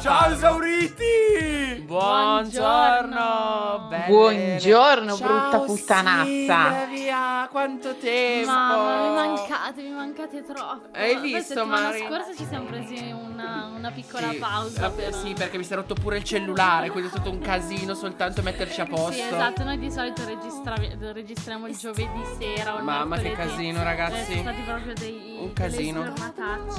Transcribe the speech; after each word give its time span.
Ciao, 0.00 0.30
esauriti! 0.30 1.82
Buongiorno. 1.84 3.88
Buongiorno, 4.06 5.16
Ciao, 5.16 5.26
brutta 5.26 5.58
puttanazza. 5.64 6.24
Silvia, 6.24 7.07
quanto 7.46 7.94
tempo. 7.96 8.50
Mamma, 8.50 9.02
mi 9.08 9.14
mancate, 9.36 9.82
mi 9.82 9.90
mancate 9.90 10.42
troppo. 10.42 10.88
Hai 10.92 11.14
La 11.14 11.20
visto, 11.20 11.54
settimana 11.54 11.88
Mari? 11.88 12.04
scorsa 12.06 12.34
ci 12.36 12.46
siamo 12.48 12.64
presi 12.66 13.10
una, 13.12 13.70
una 13.76 13.90
piccola 13.90 14.30
Sì, 14.30 14.36
pausa. 14.36 14.90
per... 14.90 15.14
Sì, 15.14 15.32
perché 15.34 15.56
mi 15.58 15.64
si 15.64 15.72
è 15.72 15.76
rotto 15.76 15.94
pure 15.94 16.16
il 16.16 16.24
cellulare, 16.24 16.90
quindi 16.90 17.08
è 17.08 17.12
stato 17.12 17.30
un 17.30 17.38
casino 17.38 17.94
soltanto 17.94 18.42
metterci 18.42 18.80
a 18.80 18.86
posto. 18.86 19.12
Sì, 19.12 19.20
esatto, 19.20 19.62
noi 19.64 19.78
di 19.78 19.90
solito 19.90 20.24
registravi- 20.24 20.96
registriamo 21.00 21.66
il 21.68 21.76
giovedì 21.76 22.22
sera 22.38 22.74
o 22.74 22.78
il 22.78 22.84
Mamma, 22.84 23.16
che 23.18 23.32
casino, 23.32 23.82
ragazzi. 23.82 24.20
Eh, 24.20 24.24
sono 24.24 24.40
stati 24.40 24.60
proprio 24.62 24.92
dei 24.94 25.36
Un 25.40 25.52
casino. 25.52 26.12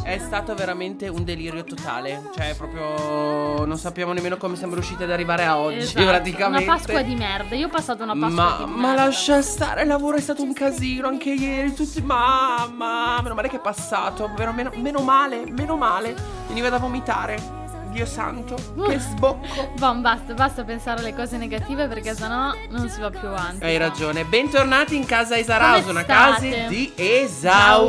È 0.04 0.18
stato 0.18 0.54
veramente 0.56 1.08
un 1.08 1.24
delirio 1.24 1.64
totale. 1.64 2.22
Cioè, 2.36 2.56
proprio 2.56 3.66
non 3.66 3.78
sappiamo 3.78 4.14
nemmeno 4.14 4.38
come 4.38 4.56
siamo 4.56 4.74
riusciti 4.74 5.04
ad 5.04 5.12
arrivare 5.12 5.46
a 5.46 5.58
oggi, 5.58 5.78
Esatto, 5.78 6.06
praticamente. 6.06 6.64
Una 6.66 6.76
Pasqua 6.76 7.02
di 7.02 7.16
merda. 7.16 7.56
Io 7.56 7.68
ho 7.68 7.70
passato 7.70 8.04
una 8.04 8.14
Pasqua 8.14 8.30
Ma, 8.30 8.56
di 8.58 8.64
merda. 8.66 8.82
ma 8.82 8.94
lascia 8.96 9.42
stare, 9.42 9.82
il 9.84 9.88
lavoro 9.88 10.18
è 10.18 10.22
stato 10.22 10.42
un 10.44 10.49
casino 10.54 11.08
anche 11.08 11.32
ieri. 11.32 11.74
Tutti, 11.74 12.02
mamma, 12.02 13.20
meno 13.22 13.36
male 13.36 13.50
che 13.50 13.58
è 13.58 13.62
passato. 13.62 14.30
Vero, 14.36 14.52
meno, 14.54 14.72
meno 14.76 15.02
male, 15.02 15.44
meno 15.50 15.76
male. 15.76 16.16
Veniva 16.48 16.70
da 16.70 16.78
vomitare. 16.78 17.58
Dio 17.90 18.06
santo, 18.06 18.54
che 18.88 19.00
sbocco. 19.02 19.40
Bon, 19.80 20.02
basta, 20.02 20.34
basta 20.36 20.64
pensare 20.64 21.00
alle 21.00 21.16
cose 21.16 21.38
negative 21.38 21.88
perché 21.88 22.14
sennò 22.14 22.54
non 22.70 22.88
si 22.88 23.02
va 23.02 23.10
più 23.10 23.28
avanti. 23.28 23.64
Hai 23.66 23.78
ragione. 23.78 24.26
Bentornati 24.26 24.96
in 24.96 25.06
casa 25.08 25.36
Esaraus, 25.38 25.80
Come 25.80 25.92
una 25.92 26.06
casa 26.06 26.40
di 26.68 26.92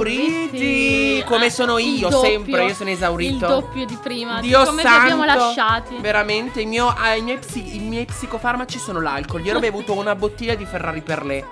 esauriti. 0.00 1.22
Come 1.26 1.46
Ah, 1.46 1.50
sono 1.50 1.76
io, 1.78 2.08
doppio, 2.08 2.28
sempre. 2.30 2.64
Io 2.66 2.74
sono 2.74 2.88
esaurito. 2.90 3.32
Il 3.32 3.38
doppio 3.38 3.84
di 3.84 3.98
prima. 4.02 4.40
Dio 4.40 4.60
di 4.60 4.64
come 4.68 4.82
santo, 4.82 5.00
abbiamo 5.00 5.24
lasciati. 5.24 5.96
Veramente, 6.00 6.64
mio- 6.64 6.94
ah, 6.96 7.14
i, 7.14 7.20
miei 7.22 7.38
psi- 7.38 7.76
i 7.76 7.80
miei 7.80 8.06
psicofarmaci 8.06 8.78
sono 8.78 9.00
l'alcol. 9.00 9.44
Ieri 9.44 9.56
ho 9.58 9.60
bevuto 9.60 9.92
una 9.92 10.14
bottiglia 10.14 10.54
di 10.54 10.64
Ferrari 10.64 11.02
per 11.02 11.24
lei. 11.24 11.44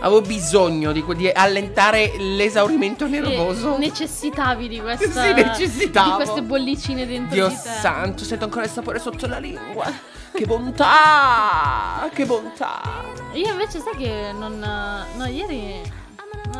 Avevo 0.00 0.20
bisogno 0.20 0.92
di, 0.92 1.04
di 1.16 1.30
allentare 1.32 2.12
l'esaurimento 2.18 3.06
nervoso. 3.06 3.76
E 3.76 3.78
necessitavi 3.78 4.68
di 4.68 4.80
questa 4.80 5.22
Sì, 5.22 5.32
necessitavo. 5.32 6.08
Di 6.08 6.14
queste 6.16 6.42
bollicine 6.42 7.06
dentro 7.06 7.34
Dio 7.34 7.48
di 7.48 7.54
te. 7.54 7.60
santo, 7.80 8.24
sento 8.24 8.44
ancora 8.44 8.64
il 8.64 8.70
sapore 8.70 8.98
sotto 8.98 9.26
la 9.26 9.38
lingua. 9.38 9.90
Che 10.32 10.44
bontà! 10.44 12.08
Che 12.12 12.26
bontà! 12.26 13.04
Io 13.32 13.50
invece 13.50 13.80
sai 13.80 13.96
che 13.96 14.32
non 14.32 14.58
no, 14.58 15.26
ieri 15.26 15.80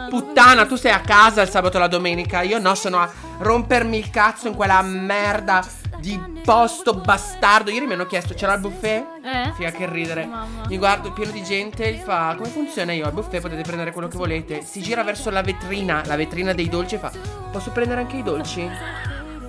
Puttana, 0.09 0.67
tu 0.67 0.77
sei 0.77 0.93
a 0.93 1.00
casa 1.00 1.43
il 1.43 1.48
sabato 1.48 1.77
e 1.77 1.81
la 1.81 1.89
domenica. 1.89 2.43
Io 2.43 2.59
no, 2.59 2.75
sono 2.75 2.98
a 2.98 3.11
rompermi 3.39 3.98
il 3.98 4.11
cazzo 4.11 4.48
in 4.48 4.55
quella 4.55 4.81
merda 4.83 5.65
di 6.01 6.21
posto 6.45 6.95
bastardo. 6.95 7.71
Ieri 7.71 7.87
mi 7.87 7.95
hanno 7.95 8.07
chiesto, 8.07 8.35
c'era 8.35 8.55
il 8.55 8.61
buffet? 8.61 9.05
Eh? 9.23 9.53
Figa 9.55 9.71
che 9.71 9.89
ridere. 9.89 10.27
Mamma. 10.27 10.67
Mi 10.69 10.79
guardo 10.79 11.13
pieno 11.13 11.33
di 11.33 11.43
gente 11.43 11.89
e 11.89 11.95
fa 11.99 12.35
come 12.37 12.49
funziona 12.49 12.93
io 12.93 13.07
al 13.07 13.13
buffet 13.13 13.41
potete 13.41 13.63
prendere 13.63 13.93
quello 13.93 14.09
che 14.09 14.17
volete. 14.17 14.63
Si 14.63 14.81
gira 14.81 15.03
verso 15.03 15.31
la 15.31 15.43
vetrina, 15.43 16.03
la 16.07 16.17
vetrina 16.17 16.53
dei 16.53 16.69
dolci 16.69 16.97
e 16.97 16.99
fa 16.99 17.11
posso 17.51 17.71
prendere 17.71 18.03
anche 18.03 18.17
i 18.17 18.23
dolci? 18.23 18.69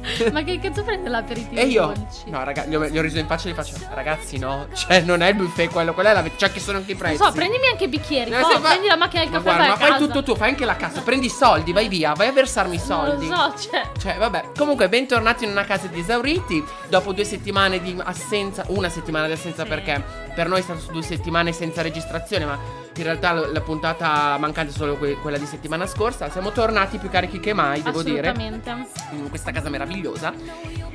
Ma 0.31 0.43
che 0.43 0.59
cazzo 0.59 0.83
prende 0.83 1.09
l'aperitivo 1.09 1.59
E 1.59 1.65
io? 1.65 1.91
No, 2.27 2.43
raga, 2.43 2.65
gli 2.65 2.75
ho, 2.75 2.85
gli 2.87 2.97
ho 2.97 3.01
riso 3.01 3.17
in 3.19 3.25
faccia 3.27 3.47
e 3.47 3.51
gli 3.51 3.55
faccio 3.55 3.73
Ragazzi, 3.93 4.37
no, 4.37 4.67
cioè 4.73 5.01
non 5.01 5.21
è 5.21 5.29
il 5.29 5.35
buffet 5.35 5.69
quello, 5.71 5.93
quella 5.93 6.11
è 6.11 6.13
la 6.13 6.23
cioè 6.35 6.51
che 6.51 6.59
sono 6.59 6.77
anche 6.77 6.91
i 6.91 6.95
Non 6.95 7.03
prezzi. 7.03 7.23
so, 7.23 7.31
prendimi 7.31 7.67
anche 7.67 7.83
i 7.85 7.87
bicchieri, 7.87 8.29
No, 8.31 8.37
se 8.47 8.59
fa- 8.59 8.69
prendi 8.69 8.87
la 8.87 8.95
macchina 8.97 9.23
del 9.23 9.31
Ma 9.31 9.37
caffè 9.37 9.49
guarda, 9.55 9.67
ma 9.71 9.75
fai 9.77 9.91
casa. 9.91 10.05
tutto 10.05 10.23
tu, 10.23 10.35
fai 10.35 10.49
anche 10.49 10.65
la 10.65 10.75
cassa, 10.75 11.01
prendi 11.01 11.25
i 11.25 11.29
soldi, 11.29 11.73
vai 11.73 11.87
via, 11.87 12.13
vai 12.13 12.27
a 12.27 12.31
versarmi 12.31 12.75
i 12.75 12.79
soldi. 12.79 13.27
Non 13.27 13.37
lo 13.37 13.53
so, 13.57 13.69
cioè 13.69 13.81
Cioè, 13.99 14.17
vabbè, 14.17 14.51
comunque 14.57 14.89
bentornati 14.89 15.43
in 15.45 15.51
una 15.51 15.65
casa 15.65 15.87
di 15.87 15.99
esauriti. 15.99 16.63
Dopo 16.87 17.11
due 17.13 17.23
settimane 17.25 17.81
di 17.81 17.95
assenza, 18.03 18.63
una 18.67 18.89
settimana 18.89 19.25
di 19.27 19.33
assenza 19.33 19.63
Sì. 19.63 19.69
perché 19.69 20.03
per 20.35 20.47
noi 20.47 20.59
è 20.59 20.63
stato 20.63 20.91
due 20.91 21.01
settimane 21.01 21.51
senza 21.51 21.81
registrazione, 21.81 22.45
ma 22.45 22.57
in 22.95 23.03
realtà 23.03 23.31
la 23.33 23.61
puntata 23.61 24.37
mancante 24.39 24.71
è 24.71 24.75
solo 24.75 24.95
que- 24.97 25.17
quella 25.21 25.37
di 25.37 25.45
settimana 25.45 25.85
scorsa. 25.85 26.29
Siamo 26.29 26.51
tornati 26.51 26.97
più 26.97 27.09
carichi 27.09 27.39
che 27.39 27.53
mai, 27.53 27.81
devo 27.81 28.01
dire, 28.03 28.29
assolutamente. 28.29 28.69
in 29.11 29.29
questa 29.29 29.51
casa 29.51 29.69
meravigliosa 29.69 29.95
meravigliosa. 29.97 30.33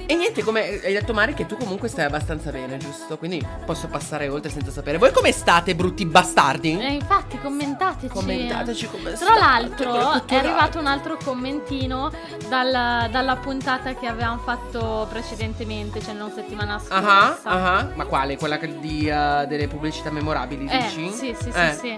E 0.07 0.15
niente, 0.17 0.43
come 0.43 0.81
hai 0.83 0.93
detto 0.93 1.13
Mari 1.13 1.33
che 1.35 1.47
tu 1.47 1.57
comunque 1.57 1.89
stai 1.89 2.05
abbastanza 2.05 2.51
bene, 2.51 2.77
giusto? 2.77 3.17
Quindi 3.19 3.45
posso 3.65 3.87
passare 3.89 4.29
oltre 4.29 4.51
senza 4.51 4.71
sapere. 4.71 4.99
Voi 4.99 5.13
come 5.13 5.33
state, 5.33 5.75
brutti 5.75 6.05
bastardi? 6.05 6.79
E 6.79 6.93
infatti 6.93 7.39
commentateci. 7.41 8.09
Commentateci 8.13 8.89
come 8.89 9.13
Tra 9.13 9.35
l'altro 9.39 10.27
è 10.27 10.35
arrivato 10.35 10.79
un 10.79 10.87
altro 10.87 11.17
commentino 11.23 12.11
dal- 12.49 13.09
dalla 13.11 13.37
puntata 13.37 13.95
che 13.95 14.07
avevamo 14.07 14.39
fatto 14.39 15.07
precedentemente, 15.11 16.01
cioè 16.03 16.15
non 16.15 16.31
settimana 16.33 16.75
Ah, 16.75 16.79
scorsa. 16.79 17.43
ah, 17.45 17.77
ah. 17.79 17.89
Ma 17.95 18.05
quale? 18.05 18.37
Quella 18.37 18.57
di, 18.57 19.07
eh, 19.09 19.45
delle 19.49 19.69
pubblicità 19.69 20.11
memorabili, 20.11 20.67
Eh, 20.69 20.79
dici? 20.83 21.11
sì, 21.11 21.35
sì, 21.41 21.51
sì, 21.53 21.59
Eh. 21.59 21.77
sì. 21.81 21.97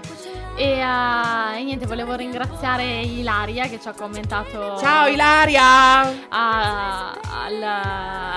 E, 0.57 0.63
eh, 0.79 1.59
e 1.59 1.63
niente, 1.63 1.85
volevo 1.85 2.13
ringraziare 2.15 3.01
Ilaria 3.01 3.67
che 3.67 3.79
ci 3.81 3.87
ha 3.89 3.93
commentato 3.93 4.77
Ciao 4.79 5.07
Ilaria! 5.07 5.63
a- 6.29 7.11
al, 7.11 7.63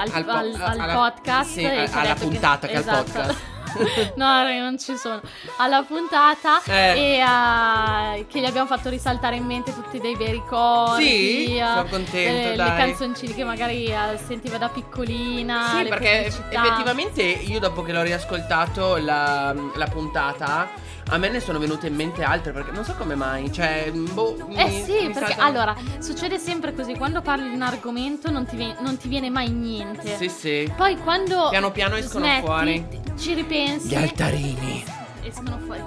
al- 0.00 0.10
Al 0.12 0.24
po- 0.24 0.30
al- 0.30 0.54
al 0.60 0.80
alla- 0.80 0.94
podcast 0.94 1.50
sì, 1.50 1.64
alla 1.66 2.14
puntata 2.14 2.66
che 2.66 2.74
al 2.76 2.80
esatto. 2.80 3.12
podcast. 3.12 3.36
no, 4.16 4.42
non 4.60 4.78
ci 4.78 4.96
sono. 4.96 5.20
Alla 5.58 5.82
puntata 5.82 6.62
Eh. 6.64 6.98
e 6.98 7.18
eh, 7.18 8.26
che 8.26 8.40
gli 8.40 8.46
abbiamo 8.46 8.66
fatto 8.66 8.88
risaltare 8.88 9.36
in 9.36 9.44
mente 9.44 9.74
tutti 9.74 10.00
dei 10.00 10.16
bei 10.16 10.30
ricordi. 10.30 11.04
Sì, 11.04 11.56
eh, 11.58 11.64
sono 11.66 11.84
contento, 11.84 12.48
eh, 12.52 12.54
dai. 12.56 12.70
Le 12.70 12.76
canzoncine 12.76 13.34
che 13.34 13.44
magari 13.44 13.84
eh, 13.86 14.18
sentiva 14.26 14.56
da 14.56 14.68
piccolina. 14.70 15.68
Sì, 15.76 15.82
le 15.82 15.88
perché 15.90 16.08
pubblicità. 16.28 16.64
effettivamente 16.64 17.22
io 17.22 17.58
dopo 17.60 17.82
che 17.82 17.92
l'ho 17.92 18.02
riascoltato 18.02 18.96
la, 18.96 19.54
la 19.74 19.86
puntata, 19.86 20.68
a 21.10 21.18
me 21.18 21.28
ne 21.30 21.40
sono 21.40 21.58
venute 21.58 21.86
in 21.86 21.94
mente 21.94 22.22
altre, 22.22 22.52
perché 22.52 22.70
non 22.70 22.84
so 22.84 22.94
come 22.94 23.14
mai, 23.14 23.50
cioè, 23.52 23.90
boh... 23.92 24.36
Eh 24.54 24.64
mi- 24.68 24.82
sì, 24.82 25.06
mi 25.06 25.12
perché 25.12 25.32
saltano- 25.34 25.42
allora 25.48 25.76
succede 25.98 26.38
sempre 26.38 26.74
così: 26.74 26.94
quando 26.96 27.20
parli 27.22 27.48
di 27.48 27.54
un 27.54 27.62
argomento 27.62 28.30
non 28.30 28.44
ti, 28.46 28.56
vi- 28.56 28.74
non 28.80 28.96
ti 28.98 29.08
viene 29.08 29.30
mai 29.30 29.50
niente. 29.50 30.16
Sì, 30.16 30.28
sì. 30.28 30.72
Poi 30.76 30.96
quando 30.98 31.48
Piano 31.50 31.70
piano 31.70 31.96
escono 31.96 32.24
smetti, 32.26 32.44
fuori. 32.44 32.86
ci 33.18 33.34
ripensi. 33.34 33.88
Gli 33.88 33.94
altarini. 33.94 34.84
Escono 35.22 35.58
fuori. 35.58 35.82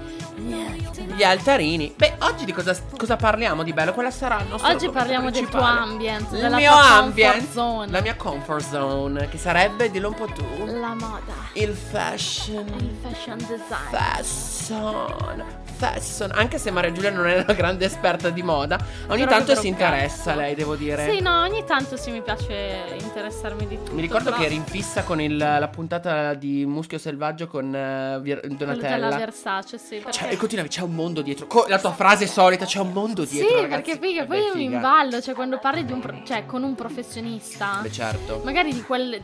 Gli 1.15 1.23
altarini. 1.23 1.93
Beh, 1.95 2.15
oggi 2.19 2.45
di 2.45 2.51
cosa, 2.53 2.75
cosa 2.97 3.15
parliamo 3.15 3.63
di 3.63 3.73
bello? 3.73 3.93
Quale 3.93 4.11
sarà 4.11 4.39
il 4.41 4.47
nostro 4.47 4.69
Oggi 4.71 4.89
parliamo 4.89 5.29
del 5.31 5.47
tuo 5.49 5.59
ambient, 5.61 6.31
Il 6.31 6.39
della 6.41 6.57
mio 6.57 6.71
tua 6.71 7.41
zone. 7.51 7.91
la 7.91 8.01
mia 8.01 8.15
comfort 8.15 8.67
zone, 8.69 9.27
che 9.29 9.37
sarebbe, 9.37 9.89
dillo 9.91 10.09
un 10.09 10.13
po' 10.15 10.25
tu, 10.27 10.45
La 10.65 10.93
moda, 10.93 11.33
il 11.53 11.73
fashion. 11.75 12.65
il 12.79 12.95
fashion 13.01 13.37
design. 13.37 13.89
Fashion, 13.91 15.43
fashion. 15.85 16.31
Anche 16.33 16.57
se 16.59 16.69
Maria 16.71 16.91
Giulia 16.91 17.09
non 17.09 17.25
è 17.27 17.39
una 17.39 17.53
grande 17.53 17.85
esperta 17.85 18.29
di 18.29 18.43
moda, 18.43 18.77
ogni 19.07 19.23
Però 19.23 19.37
tanto 19.37 19.55
si 19.55 19.67
interessa 19.67 20.35
lei, 20.35 20.53
devo 20.55 20.75
dire. 20.75 21.09
Sì, 21.09 21.19
no, 21.21 21.41
ogni 21.41 21.63
tanto 21.65 21.97
sì 21.97 22.11
mi 22.11 22.21
piace 22.21 22.83
interessarmi 22.99 23.65
di 23.67 23.77
tutto. 23.77 23.93
Mi 23.93 24.01
ricordo 24.01 24.25
però 24.29 24.37
che 24.37 24.45
eri 24.45 24.55
in 24.55 24.63
fissa 24.65 25.03
con 25.03 25.19
il- 25.19 25.37
la 25.37 25.67
puntata 25.69 26.33
di 26.35 26.65
Muschio 26.65 26.97
Selvaggio 26.99 27.47
con 27.47 27.73
eh, 27.73 28.19
Vier- 28.21 28.41
quello 28.41 28.55
della 28.55 28.73
Donatella. 28.75 29.17
Versace, 29.17 29.77
sì, 29.77 29.95
perché 29.97 30.11
Cioè, 30.11 30.31
e 30.31 30.35
continuavi, 30.37 30.69
c'è 30.69 30.81
un 30.81 30.93
mondo 30.93 31.21
dietro. 31.21 31.47
Co- 31.47 31.65
la 31.67 31.79
tua 31.79 31.91
frase 31.93 32.27
solita, 32.27 32.65
c'è 32.65 32.79
un 32.79 32.91
mondo 32.91 33.25
Sì, 33.25 33.35
dietro. 33.35 33.61
ragazzi. 33.61 33.81
perché 33.83 33.99
figa, 34.07 34.23
Eh 34.23 34.25
poi 34.27 34.39
io 34.39 34.55
mi 34.55 34.63
imballo, 34.65 35.21
cioè 35.21 35.33
quando 35.33 35.57
parli 35.59 35.83
di 35.85 35.91
un 35.91 35.99
pro- 35.99 36.21
cioè 36.25 36.45
con 36.45 36.63
un 36.63 36.75
professionista, 36.75 37.79
Beh, 37.81 37.91
certo. 37.91 38.41
magari 38.43 38.73
di 38.73 38.81
quel 38.81 39.19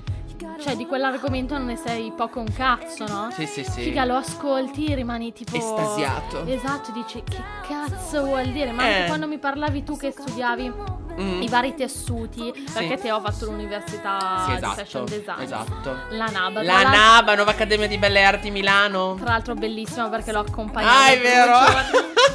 cioè 0.61 0.75
di 0.75 0.85
quell'argomento 0.85 1.55
non 1.57 1.65
ne 1.67 1.75
sei 1.75 2.11
poco 2.15 2.39
un 2.39 2.51
cazzo, 2.53 3.05
no? 3.07 3.29
Sì, 3.33 3.45
sì, 3.45 3.63
sì. 3.63 3.81
Figa, 3.81 4.05
lo 4.05 4.15
ascolti, 4.15 4.93
rimani 4.93 5.33
tipo 5.33 5.55
Estasiato. 5.55 6.45
Esatto, 6.45 6.91
dici 6.91 7.23
che 7.23 7.37
cazzo 7.67 8.23
vuol 8.23 8.47
dire? 8.47 8.71
Ma 8.71 8.83
Eh. 8.83 8.93
anche 8.93 9.07
quando 9.07 9.27
mi 9.27 9.37
parlavi 9.37 9.83
tu 9.83 9.97
che 9.97 10.11
studiavi 10.11 10.95
Mm. 11.17 11.41
i 11.41 11.47
vari 11.47 11.73
tessuti, 11.73 12.53
perché 12.71 12.95
te 12.97 13.11
ho 13.11 13.19
fatto 13.19 13.45
l'università 13.45 14.43
Sì, 14.45 14.51
di 14.51 14.57
esatto. 14.57 14.75
fashion 14.75 15.05
design. 15.05 15.41
Esatto. 15.41 15.95
La 16.11 16.25
NABA. 16.27 16.61
La 16.61 16.83
NABA, 16.83 17.33
Nuova 17.33 17.49
Accademia 17.51 17.87
di 17.87 17.97
Belle 17.97 18.23
Arti 18.23 18.51
Milano. 18.51 19.15
Tra 19.15 19.29
l'altro 19.31 19.55
bellissima 19.55 20.09
perché 20.09 20.31
l'ho 20.31 20.41
accompagnata. 20.41 20.95
Ah, 20.95 21.07
è 21.07 21.19
vero. 21.19 21.57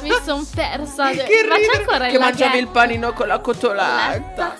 Mi 0.01 0.09
son 0.25 0.45
persa. 0.53 1.11
che 1.15 1.15
Ma 1.15 1.55
c'è 1.55 1.61
ridere, 1.61 1.77
ancora 1.77 2.07
che 2.07 2.19
mangiavi 2.19 2.57
il 2.57 2.67
panino 2.67 3.13
con 3.13 3.27
la 3.27 3.39
cotoletta. 3.39 4.55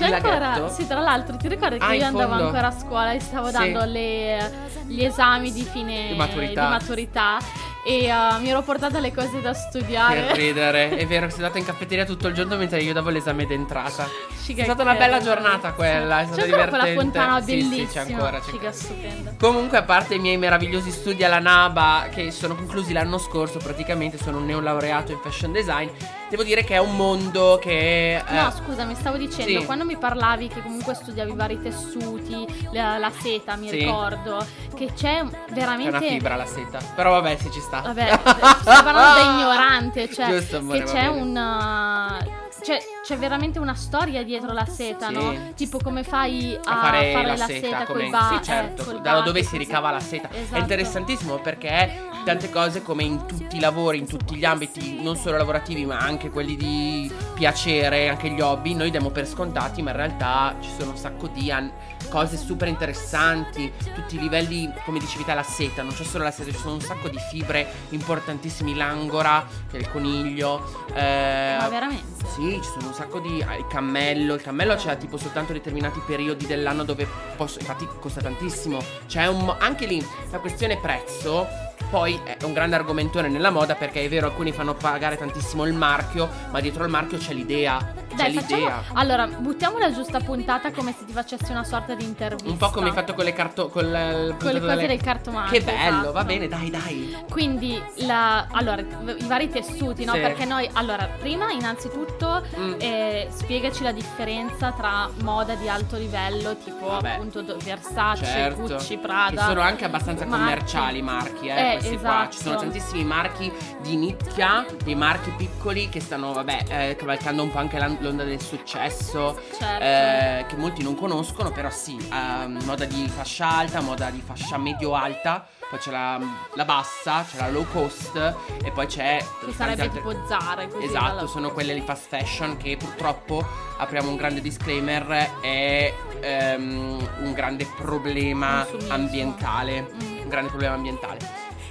C'è 0.00 0.08
Il 0.08 0.14
ancora, 0.14 0.38
laghetto? 0.38 0.68
sì, 0.70 0.86
tra 0.86 1.00
l'altro, 1.00 1.36
ti 1.36 1.46
ricordi 1.48 1.76
che 1.78 1.84
Ah, 1.84 1.92
io 1.92 2.04
andavo 2.06 2.28
fondo. 2.30 2.44
ancora 2.46 2.66
a 2.68 2.70
scuola 2.70 3.12
e 3.12 3.20
stavo 3.20 3.46
Sì. 3.48 3.52
dando 3.52 3.84
le- 3.84 4.50
gli 4.86 5.04
esami 5.04 5.52
di 5.52 5.62
fine 5.62 6.08
Di 6.08 6.14
maturità. 6.16 6.64
di 6.64 6.68
maturità 6.70 7.38
e 7.84 8.04
eh, 8.04 8.12
mi 8.40 8.50
ero 8.50 8.62
portata 8.62 8.98
le 9.00 9.12
cose 9.12 9.40
da 9.40 9.52
Che 9.52 9.58
studiare. 9.58 10.34
ridere, 10.34 10.90
è 10.96 11.06
vero 11.06 11.26
che 11.26 11.32
sei 11.32 11.42
andata 11.42 11.58
in 11.58 11.64
caffetteria 11.64 12.04
tutto 12.04 12.28
il 12.28 12.34
giorno 12.34 12.56
mentre 12.56 12.80
io 12.82 12.92
davo 12.92 13.10
l'esame 13.10 13.46
d'entrata. 13.46 14.06
Figa 14.28 14.62
È 14.62 14.64
stata 14.64 14.82
che 14.82 14.88
una 14.88 14.98
bella 14.98 15.20
giornata 15.20 15.72
quella, 15.72 16.20
è 16.20 16.24
C'è 16.24 16.32
stata 16.32 16.42
ancora 16.44 16.68
quella 16.68 16.84
divertente. 16.84 17.18
fontana 17.18 17.40
Sì, 17.42 17.50
sì, 17.50 17.56
bellissima. 17.68 17.86
c'è 18.04 18.12
ancora, 18.12 18.40
c'è 18.40 18.50
ancora. 18.50 18.72
stupenda. 18.72 19.34
Comunque, 19.38 19.78
a 19.78 19.82
parte 19.82 20.14
i 20.14 20.18
miei 20.18 20.36
meravigliosi 20.36 20.90
studi 20.90 21.22
alla 21.24 21.38
NABA, 21.38 22.08
che 22.10 22.30
sono 22.30 22.54
conclusi 22.54 22.92
l'anno 22.92 23.18
scorso, 23.18 23.58
praticamente 23.58 24.18
sono 24.18 24.38
un 24.38 24.46
neolaureato 24.46 25.12
in 25.12 25.18
fashion 25.22 25.52
design. 25.52 25.88
devo 26.30 26.42
dire 26.44 26.62
che 26.62 26.74
è 26.74 26.78
un 26.78 26.94
mondo 26.94 27.58
che... 27.60 28.16
eh, 28.16 28.22
No, 28.32 28.52
scusa, 28.52 28.84
mi 28.84 28.94
stavo 28.94 29.16
dicendo, 29.16 29.60
sì. 29.60 29.66
quando 29.66 29.84
mi 29.84 29.96
parlavi 29.96 30.46
che 30.48 30.62
comunque 30.62 30.94
studiavi 30.94 31.32
vari 31.34 31.60
tessuti, 31.60 32.46
la, 32.72 32.98
la 32.98 33.10
seta, 33.10 33.56
mi 33.56 33.68
Sì. 33.68 33.78
ricordo, 33.80 34.44
che 34.76 34.92
c'è 34.94 35.22
C'è 35.24 35.52
veramente... 35.52 35.88
una 35.88 36.00
fibra 36.00 36.36
la 36.36 36.46
seta. 36.46 36.78
Però 36.94 37.10
vabbè, 37.10 37.36
sì, 37.36 37.50
ci 37.50 37.60
sta. 37.60 37.79
Vabbè, 37.82 38.20
sto 38.60 38.82
parlando 38.82 39.20
da 39.20 39.32
ignorante, 39.32 40.12
cioè 40.12 40.26
Giusto, 40.38 40.56
amore, 40.58 40.78
che 40.78 40.84
c'è 40.84 41.06
un... 41.06 42.38
C'è, 42.60 42.78
c'è 43.02 43.16
veramente 43.16 43.58
una 43.58 43.74
storia 43.74 44.22
dietro 44.22 44.52
la 44.52 44.66
seta, 44.66 45.06
Sì. 45.06 45.14
no? 45.14 45.52
Tipo 45.56 45.78
come 45.82 46.02
fai 46.04 46.54
a, 46.62 46.70
a 46.70 46.82
fare, 46.82 47.12
la, 47.14 47.22
la, 47.34 47.46
seta, 47.46 47.66
seta 47.68 47.84
come 47.86 48.08
ba- 48.10 48.34
sì 48.36 48.44
certo 48.44 48.96
eh, 48.98 49.00
da 49.00 49.20
dove 49.22 49.42
si 49.42 49.56
ricava 49.56 49.90
la 49.90 49.98
seta 49.98 50.28
è 50.28 50.40
Esatto. 50.40 50.58
interessantissimo 50.60 51.38
perché 51.38 52.08
tante 52.26 52.50
cose 52.50 52.82
come 52.82 53.02
in 53.04 53.24
tutti 53.24 53.56
i 53.56 53.60
lavori 53.60 53.96
in 53.96 54.06
tutti 54.06 54.36
gli 54.36 54.44
ambiti 54.44 55.00
non 55.02 55.16
solo 55.16 55.38
lavorativi 55.38 55.86
ma 55.86 55.96
anche 56.00 56.28
quelli 56.28 56.54
di 56.54 57.10
piacere 57.32 58.10
anche 58.10 58.28
gli 58.28 58.42
hobby 58.42 58.74
noi 58.74 58.90
diamo 58.90 59.08
per 59.08 59.26
scontati 59.26 59.80
ma 59.80 59.92
in 59.92 59.96
realtà 59.96 60.54
ci 60.60 60.68
sono 60.78 60.90
un 60.90 60.96
sacco 60.98 61.28
di 61.28 61.50
an- 61.50 61.72
cose 62.10 62.36
super 62.36 62.68
interessanti 62.68 63.72
tutti 63.94 64.16
i 64.16 64.18
livelli 64.18 64.70
come 64.84 64.98
dicevi 64.98 65.24
te 65.24 65.32
la 65.32 65.42
seta 65.42 65.82
non 65.82 65.94
c'è 65.94 66.04
solo 66.04 66.24
la 66.24 66.30
seta 66.30 66.50
ci 66.50 66.58
sono 66.58 66.74
un 66.74 66.80
sacco 66.80 67.08
di 67.08 67.18
fibre 67.30 67.66
importantissimi 67.90 68.74
l'angora 68.74 69.46
che 69.70 69.76
è 69.76 69.80
il 69.80 69.90
coniglio 69.90 70.86
eh, 70.92 71.56
Ma 71.58 71.68
veramente? 71.68 72.04
sì, 72.34 72.60
ci 72.62 72.68
sono 72.68 72.88
un 72.88 72.94
sacco 72.94 73.18
di. 73.20 73.42
ah, 73.42 73.56
Il 73.56 73.66
cammello. 73.68 74.34
Il 74.34 74.42
cammello 74.42 74.74
c'è 74.74 74.96
tipo 74.98 75.16
soltanto 75.16 75.52
determinati 75.52 76.00
periodi 76.04 76.46
dell'anno 76.46 76.84
dove 76.84 77.06
posso. 77.36 77.58
Infatti 77.60 77.86
costa 78.00 78.20
tantissimo. 78.20 78.82
C'è 79.06 79.26
un. 79.26 79.54
Anche 79.58 79.86
lì 79.86 80.04
la 80.30 80.38
questione 80.38 80.76
prezzo. 80.78 81.46
Poi 81.88 82.20
è 82.24 82.36
un 82.44 82.52
grande 82.52 82.76
argomentone 82.76 83.28
nella 83.28 83.50
moda 83.50 83.74
perché 83.74 84.02
è 84.04 84.08
vero, 84.08 84.26
alcuni 84.26 84.52
fanno 84.52 84.74
pagare 84.74 85.16
tantissimo 85.16 85.64
il 85.66 85.72
marchio, 85.72 86.28
ma 86.50 86.60
dietro 86.60 86.84
il 86.84 86.90
marchio 86.90 87.18
c'è 87.18 87.32
l'idea. 87.32 87.78
C'è 88.10 88.16
Dai, 88.16 88.32
facciamo... 88.34 88.56
l'idea. 88.56 88.82
Allora, 88.94 89.26
buttiamo 89.26 89.78
la 89.78 89.92
giusta 89.92 90.20
puntata 90.20 90.70
come 90.72 90.94
se 90.96 91.04
ti 91.04 91.12
facessi 91.12 91.50
una 91.50 91.64
sorta 91.64 91.94
di 91.94 92.04
intervista. 92.04 92.48
Un 92.50 92.56
po' 92.58 92.70
come 92.70 92.88
hai 92.88 92.94
fatto 92.94 93.14
con 93.14 93.24
le 93.24 93.32
carto. 93.32 93.68
Con 93.68 93.90
le, 93.90 94.34
Con 94.38 94.52
le 94.52 94.60
cose 94.60 94.86
del 94.86 95.00
cartomante. 95.00 95.58
Che 95.58 95.64
bello, 95.64 95.78
esatto. 95.98 96.12
va 96.12 96.24
bene, 96.24 96.48
dai, 96.48 96.70
dai. 96.70 97.16
Quindi, 97.28 97.80
la, 98.06 98.46
allora, 98.50 98.80
i 98.82 99.24
vari 99.26 99.48
tessuti, 99.48 100.04
no? 100.04 100.12
Sì. 100.14 100.20
Perché 100.20 100.44
noi, 100.44 100.68
allora, 100.74 101.08
prima 101.18 101.50
innanzitutto 101.50 102.18
Mm. 102.58 102.74
eh, 102.78 103.28
spiegaci 103.30 103.82
la 103.82 103.92
differenza 103.92 104.72
tra 104.72 105.08
moda 105.22 105.54
di 105.54 105.68
alto 105.68 105.96
livello, 105.96 106.56
tipo 106.56 106.86
Vabbè. 106.86 107.10
appunto 107.12 107.42
Versace, 107.64 108.24
Certo. 108.24 108.60
Gucci, 108.62 108.94
Che 108.94 108.98
Prada. 108.98 109.44
sono 109.46 109.60
anche 109.60 109.84
abbastanza 109.84 110.24
marchi. 110.26 110.44
commerciali 110.44 110.98
i 110.98 111.02
marchi, 111.02 111.46
eh, 111.48 111.69
Eh, 111.69 111.69
questi 111.72 111.98
qua. 111.98 112.08
esatto. 112.10 112.32
Ci 112.36 112.42
sono 112.42 112.56
tantissimi 112.56 113.04
marchi 113.04 113.52
di 113.82 113.96
nicchia, 113.96 114.64
dei 114.84 114.94
marchi 114.94 115.30
piccoli 115.36 115.88
che 115.88 116.00
stanno, 116.00 116.32
vabbè, 116.32 116.64
eh, 116.68 116.96
cavalcando 116.96 117.42
un 117.42 117.50
po' 117.50 117.58
anche 117.58 117.78
l'onda 117.78 118.24
del 118.24 118.40
successo. 118.40 119.38
Certo. 119.56 119.84
eh, 119.84 120.44
che 120.48 120.56
molti 120.56 120.82
non 120.82 120.94
conoscono, 120.94 121.50
però 121.50 121.70
sì, 121.70 121.96
ehm, 122.12 122.62
moda 122.64 122.84
di 122.84 123.08
fascia 123.08 123.48
alta, 123.48 123.80
moda 123.80 124.10
di 124.10 124.22
fascia 124.24 124.56
medio-alta, 124.58 125.46
poi 125.68 125.78
c'è 125.78 125.90
la, 125.90 126.20
la 126.54 126.64
bassa, 126.64 127.24
c'è 127.28 127.38
la 127.38 127.50
low 127.50 127.66
cost 127.70 128.16
e 128.64 128.70
poi 128.72 128.86
c'è 128.86 129.24
che 129.44 129.52
sarebbe 129.52 129.82
altre- 129.82 130.00
tipo 130.00 130.26
Zara. 130.26 130.66
Così, 130.66 130.84
Esatto, 130.84 131.26
sono 131.26 131.52
quelle 131.52 131.74
di 131.74 131.80
fast 131.82 132.08
fashion 132.08 132.56
che 132.56 132.76
purtroppo, 132.76 133.44
apriamo 133.78 134.08
un 134.08 134.16
grande 134.16 134.40
disclaimer, 134.40 135.40
è 135.40 135.94
ehm, 136.20 137.08
un 137.22 137.32
grande 137.32 137.66
problema 137.76 138.66
ambientale. 138.88 139.92
Mm. 140.02 140.18
Un 140.22 140.28
grande 140.28 140.48
problema 140.48 140.74
ambientale. 140.74 141.18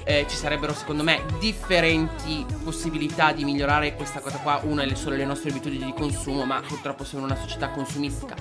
Eh, 0.09 0.25
ci 0.27 0.35
sarebbero 0.35 0.73
secondo 0.73 1.03
me 1.03 1.21
differenti 1.39 2.43
possibilità 2.63 3.31
di 3.31 3.43
migliorare 3.43 3.93
questa 3.93 4.21
cosa 4.21 4.39
qua. 4.39 4.59
Una 4.63 4.81
è 4.81 4.95
solo 4.95 5.15
le 5.15 5.23
nostre 5.23 5.51
abitudini 5.51 5.85
di 5.85 5.93
consumo, 5.93 6.45
ma 6.45 6.59
purtroppo 6.67 7.03
siamo 7.03 7.25
una 7.25 7.35
società 7.35 7.69
consumistica 7.69 8.33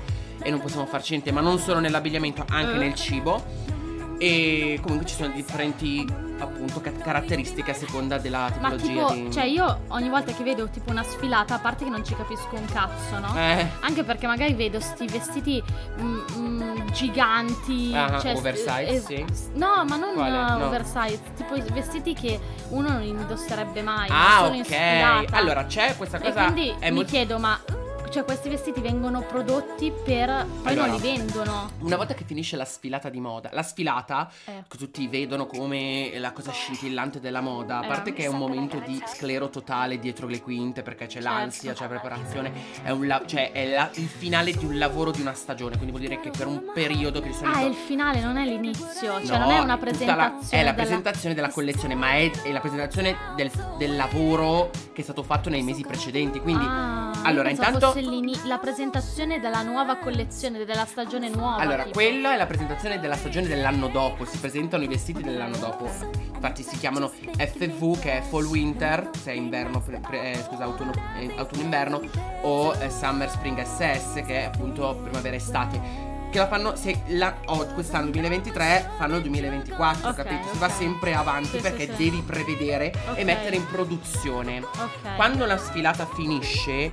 e 0.42 0.48
non 0.48 0.60
possiamo 0.60 0.86
farci 0.86 1.10
niente, 1.10 1.30
ma 1.30 1.42
non 1.42 1.58
solo 1.58 1.78
nell'abbigliamento, 1.78 2.42
anche 2.48 2.72
Eh. 2.76 2.78
nel 2.78 2.94
cibo. 2.94 3.44
E 4.18 4.78
comunque 4.82 5.06
ci 5.06 5.14
sono 5.14 5.32
differenti 5.32 6.04
appunto 6.40 6.80
ca- 6.80 6.90
caratteristiche 6.92 7.70
a 7.70 7.74
seconda 7.74 8.18
della 8.18 8.50
Ma 8.60 8.70
tipologia 8.72 8.86
tipo, 8.86 9.12
di... 9.14 9.32
cioè 9.32 9.44
io 9.44 9.80
ogni 9.88 10.08
volta 10.08 10.32
che 10.32 10.42
vedo 10.44 10.68
tipo 10.68 10.90
una 10.90 11.02
sfilata, 11.04 11.54
a 11.54 11.58
parte 11.58 11.84
che 11.84 11.90
non 11.90 12.04
ci 12.04 12.14
capisco 12.16 12.48
un 12.56 12.64
cazzo, 12.66 13.18
no? 13.18 13.32
Eh, 13.36 13.66
Anche 13.80 14.02
perché 14.04 14.26
magari 14.26 14.54
vedo 14.54 14.80
sti 14.80 15.06
vestiti 15.06 15.62
mm, 16.00 16.18
mm, 16.36 16.86
giganti, 16.92 17.92
Ah, 17.94 18.18
cioè, 18.20 18.34
oversize, 18.36 19.00
s- 19.00 19.04
sì. 19.04 19.24
s- 19.32 19.48
No, 19.54 19.84
ma 19.86 19.96
non 19.96 20.14
Quale? 20.14 20.30
No. 20.58 20.66
oversize, 20.66 21.20
tipo 21.36 21.54
i 21.54 21.62
vestiti 21.72 22.14
che 22.14 22.38
uno 22.70 22.88
non 22.88 23.02
indosserebbe 23.02 23.82
mai, 23.82 24.08
Ah, 24.10 24.38
solo 24.42 24.54
in 24.54 24.60
ok. 24.60 24.66
sfilata. 24.66 25.36
Allora 25.36 25.64
c'è 25.66 25.94
questa 25.96 26.18
e 26.18 26.22
cosa. 26.22 26.42
quindi 26.44 26.74
è 26.78 26.88
mi 26.90 26.96
molto- 26.96 27.10
chiedo, 27.10 27.38
ma 27.38 27.58
cioè 28.10 28.24
questi 28.24 28.48
vestiti 28.48 28.80
vengono 28.80 29.22
prodotti 29.22 29.92
per 30.04 30.46
poi 30.62 30.72
Allora. 30.72 30.86
non 30.86 30.96
li 30.96 31.02
vendono. 31.02 31.70
Una 31.80 31.96
volta 31.96 32.14
che 32.14 32.24
finisce 32.24 32.56
la 32.56 32.64
sfilata 32.64 33.08
di 33.08 33.20
moda, 33.20 33.50
la 33.52 33.62
sfilata 33.62 34.30
Eh. 34.44 34.64
che 34.68 34.76
tutti 34.76 35.06
vedono 35.08 35.46
come 35.46 36.10
la 36.18 36.32
cosa 36.32 36.50
scintillante 36.52 37.20
della 37.20 37.40
moda, 37.40 37.78
a 37.80 37.84
Eh. 37.84 37.88
parte 37.88 38.12
che 38.12 38.24
è 38.24 38.26
un 38.26 38.36
momento 38.38 38.78
di 38.84 39.02
sclero 39.06 39.48
totale 39.50 39.98
dietro 39.98 40.26
le 40.26 40.40
quinte 40.40 40.82
perché 40.82 41.06
c'è 41.06 41.20
Certo. 41.20 41.28
l'ansia, 41.28 41.72
c'è 41.72 41.82
la 41.82 41.88
preparazione, 41.88 42.52
è, 42.82 42.90
un 42.90 43.06
la- 43.06 43.22
cioè, 43.26 43.52
è 43.52 43.70
la- 43.72 43.90
il 43.94 44.08
finale 44.08 44.52
di 44.52 44.64
un 44.64 44.78
lavoro 44.78 45.10
di 45.10 45.20
una 45.20 45.34
stagione, 45.34 45.72
quindi 45.76 45.90
vuol 45.90 46.02
dire 46.02 46.20
che 46.20 46.30
per 46.30 46.46
un 46.46 46.70
periodo 46.72 47.20
che 47.20 47.28
di 47.28 47.34
solito... 47.34 47.58
Ah, 47.58 47.62
è 47.62 47.64
il 47.64 47.74
finale, 47.74 48.20
non 48.20 48.36
è 48.36 48.44
l'inizio, 48.44 49.24
cioè 49.24 49.38
No, 49.38 49.44
non 49.46 49.50
è 49.54 49.58
una 49.58 49.76
tutta 49.76 49.76
la- 49.76 49.76
presentazione. 49.76 50.38
è 50.50 50.56
la 50.56 50.70
della- 50.70 50.72
presentazione 50.74 51.34
della 51.34 51.48
collezione, 51.50 51.94
ma 51.94 52.10
è, 52.12 52.30
è 52.42 52.52
la 52.52 52.60
presentazione 52.60 53.16
del, 53.36 53.50
del 53.78 53.96
lavoro 53.96 54.70
che 54.92 55.00
è 55.00 55.04
stato 55.04 55.22
fatto 55.22 55.48
nei 55.48 55.62
mesi 55.62 55.82
precedenti. 55.82 56.40
Quindi, 56.40 56.64
Ah, 56.64 57.12
allora, 57.22 57.48
intanto. 57.50 57.92
Fosse 57.98 58.00
l'ini- 58.00 58.38
la 58.46 58.58
presentazione 58.58 59.40
della 59.40 59.62
nuova 59.62 59.96
collezione, 59.96 60.64
della 60.64 60.86
stagione 60.86 61.28
nuova. 61.28 61.56
Allora, 61.56 61.82
tipo. 61.82 61.94
quella 61.98 62.34
è 62.34 62.36
la 62.36 62.46
presentazione 62.46 63.00
della 63.00 63.16
stagione 63.16 63.46
dell'anno 63.48 63.88
dopo. 63.88 64.24
Si 64.24 64.38
presentano 64.38 64.82
i 64.84 64.86
vestiti 64.88 65.22
dell'anno 65.22 65.56
dopo. 65.56 65.88
Infatti, 66.34 66.62
si 66.62 66.76
chiamano 66.78 67.08
FV, 67.08 67.98
che 68.00 68.18
è 68.18 68.22
Fall 68.22 68.44
Winter, 68.46 69.10
se 69.20 69.32
è 69.32 69.34
inverno, 69.34 69.80
pre- 69.80 70.00
pre- 70.00 70.32
eh, 70.32 70.42
scusa, 70.44 70.64
autunno, 70.64 70.92
eh, 71.18 71.32
autunno-inverno, 71.36 72.00
o 72.42 72.74
eh, 72.74 72.90
Summer 72.90 73.28
Spring 73.28 73.60
SS, 73.62 74.14
che 74.24 74.40
è 74.40 74.44
appunto 74.44 75.00
primavera-estate. 75.02 76.06
Che 76.30 76.36
la 76.36 76.46
fanno, 76.46 76.76
se 76.76 77.00
la, 77.06 77.34
oh, 77.46 77.64
quest'anno 77.72 78.10
2023 78.10 78.90
fanno 78.98 79.16
il 79.16 79.22
2024, 79.22 80.10
Ok, 80.10 80.14
capito? 80.14 80.42
Si 80.42 80.48
ok. 80.50 80.58
va 80.58 80.68
sempre 80.68 81.14
avanti 81.14 81.48
Sì, 81.48 81.56
sì, 81.56 81.62
perché 81.62 81.86
sì. 81.86 82.04
devi 82.04 82.20
prevedere 82.20 82.92
Ok. 83.08 83.18
e 83.18 83.24
mettere 83.24 83.56
in 83.56 83.66
produzione. 83.66 84.62
Quando 85.16 85.46
la 85.46 85.56
sfilata 85.56 86.04
finisce, 86.06 86.92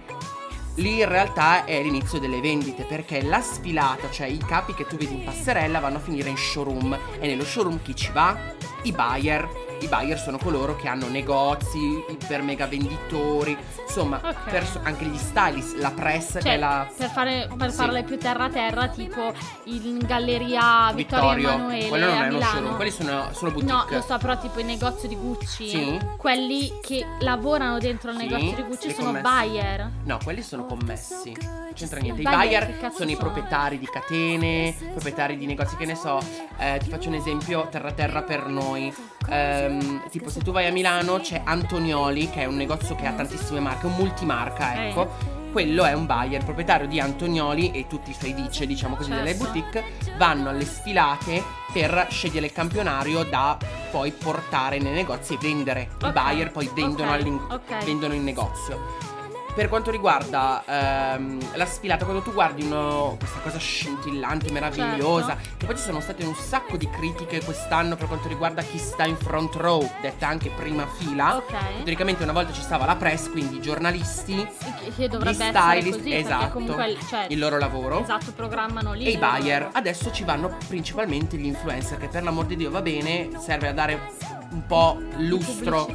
lì 0.75 0.99
in 0.99 1.07
realtà 1.07 1.65
è 1.65 1.81
l'inizio 1.81 2.19
delle 2.19 2.41
vendite 2.41 2.83
perché 2.83 3.21
la 3.21 3.41
sfilata, 3.41 4.09
cioè 4.09 4.27
i 4.27 4.37
capi 4.37 4.73
che 4.73 4.85
tu 4.85 4.97
vedi 4.97 5.13
in 5.13 5.23
passerella, 5.23 5.79
vanno 5.79 5.97
a 5.97 6.01
finire 6.01 6.29
in 6.29 6.37
showroom 6.37 6.97
e 7.19 7.27
nello 7.27 7.45
showroom 7.45 7.81
chi 7.81 7.95
ci 7.95 8.11
va? 8.11 8.37
I 8.83 8.91
buyer. 8.91 9.74
I 9.85 9.87
buyer 9.87 10.17
sono 10.19 10.39
coloro 10.39 10.75
che 10.75 10.87
hanno 10.87 11.07
negozi, 11.07 12.03
iper 12.09 12.41
mega 12.41 12.65
venditori, 12.65 13.55
insomma, 13.87 14.19
Ok. 14.23 14.49
perso- 14.49 14.79
anche 14.83 15.05
gli 15.05 15.15
stylist, 15.17 15.77
la 15.77 15.91
press 15.91 16.33
che 16.33 16.41
Cioè, 16.41 16.53
è 16.53 16.57
la 16.57 16.87
per, 16.97 17.09
fare, 17.11 17.47
per 17.55 17.69
Sì. 17.69 17.75
farle 17.77 18.03
più 18.03 18.17
terra 18.17 18.45
a 18.45 18.49
terra, 18.49 18.87
tipo 18.87 19.31
in 19.65 19.99
Galleria 19.99 20.91
Vittorio, 20.93 21.35
Vittorio. 21.35 21.49
Emanuele 21.49 21.87
Quello 21.87 22.05
non 22.07 22.15
a 22.15 22.17
è 22.17 22.27
uno 22.27 22.33
Milano. 22.37 22.51
showroom, 22.51 22.75
quelli 22.75 22.91
sono 22.91 23.29
solo 23.33 23.51
boutique. 23.51 23.73
No, 23.75 23.85
lo 23.89 24.01
so, 24.01 24.17
però 24.17 24.37
tipo 24.39 24.59
i 24.59 24.63
negozi 24.63 25.07
di 25.07 25.15
Gucci, 25.15 25.69
Sì. 25.69 25.99
quelli 26.17 26.79
che 26.81 27.05
lavorano 27.19 27.77
dentro 27.77 28.09
il 28.09 28.17
Sì, 28.17 28.23
negozio 28.27 28.55
di 28.55 28.61
Gucci 28.63 28.87
li 28.87 28.93
sono 28.95 29.07
commessi. 29.11 29.23
buyer. 29.49 29.89
No, 30.03 30.17
quelli 30.23 30.41
sono 30.41 30.65
commessi. 30.65 31.37
Non 31.39 31.73
c'entra 31.75 31.99
niente. 31.99 32.21
I 32.21 32.23
Buyer, 32.23 32.39
buyer 32.39 32.65
che 32.65 32.79
cazzo 32.79 32.97
sono 32.97 33.09
i 33.11 33.13
sono? 33.15 33.25
proprietari 33.31 33.77
di 33.77 33.85
catene, 33.87 34.73
proprietari 34.93 35.37
di 35.37 35.45
negozi, 35.45 35.75
che 35.75 35.85
ne 35.85 35.95
so. 35.95 36.19
Eh, 36.57 36.79
ti 36.81 36.89
faccio 36.89 37.09
un 37.09 37.15
esempio 37.15 37.67
terra 37.69 37.91
terra 37.91 38.23
per 38.23 38.47
noi. 38.47 38.91
Ehm, 39.29 40.07
tipo, 40.09 40.29
se 40.29 40.39
tu 40.41 40.51
vai 40.51 40.67
a 40.67 40.71
Milano 40.71 41.19
c'è 41.19 41.41
Antonioli, 41.43 42.29
che 42.29 42.41
è 42.41 42.45
un 42.45 42.55
negozio 42.55 42.95
che 42.95 43.05
ha 43.07 43.11
tantissime 43.13 43.59
marche, 43.59 43.85
un 43.87 43.93
multimarca, 43.95 44.73
Eh. 44.75 44.89
ecco. 44.89 45.33
Quello 45.55 45.85
è 45.85 45.93
un 45.93 46.05
buyer, 46.05 46.39
il 46.39 46.43
proprietario 46.43 46.85
di 46.85 46.99
Antonioli 46.99 47.71
e 47.71 47.87
tutti 47.87 48.09
i 48.09 48.13
suoi 48.13 48.33
vice, 48.33 48.67
diciamo 48.67 48.97
così, 48.97 49.09
delle 49.09 49.29
Certo. 49.29 49.45
boutique, 49.45 49.83
vanno 50.17 50.49
alle 50.49 50.65
sfilate 50.65 51.41
per 51.71 52.07
scegliere 52.09 52.47
il 52.47 52.51
campionario 52.51 53.23
da 53.23 53.57
poi 53.89 54.11
portare 54.11 54.79
nei 54.79 54.91
negozi 54.91 55.35
e 55.35 55.37
vendere. 55.39 55.87
I 56.01 56.05
Ok, 56.07 56.11
buyer 56.11 56.51
poi 56.51 56.69
vendono, 56.75 57.11
ok, 57.11 57.15
all'in- 57.15 57.47
ok. 57.49 57.85
vendono 57.85 58.13
in 58.13 58.23
negozio. 58.25 59.13
Per 59.55 59.69
quanto 59.69 59.89
riguarda 59.89 60.63
ehm, 60.67 61.39
la 61.55 61.65
sfilata, 61.65 62.03
quando 62.03 62.21
tu 62.21 62.33
guardi 62.33 62.63
uno- 62.63 63.15
questa 63.17 63.39
cosa 63.39 63.57
scintillante, 63.57 64.51
meravigliosa, 64.51 65.27
Certo. 65.37 65.49
che 65.57 65.65
poi 65.65 65.75
ci 65.77 65.81
sono 65.83 66.01
state 66.01 66.25
un 66.25 66.35
sacco 66.35 66.75
di 66.75 66.89
critiche 66.89 67.41
quest'anno 67.41 67.95
per 67.95 68.07
quanto 68.07 68.27
riguarda 68.27 68.61
chi 68.63 68.77
sta 68.77 69.05
in 69.05 69.15
front 69.15 69.55
row, 69.55 69.89
detta 70.01 70.27
anche 70.27 70.49
prima 70.49 70.85
fila. 70.85 71.37
Ok. 71.37 71.53
Teoricamente 71.77 72.23
una 72.23 72.33
volta 72.33 72.51
ci 72.51 72.59
stava 72.61 72.85
la 72.85 72.97
press, 72.97 73.31
quindi 73.31 73.55
i 73.55 73.61
giornalisti, 73.61 74.35
Che- 74.35 74.91
Che 74.93 75.07
dovrebbe 75.07 75.45
gli 75.45 75.47
stylist, 75.49 75.97
così, 75.99 76.13
esatto, 76.13 76.49
comunque 76.49 76.89
il- 76.89 76.99
cioè, 77.07 77.25
il 77.29 77.39
loro 77.39 77.57
lavoro. 77.57 78.01
Esatto, 78.01 78.33
programmano 78.33 78.91
lì. 78.91 79.05
E 79.05 79.11
i 79.11 79.17
loro 79.17 79.31
buyer, 79.31 79.59
lavoro. 79.61 79.77
adesso 79.79 80.11
ci 80.11 80.25
vanno 80.25 80.57
principalmente 80.67 81.37
gli 81.37 81.45
influencer, 81.45 81.97
che 81.97 82.09
per 82.09 82.23
l'amor 82.23 82.45
di 82.45 82.57
Dio 82.57 82.69
va 82.71 82.81
bene, 82.81 83.29
serve 83.39 83.69
a 83.69 83.73
dare 83.73 84.11
un 84.51 84.65
po' 84.67 84.99
lustro, 85.17 85.87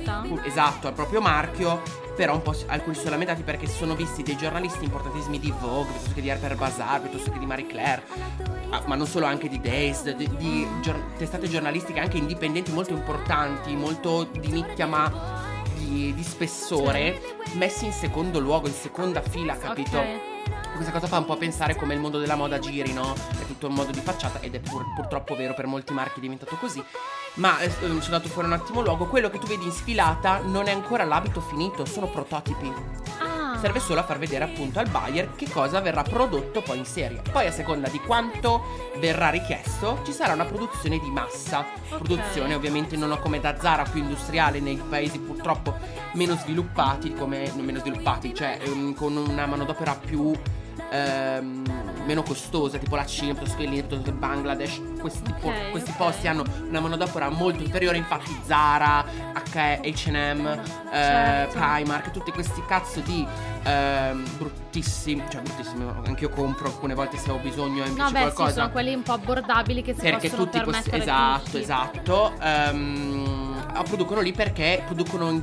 esatto, 0.45 0.87
al 0.87 0.95
proprio 0.95 1.21
marchio. 1.21 2.09
Però 2.21 2.35
un 2.35 2.43
po' 2.43 2.55
alcuni 2.67 2.95
si 2.95 3.01
sono 3.01 3.13
lamentati 3.13 3.41
perché 3.41 3.67
sono 3.67 3.95
visti 3.95 4.23
dei 4.23 4.37
giornalisti 4.37 4.85
importantissimi 4.85 5.39
di 5.39 5.51
Vogue, 5.59 5.87
piuttosto 5.87 6.13
che 6.13 6.21
di 6.21 6.29
Harper 6.29 6.55
Bazaar, 6.55 7.01
piuttosto 7.01 7.31
che 7.31 7.39
di 7.39 7.47
Marie 7.47 7.67
Claire, 7.67 8.03
ah, 8.69 8.83
ma 8.85 8.95
non 8.95 9.07
solo 9.07 9.25
anche 9.25 9.49
di 9.49 9.59
Dazed, 9.59 10.17
di, 10.17 10.29
di 10.37 10.69
gior- 10.83 11.03
testate 11.17 11.49
giornalistiche 11.49 11.99
anche 11.99 12.19
indipendenti 12.19 12.73
molto 12.73 12.93
importanti, 12.93 13.75
molto 13.75 14.25
di 14.25 14.53
nicchia 14.53 14.85
ma 14.85 15.11
di, 15.79 16.13
di 16.15 16.23
spessore, 16.23 17.19
messi 17.55 17.87
in 17.87 17.93
secondo 17.93 18.39
luogo, 18.39 18.67
in 18.67 18.75
seconda 18.75 19.23
fila, 19.23 19.57
capito? 19.57 19.97
Ok. 19.97 20.40
Questa 20.81 20.99
cosa 20.99 21.13
fa 21.13 21.19
un 21.19 21.27
po' 21.27 21.37
pensare 21.37 21.77
come 21.77 21.93
il 21.93 22.01
mondo 22.01 22.19
della 22.19 22.37
moda 22.37 22.59
giri, 22.59 22.95
no? 22.95 23.13
È 23.13 23.45
tutto 23.47 23.67
un 23.67 23.75
modo 23.75 23.91
di 23.91 24.01
facciata 24.01 24.41
ed 24.41 24.55
è 24.55 24.61
pur- 24.61 24.95
purtroppo 24.95 25.37
vero 25.37 25.53
per 25.53 25.67
molti 25.67 25.93
marchi 25.93 26.17
è 26.17 26.23
diventato 26.23 26.57
così. 26.57 26.83
Ma 27.35 27.59
eh, 27.59 27.71
sono 27.71 28.01
dato 28.09 28.29
fuori 28.29 28.49
un 28.49 28.55
attimo 28.55 28.81
luogo, 28.81 29.07
quello 29.07 29.29
che 29.29 29.39
tu 29.39 29.47
vedi 29.47 29.65
in 29.65 29.73
sfilata 29.73 30.39
non 30.39 30.69
è 30.69 30.73
ancora 30.73 31.05
l'abito 31.05 31.43
finito, 31.43 31.85
sono 31.85 32.09
prototipi. 32.09 32.73
Ah. 33.19 33.59
Serve 33.59 33.79
solo 33.79 34.01
a 34.01 34.05
far 34.05 34.17
vedere 34.17 34.45
appunto 34.45 34.79
al 34.79 34.89
buyer 34.89 35.35
che 35.37 35.51
cosa 35.51 35.81
verrà 35.81 36.03
prodotto 36.03 36.63
poi 36.63 36.79
in 36.79 36.87
serie. 36.87 37.21
Poi 37.31 37.47
a 37.47 37.53
seconda 37.53 37.91
di 37.91 38.01
quanto 38.01 38.63
verrà 38.97 39.29
richiesto 39.29 40.01
ci 40.07 40.13
sarà 40.13 40.33
una 40.33 40.47
produzione 40.47 40.99
di 40.99 41.11
massa. 41.11 41.59
Ok. 41.91 41.99
Produzione 41.99 42.55
ovviamente 42.55 42.97
non 42.97 43.11
ho 43.11 43.19
come 43.19 43.39
da 43.39 43.55
Zara 43.61 43.83
più 43.83 44.01
industriale 44.01 44.61
nei 44.61 44.77
paesi 44.89 45.19
purtroppo 45.19 45.77
meno 46.15 46.37
sviluppati, 46.37 47.13
come 47.13 47.53
non 47.55 47.67
meno 47.67 47.81
sviluppati, 47.81 48.35
cioè 48.35 48.59
ehm, 48.63 48.95
con 48.95 49.15
una 49.15 49.45
manodopera 49.45 49.95
più 49.95 50.33
ehm, 50.91 51.65
meno 52.07 52.23
costosa, 52.23 52.79
tipo 52.79 52.97
la 52.97 53.07
Cina, 53.07 53.33
piuttosto 53.35 53.57
che 53.57 53.65
l'India, 53.67 53.99
il 53.99 54.13
Bangladesh, 54.13 54.81
questi, 55.01 55.33
po- 55.41 55.49
Ok, 55.49 55.71
questi 55.71 55.91
ok. 55.91 55.97
posti 55.97 56.29
hanno 56.29 56.45
una 56.69 56.81
manodopera 56.81 57.29
molto 57.31 57.63
inferiore, 57.63 57.97
infatti 57.97 58.37
Zara, 58.45 59.05
H&M, 59.35 60.47
eh, 60.47 60.59
Certo. 60.93 61.59
Primark, 61.59 62.11
tutti 62.11 62.31
questi 62.33 62.63
cazzo 62.67 63.01
di 63.01 63.27
ehm, 63.65 64.25
bruttissimi, 64.37 65.23
cioè 65.31 65.41
bruttissimi, 65.43 65.85
anch'io 66.07 66.29
compro 66.31 66.67
alcune 66.67 66.95
volte 66.95 67.17
se 67.19 67.31
ho 67.31 67.37
bisogno 67.39 67.85
e 67.85 67.89
mi 67.91 67.97
No, 67.97 68.05
beh, 68.05 68.11
sì, 68.11 68.15
qualcosa. 68.17 68.53
sono 68.53 68.71
quelli 68.71 68.95
un 68.95 69.03
po' 69.03 69.13
abbordabili 69.13 69.83
che 69.83 69.95
si 69.95 70.01
Perché 70.01 70.29
possono 70.29 70.45
tutti 70.45 70.61
questi 70.63 70.91
permettere 70.91 71.03
esatto, 71.13 71.45
tutti. 71.45 71.59
esatto. 71.59 72.33
ehm, 72.41 73.83
producono 73.85 74.21
lì 74.21 74.33
perché 74.33 74.83
producono 74.87 75.31
in 75.31 75.43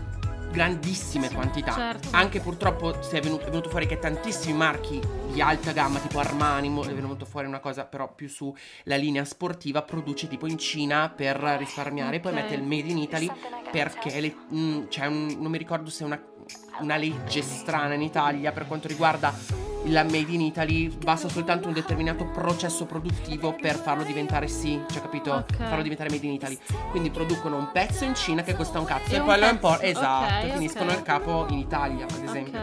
grandissime 0.58 1.32
quantità. 1.32 1.74
certo. 1.74 2.10
Anche 2.12 2.40
purtroppo 2.40 3.02
si 3.02 3.16
è 3.16 3.22
venuto, 3.22 3.46
è 3.46 3.50
venuto 3.50 3.70
fuori 3.70 3.86
che 3.86 4.00
tantissimi 4.00 4.58
marchi 4.58 5.00
di 5.32 5.40
alta 5.42 5.72
gamma, 5.72 6.00
tipo 6.00 6.20
Armani, 6.20 6.68
è 6.68 6.94
venuto 6.94 7.26
fuori 7.26 7.46
una 7.48 7.60
cosa 7.60 7.86
però 7.86 8.12
più 8.14 8.28
su 8.28 8.54
la 8.84 8.96
linea 8.96 9.24
sportiva, 9.24 9.84
produce 9.84 10.28
tipo 10.28 10.48
in 10.48 10.58
Cina 10.58 11.10
per 11.10 11.38
risparmiare, 11.38 12.20
poi 12.20 12.32
Ok. 12.34 12.40
mette 12.40 12.54
il 12.56 12.64
made 12.64 12.90
in 12.90 12.98
Italy 12.98 13.32
perché 13.72 14.20
le- 14.20 14.36
mm, 14.54 14.86
c'è 14.88 15.06
un, 15.06 15.36
non 15.40 15.52
mi 15.52 15.58
ricordo 15.58 15.90
se 15.90 16.04
è 16.04 16.06
una, 16.08 16.22
una 16.80 16.96
legge 16.96 17.42
strana 17.42 17.94
in 17.94 18.02
Italia 18.02 18.52
per 18.52 18.68
quanto 18.68 18.88
riguarda 18.88 19.34
la 19.86 20.04
made 20.04 20.32
in 20.34 20.42
Italy 20.42 20.90
basta 20.90 21.30
soltanto 21.30 21.68
un 21.70 21.74
determinato 21.74 22.26
processo 22.26 22.86
produttivo 22.86 23.54
per 23.54 23.76
farlo 23.76 24.04
diventare 24.04 24.48
sì, 24.48 24.82
cioè 24.92 25.02
capito? 25.02 25.32
Ok. 25.34 25.56
Farlo 25.56 25.82
diventare 25.82 26.10
made 26.10 26.26
in 26.26 26.34
Italy. 26.34 26.58
Quindi 26.92 27.10
producono 27.10 27.56
un 27.58 27.70
pezzo 27.72 28.04
in 28.04 28.14
Cina 28.16 28.42
che 28.44 28.54
costa 28.54 28.80
un 28.80 28.86
cazzo 28.86 29.12
E 29.12 29.16
e, 29.16 29.20
un 29.20 29.26
poi 29.26 29.36
lo 29.36 29.42
pezzo- 29.42 29.54
impor- 29.54 29.84
esatto, 29.84 30.46
ok, 30.46 30.54
finiscono 30.54 30.92
ok. 30.92 30.98
il 30.98 31.04
capo 31.04 31.46
in 31.50 31.58
Italia, 31.60 32.06
ad 32.06 32.24
esempio. 32.24 32.60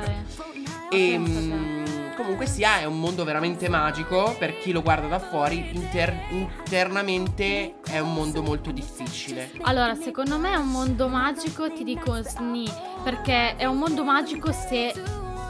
E 0.90 1.18
mm, 1.18 1.73
comunque 2.14 2.46
sia, 2.46 2.78
è 2.80 2.84
un 2.84 2.98
mondo 3.00 3.24
veramente 3.24 3.68
magico 3.68 4.34
per 4.38 4.58
chi 4.58 4.72
lo 4.72 4.82
guarda 4.82 5.06
da 5.06 5.18
fuori. 5.18 5.70
inter- 5.72 6.12
internamente 6.30 7.74
è 7.88 7.98
un 7.98 8.12
mondo 8.12 8.42
molto 8.42 8.70
difficile. 8.70 9.50
Allora, 9.62 9.94
secondo 9.94 10.38
me 10.38 10.52
è 10.52 10.56
un 10.56 10.68
mondo 10.68 11.08
magico, 11.08 11.72
ti 11.72 11.84
dico 11.84 12.20
sni, 12.22 12.70
perché 13.02 13.56
è 13.56 13.64
un 13.64 13.78
mondo 13.78 14.04
magico 14.04 14.52
se 14.52 14.92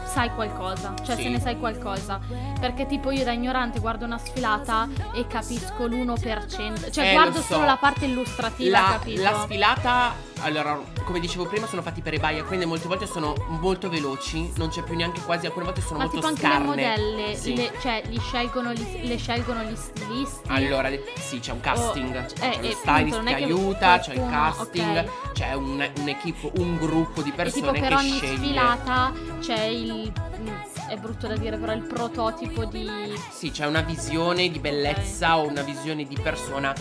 sai 0.07 0.31
qualcosa, 0.35 0.95
cioè 1.05 1.17
Sì. 1.17 1.23
se 1.23 1.29
ne 1.29 1.41
sai 1.41 1.59
qualcosa. 1.59 2.21
Perché 2.61 2.87
tipo 2.87 3.11
io 3.11 3.25
da 3.25 3.33
ignorante 3.33 3.81
guardo 3.81 4.05
una 4.05 4.19
sfilata 4.19 4.89
e 5.13 5.27
capisco 5.27 5.87
l'1%, 5.87 6.91
cioè 6.91 7.09
Eh, 7.11 7.13
guardo 7.13 7.41
so. 7.41 7.55
solo 7.55 7.65
la 7.65 7.77
parte 7.77 8.05
illustrativa, 8.05 8.81
La, 8.81 8.87
capito? 8.99 9.23
la 9.23 9.41
sfilata, 9.45 10.13
allora, 10.45 10.79
come 11.05 11.21
dicevo 11.21 11.47
prima, 11.47 11.67
sono 11.67 11.83
fatti 11.83 12.01
per 12.03 12.19
buyer, 12.21 12.45
quindi 12.45 12.65
molte 12.67 12.87
volte 12.87 13.07
sono 13.07 13.35
molto 13.61 13.89
veloci, 13.89 14.53
non 14.57 14.69
c'è 14.69 14.83
più 14.83 14.95
neanche 14.95 15.21
quasi, 15.23 15.47
alcune 15.47 15.65
volte 15.65 15.81
sono 15.81 15.99
Ma 15.99 16.05
molto 16.05 16.17
tipo 16.17 16.27
anche 16.29 16.41
scarne. 16.43 16.59
le 16.59 16.67
modelle, 16.67 17.37
Sì. 17.37 17.57
le- 17.57 17.73
cioè 17.81 18.03
li 18.09 18.19
scelgono, 18.21 18.73
gli- 18.73 19.07
le 19.07 19.17
scelgono 19.17 19.63
gli 19.63 19.75
stilisti. 19.75 20.49
Allora, 20.49 20.91
sì, 21.19 21.41
c'è 21.41 21.53
un 21.53 21.61
casting, 21.61 22.15
Oh, 22.17 22.27
c'è 22.33 22.45
eh, 22.57 22.61
lo 22.63 22.69
eh, 22.69 22.73
stylist 22.75 23.19
che 23.19 23.25
che 23.25 23.35
aiuta, 23.35 23.99
c'è 23.99 24.13
il 24.15 24.27
casting, 24.29 24.97
ok. 24.99 25.33
c'è 25.33 25.53
un, 25.55 25.91
un'equipe, 25.99 26.51
un 26.59 26.77
gruppo 26.77 27.23
di 27.23 27.31
E 27.31 27.33
persone 27.33 27.61
tipo 27.73 27.73
per 27.73 27.89
che 27.89 27.95
ogni 27.95 28.17
sceglie. 28.19 28.37
sfilata 28.37 29.13
c'è 29.41 29.63
il 29.65 30.13
mm, 30.41 30.49
è 30.89 30.97
brutto 30.99 31.27
da 31.27 31.37
dire, 31.37 31.57
però 31.57 31.73
il 31.73 31.83
prototipo 31.85 32.65
di 32.67 32.87
Sì, 33.31 33.51
c'è 33.51 33.67
una 33.67 33.81
visione 33.81 34.51
di 34.51 34.59
bellezza 34.59 35.39
o 35.39 35.47
una 35.49 35.63
visione 35.63 36.07
di 36.07 36.17
persona 36.23 36.75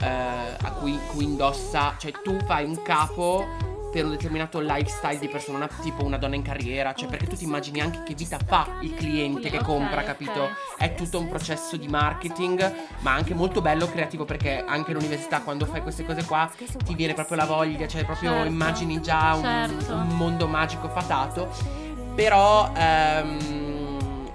eh, 0.00 0.06
a 0.06 0.72
cui, 0.78 0.98
cui 1.08 1.24
indossa, 1.24 1.94
cioè 1.98 2.12
tu 2.22 2.36
fai 2.44 2.64
un 2.64 2.80
capo 2.82 3.66
per 3.90 4.04
un 4.04 4.10
determinato 4.10 4.60
lifestyle 4.60 5.18
di 5.18 5.28
persona, 5.28 5.66
tipo 5.80 6.04
una 6.04 6.18
donna 6.18 6.34
in 6.34 6.42
carriera, 6.42 6.92
cioè 6.92 7.08
perché 7.08 7.26
tu 7.26 7.36
ti 7.36 7.44
immagini 7.44 7.80
anche 7.80 8.02
che 8.02 8.14
vita 8.14 8.38
fa 8.38 8.76
il 8.82 8.94
cliente 8.94 9.48
che 9.48 9.62
compra, 9.62 10.02
capito? 10.02 10.50
È 10.76 10.94
tutto 10.94 11.18
un 11.18 11.26
processo 11.28 11.76
di 11.78 11.88
marketing, 11.88 12.70
ma 12.98 13.14
anche 13.14 13.32
molto 13.32 13.62
bello 13.62 13.90
creativo 13.90 14.26
perché 14.26 14.62
anche 14.66 14.90
all'università 14.90 15.40
quando 15.40 15.64
fai 15.64 15.80
queste 15.80 16.04
cose 16.04 16.24
qua 16.26 16.50
ti 16.84 16.94
viene 16.94 17.14
proprio 17.14 17.38
la 17.38 17.46
voglia, 17.46 17.88
cioè 17.88 18.04
proprio 18.04 18.30
Certo, 18.32 18.48
immagini 18.48 19.00
già 19.00 19.34
un, 19.34 19.42
certo. 19.42 19.94
un 19.94 20.08
mondo 20.08 20.46
magico 20.46 20.88
fatato. 20.90 21.48
Però 22.14 22.70
ehm, 22.76 23.67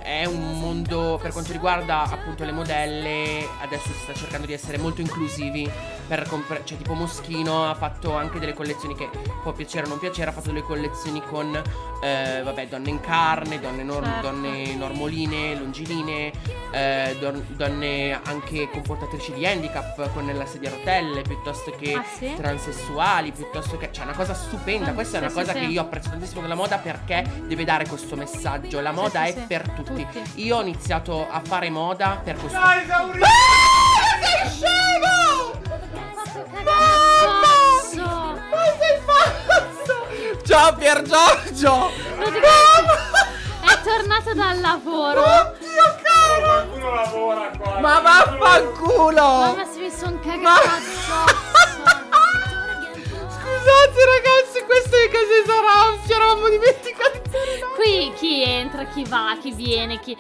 è 0.03 0.25
un 0.25 0.60
mondo 0.60 1.17
per 1.22 1.31
quanto 1.31 1.53
riguarda 1.53 2.03
appunto 2.03 2.43
le 2.43 2.51
modelle, 2.51 3.48
adesso 3.62 3.88
si 3.88 4.00
sta 4.03 4.13
cercando 4.13 4.45
di 4.45 4.53
essere 4.53 4.77
molto 4.77 5.01
inclusivi. 5.01 5.69
Per 6.07 6.27
compre- 6.27 6.62
cioè 6.65 6.77
tipo 6.77 6.93
Moschino 6.93 7.69
ha 7.69 7.74
fatto 7.75 8.15
anche 8.15 8.38
delle 8.39 8.53
collezioni 8.53 8.93
che 8.95 9.10
può 9.41 9.51
piacere 9.53 9.86
o 9.86 9.89
non 9.89 10.00
piacere, 10.00 10.29
ha 10.29 10.33
fatto 10.33 10.48
delle 10.50 10.62
collezioni 10.62 11.22
con 11.22 11.55
eh, 12.01 12.41
vabbè, 12.43 12.67
donne 12.67 12.89
in 12.89 13.00
carne, 13.00 13.60
donne, 13.60 13.83
nor- 13.83 14.03
Certo. 14.03 14.22
donne 14.29 14.75
normoline, 14.75 15.55
longiline, 15.55 16.31
eh, 16.72 17.17
don- 17.19 17.45
donne 17.55 18.19
anche 18.24 18.69
con 18.69 18.81
portatrici 18.81 19.33
di 19.33 19.45
handicap 19.48 20.12
con 20.13 20.29
la 20.31 20.45
sedia 20.45 20.69
a 20.69 20.74
rotelle, 20.74 21.22
piuttosto 21.22 21.72
che 21.72 21.93
Ah, 21.93 22.03
sì? 22.03 22.33
transessuali, 22.36 23.31
piuttosto 23.31 23.77
che... 23.77 23.89
Cioè, 23.91 24.03
è 24.03 24.07
una 24.07 24.15
cosa 24.17 24.33
stupenda. 24.33 24.89
Ah, 24.89 24.93
Questa 24.93 25.17
è 25.17 25.19
sì, 25.19 25.25
una 25.25 25.33
sì, 25.33 25.39
cosa 25.39 25.53
sì. 25.53 25.65
che 25.65 25.72
io 25.72 25.81
apprezzo 25.81 26.10
tantissimo 26.10 26.41
della 26.41 26.55
moda 26.55 26.77
perché 26.77 27.24
deve 27.48 27.63
dare 27.63 27.88
questo 27.88 28.15
messaggio. 28.15 28.81
La 28.81 28.91
moda 28.91 29.24
sì, 29.24 29.29
è 29.29 29.33
sì. 29.33 29.39
per 29.48 29.69
tutti. 29.69 30.05
Tutti. 30.12 30.43
Io 30.43 30.57
ho 30.57 30.62
iniziato 30.62 31.27
a 31.29 31.39
fare 31.43 31.69
moda 31.69 32.19
per 32.24 32.36
questo. 32.38 32.57
Dai, 32.60 32.83
esaurito! 32.83 33.25
sei 34.22 34.50
scemo! 34.50 35.72
Cazzo! 36.33 38.01
Ma 38.01 38.65
sei 38.79 38.97
pazzo! 39.05 39.95
Ciao 40.43 40.73
Pier 40.73 41.03
Giorgio! 41.03 41.91
È 43.61 43.81
tornato 43.83 44.33
dal 44.33 44.59
lavoro. 44.59 45.21
Oddio 45.21 45.95
caro! 46.01 46.41
Qualcuno 46.41 46.93
lavora 46.95 47.51
qua. 47.55 47.79
Ma 47.79 47.99
vaffanculo! 47.99 49.21
Mamma 49.21 49.65
se 49.65 49.79
mi 49.79 49.91
son 49.91 50.19
cagato. 50.21 50.69
Scusate 53.29 54.05
ragazzi, 54.05 54.65
questo 54.65 54.95
è 54.95 55.09
Case 55.09 55.43
Sarà, 55.45 55.95
ci 56.03 56.13
eravamo 56.13 56.49
dimenticati. 56.49 57.21
Qui 57.75 58.11
chi 58.15 58.41
entra, 58.41 58.85
chi 58.85 59.03
va, 59.03 59.37
chi 59.39 59.51
viene, 59.51 59.99
chi 59.99 60.17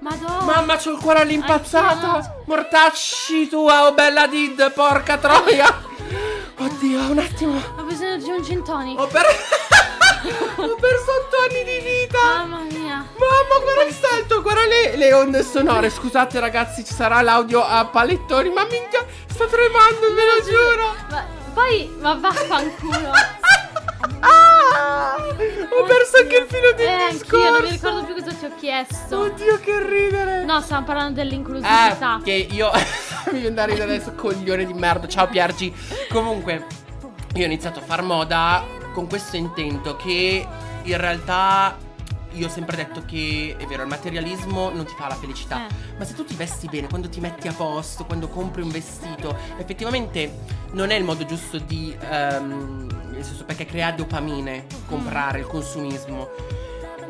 Madonna. 0.00 0.44
Mamma, 0.44 0.76
c'ho 0.76 0.92
il 0.92 0.98
cuore 0.98 1.20
all'impazzata. 1.20 2.42
Mortacci 2.46 3.48
tua, 3.48 3.86
oh 3.86 3.92
bella 3.92 4.26
Did, 4.26 4.72
porca 4.72 5.18
troia. 5.18 5.66
Oddio, 6.58 7.00
un 7.10 7.18
attimo. 7.18 7.60
Ho 7.76 7.82
bisogno 7.82 8.16
di 8.16 8.30
un 8.30 8.42
gin 8.42 8.64
tonic. 8.64 8.98
Ho, 8.98 9.06
per... 9.06 9.24
Ho 10.56 10.74
perso 10.74 11.12
otto 11.12 11.36
anni 11.48 11.64
di 11.64 11.78
vita. 11.78 12.18
Mamma 12.38 12.60
mia. 12.62 12.96
Mamma, 12.96 13.62
guarda 13.62 13.84
il 13.84 13.94
salto, 13.94 14.42
guarda 14.42 14.66
le, 14.66 14.96
le 14.96 15.12
onde 15.12 15.42
sonore. 15.42 15.90
Scusate 15.90 16.40
ragazzi, 16.40 16.84
ci 16.84 16.92
sarà 16.92 17.20
l'audio 17.20 17.64
a 17.64 17.84
palettoni. 17.84 18.50
Ma 18.50 18.64
minchia, 18.64 19.04
sto 19.28 19.46
tremando, 19.46 20.12
me 20.12 20.22
lo 20.24 20.44
giuro. 20.44 20.94
Ma 21.10 21.24
poi, 21.54 21.96
ma 22.00 22.14
vaffanculo. 22.14 23.10
Ah, 25.00 25.16
ho 25.16 25.84
perso 25.84 26.16
anche 26.22 26.36
il 26.38 26.46
filo 26.48 26.72
del 26.72 26.86
Eh, 26.86 27.10
discorso. 27.12 27.36
anch'io 27.36 27.50
non 27.52 27.62
mi 27.62 27.70
ricordo 27.70 28.04
più 28.04 28.14
cosa 28.14 28.32
ti 28.34 28.44
ho 28.46 28.50
chiesto. 28.58 29.18
Oddio, 29.20 29.60
che 29.60 29.86
ridere. 29.86 30.44
No, 30.44 30.60
stiamo 30.60 30.84
parlando 30.84 31.14
dell'inclusività. 31.14 32.18
Eh, 32.18 32.22
che 32.24 32.32
io 32.50 32.70
mi 33.32 33.38
viene 33.40 33.54
da 33.54 33.64
ridere 33.64 33.84
adesso, 33.94 34.12
coglione 34.14 34.64
di 34.64 34.72
merda. 34.74 35.06
Ciao 35.06 35.28
Piergi. 35.28 35.72
Comunque, 36.10 36.66
io 37.34 37.42
ho 37.42 37.46
iniziato 37.46 37.78
a 37.78 37.82
far 37.82 38.02
moda 38.02 38.64
con 38.92 39.06
questo 39.06 39.36
intento 39.36 39.94
che 39.96 40.46
in 40.82 40.96
realtà 40.96 41.76
io 42.32 42.46
ho 42.46 42.50
sempre 42.50 42.76
detto 42.76 43.02
che 43.06 43.54
è 43.58 43.64
vero, 43.66 43.82
il 43.82 43.88
materialismo 43.88 44.70
non 44.70 44.84
ti 44.84 44.94
fa 44.96 45.08
la 45.08 45.14
felicità, 45.16 45.66
Eh. 45.66 45.74
ma 45.98 46.04
se 46.04 46.14
tu 46.14 46.24
ti 46.24 46.34
vesti 46.34 46.68
bene, 46.68 46.88
quando 46.88 47.08
ti 47.08 47.20
metti 47.20 47.48
a 47.48 47.52
posto, 47.52 48.04
quando 48.04 48.28
compri 48.28 48.62
un 48.62 48.70
vestito, 48.70 49.36
effettivamente 49.58 50.38
non 50.72 50.90
è 50.90 50.94
il 50.94 51.04
modo 51.04 51.24
giusto 51.24 51.58
di 51.58 51.96
ehm, 51.98 52.86
nel 53.12 53.24
senso 53.24 53.44
perché 53.44 53.64
crea 53.66 53.90
dopamine, 53.92 54.66
comprare, 54.86 55.40
il 55.40 55.46
consumismo. 55.46 56.28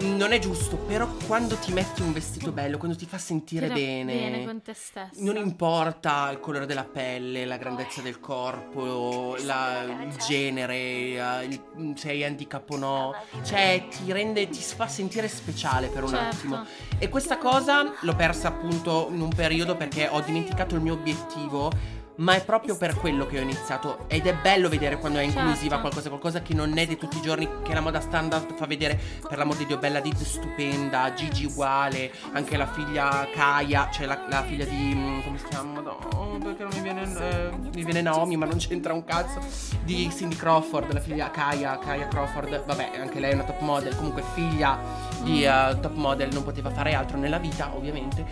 Non 0.00 0.30
è 0.32 0.38
giusto, 0.38 0.76
però 0.76 1.08
quando 1.26 1.56
ti 1.56 1.72
metti 1.72 2.02
un 2.02 2.12
vestito 2.12 2.52
bello, 2.52 2.78
quando 2.78 2.96
ti 2.96 3.04
fa 3.04 3.18
sentire 3.18 3.66
bene, 3.66 4.14
bene 4.14 4.44
con 4.44 4.62
te 4.62 4.72
stesso. 4.72 5.10
non 5.24 5.36
importa 5.36 6.30
il 6.30 6.38
colore 6.38 6.66
della 6.66 6.84
pelle, 6.84 7.44
la 7.44 7.56
grandezza 7.56 8.00
del 8.00 8.20
corpo, 8.20 9.34
la- 9.40 9.82
il 9.82 10.14
genere, 10.24 11.42
il- 11.44 11.92
se 11.96 12.10
hai 12.10 12.24
handicap 12.24 12.68
o 12.70 12.76
no, 12.76 13.14
cioè 13.42 13.86
ti 13.88 14.12
rende, 14.12 14.48
ti 14.48 14.60
fa 14.60 14.86
sentire 14.86 15.26
speciale 15.26 15.88
per 15.88 16.04
un 16.04 16.10
Certo. 16.10 16.36
attimo. 16.36 16.64
E 16.98 17.08
questa 17.08 17.36
cosa 17.38 17.92
l'ho 18.00 18.14
persa 18.14 18.48
appunto 18.48 19.08
in 19.10 19.20
un 19.20 19.30
periodo 19.34 19.76
perché 19.76 20.06
ho 20.08 20.20
dimenticato 20.20 20.76
il 20.76 20.80
mio 20.80 20.92
obiettivo. 20.94 21.96
Ma 22.18 22.34
è 22.34 22.44
proprio 22.44 22.76
per 22.76 22.96
quello 22.96 23.26
che 23.26 23.38
ho 23.38 23.42
iniziato. 23.42 24.04
Ed 24.08 24.26
è 24.26 24.34
bello 24.34 24.68
vedere 24.68 24.98
quando 24.98 25.18
è 25.20 25.22
inclusiva 25.22 25.76
Certo. 25.76 25.80
qualcosa, 25.80 26.08
qualcosa 26.08 26.42
che 26.42 26.52
non 26.52 26.76
è 26.76 26.84
di 26.84 26.96
tutti 26.96 27.18
i 27.18 27.20
giorni, 27.20 27.48
che 27.62 27.72
la 27.74 27.80
moda 27.80 28.00
standard 28.00 28.54
fa 28.54 28.66
vedere, 28.66 28.98
per 29.28 29.38
l'amor 29.38 29.56
di 29.56 29.66
Dio, 29.66 29.78
Bella 29.78 30.00
Did 30.00 30.16
stupenda, 30.16 31.12
Gigi 31.14 31.44
uguale, 31.44 32.10
anche 32.32 32.56
la 32.56 32.66
figlia 32.66 33.28
Kaya, 33.32 33.88
cioè 33.92 34.06
la, 34.06 34.24
la 34.28 34.42
figlia 34.42 34.64
di, 34.64 34.92
mm, 34.94 35.20
come 35.22 35.38
si 35.38 35.44
chiama? 35.44 35.80
Madonna, 35.80 36.44
perché 36.44 36.62
non 36.64 36.72
mi 36.74 36.80
viene, 36.80 37.02
eh, 37.02 37.50
mi 37.74 37.84
viene 37.84 38.02
Naomi 38.02 38.36
ma 38.36 38.46
non 38.46 38.56
c'entra 38.58 38.92
un 38.92 39.04
cazzo, 39.04 39.38
di 39.84 40.10
Cindy 40.12 40.34
Crawford, 40.34 40.92
la 40.92 41.00
figlia 41.00 41.30
Kaya, 41.30 41.78
Kaya 41.78 42.08
Crawford, 42.08 42.64
vabbè 42.64 42.90
anche 42.98 43.20
lei 43.20 43.30
è 43.30 43.34
una 43.34 43.44
top 43.44 43.60
model, 43.60 43.94
comunque 43.94 44.24
figlia 44.34 44.76
di 45.22 45.44
eh, 45.44 45.78
top 45.80 45.94
model, 45.94 46.32
non 46.32 46.42
poteva 46.42 46.70
fare 46.70 46.94
altro 46.94 47.16
nella 47.16 47.38
vita 47.38 47.70
ovviamente, 47.76 48.24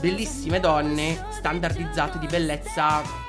bellissime 0.00 0.58
donne, 0.58 1.22
standardizzate 1.30 2.18
di 2.18 2.26
bellezza 2.26 3.25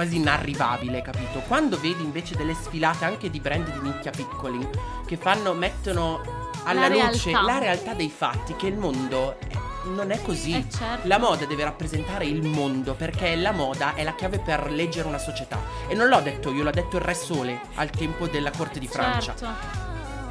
quasi 0.00 0.16
inarrivabile, 0.16 1.02
capito? 1.02 1.40
Quando 1.46 1.78
vedi 1.78 2.02
invece 2.02 2.34
delle 2.34 2.54
sfilate 2.54 3.04
anche 3.04 3.28
di 3.28 3.38
brand 3.38 3.70
di 3.70 3.80
nicchia 3.86 4.10
piccoli 4.10 4.66
che 5.06 5.18
fanno, 5.18 5.52
mettono 5.52 6.22
alla 6.64 6.88
La 6.88 7.08
luce 7.08 7.30
realtà. 7.30 7.52
la 7.52 7.58
realtà 7.58 7.92
dei 7.94 8.08
fatti, 8.08 8.56
che 8.56 8.66
il 8.68 8.78
mondo 8.78 9.38
è- 9.38 9.58
non 9.94 10.10
è 10.10 10.22
così. 10.22 10.54
Eh, 10.56 10.64
certo. 10.70 11.06
La 11.06 11.18
moda 11.18 11.44
deve 11.44 11.64
rappresentare 11.64 12.24
il 12.24 12.42
mondo 12.46 12.94
perché 12.94 13.34
la 13.36 13.52
moda 13.52 13.94
è 13.94 14.02
la 14.02 14.14
chiave 14.14 14.38
per 14.38 14.70
leggere 14.70 15.06
una 15.06 15.18
società. 15.18 15.58
E 15.88 15.94
non 15.94 16.08
l'ho 16.08 16.20
detto 16.20 16.50
io, 16.50 16.62
l'ha 16.62 16.70
detto 16.70 16.96
il 16.96 17.02
Re 17.02 17.14
Sole 17.14 17.60
al 17.74 17.90
tempo 17.90 18.26
della 18.26 18.50
corte 18.50 18.78
di 18.78 18.86
Francia. 18.88 19.34
Certo. 19.36 19.78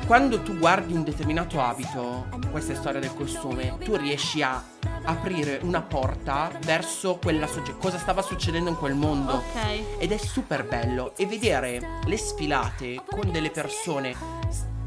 Quando 0.08 0.42
tu 0.42 0.58
guardi 0.58 0.94
un 0.94 1.04
determinato 1.04 1.62
abito, 1.62 2.26
questa 2.50 2.74
è 2.74 2.76
storia 2.76 3.00
del 3.00 3.14
costume, 3.14 3.78
tu 3.84 3.96
riesci 3.96 4.42
a 4.42 4.64
aprire 5.10 5.60
una 5.64 5.82
porta 5.82 6.52
verso 6.64 7.18
quella 7.22 7.48
società, 7.48 7.78
cosa 7.78 7.98
stava 7.98 8.22
succedendo 8.22 8.70
in 8.70 8.78
quel 8.78 8.96
mondo. 8.96 9.34
Ok. 9.34 10.00
Ed 10.00 10.12
è 10.12 10.18
super 10.18 10.66
bello. 10.66 11.14
E 11.16 11.26
vedere 11.26 12.00
le 12.06 12.18
sfilate 12.18 13.02
con 13.10 13.32
delle 13.32 13.50
persone 13.52 14.16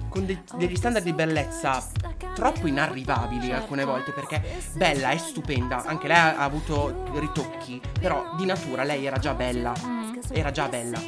con 0.08 0.26
de- 0.26 0.42
degli 0.56 0.76
standard 0.76 1.02
di 1.06 1.14
bellezza 1.14 1.82
troppo 2.34 2.66
inarrivabili 2.66 3.46
Certo. 3.46 3.62
alcune 3.62 3.84
volte 3.86 4.12
perché 4.12 4.42
bella 4.74 5.08
è 5.08 5.16
stupenda 5.16 5.84
anche 5.86 6.06
lei 6.06 6.16
ha 6.18 6.36
avuto 6.36 7.04
ritocchi 7.14 7.80
però 7.98 8.34
di 8.36 8.44
natura 8.44 8.82
lei 8.84 9.06
era 9.06 9.16
già 9.16 9.32
bella 9.32 9.72
Mm. 9.86 10.18
era 10.32 10.50
già 10.50 10.68
bella 10.68 10.98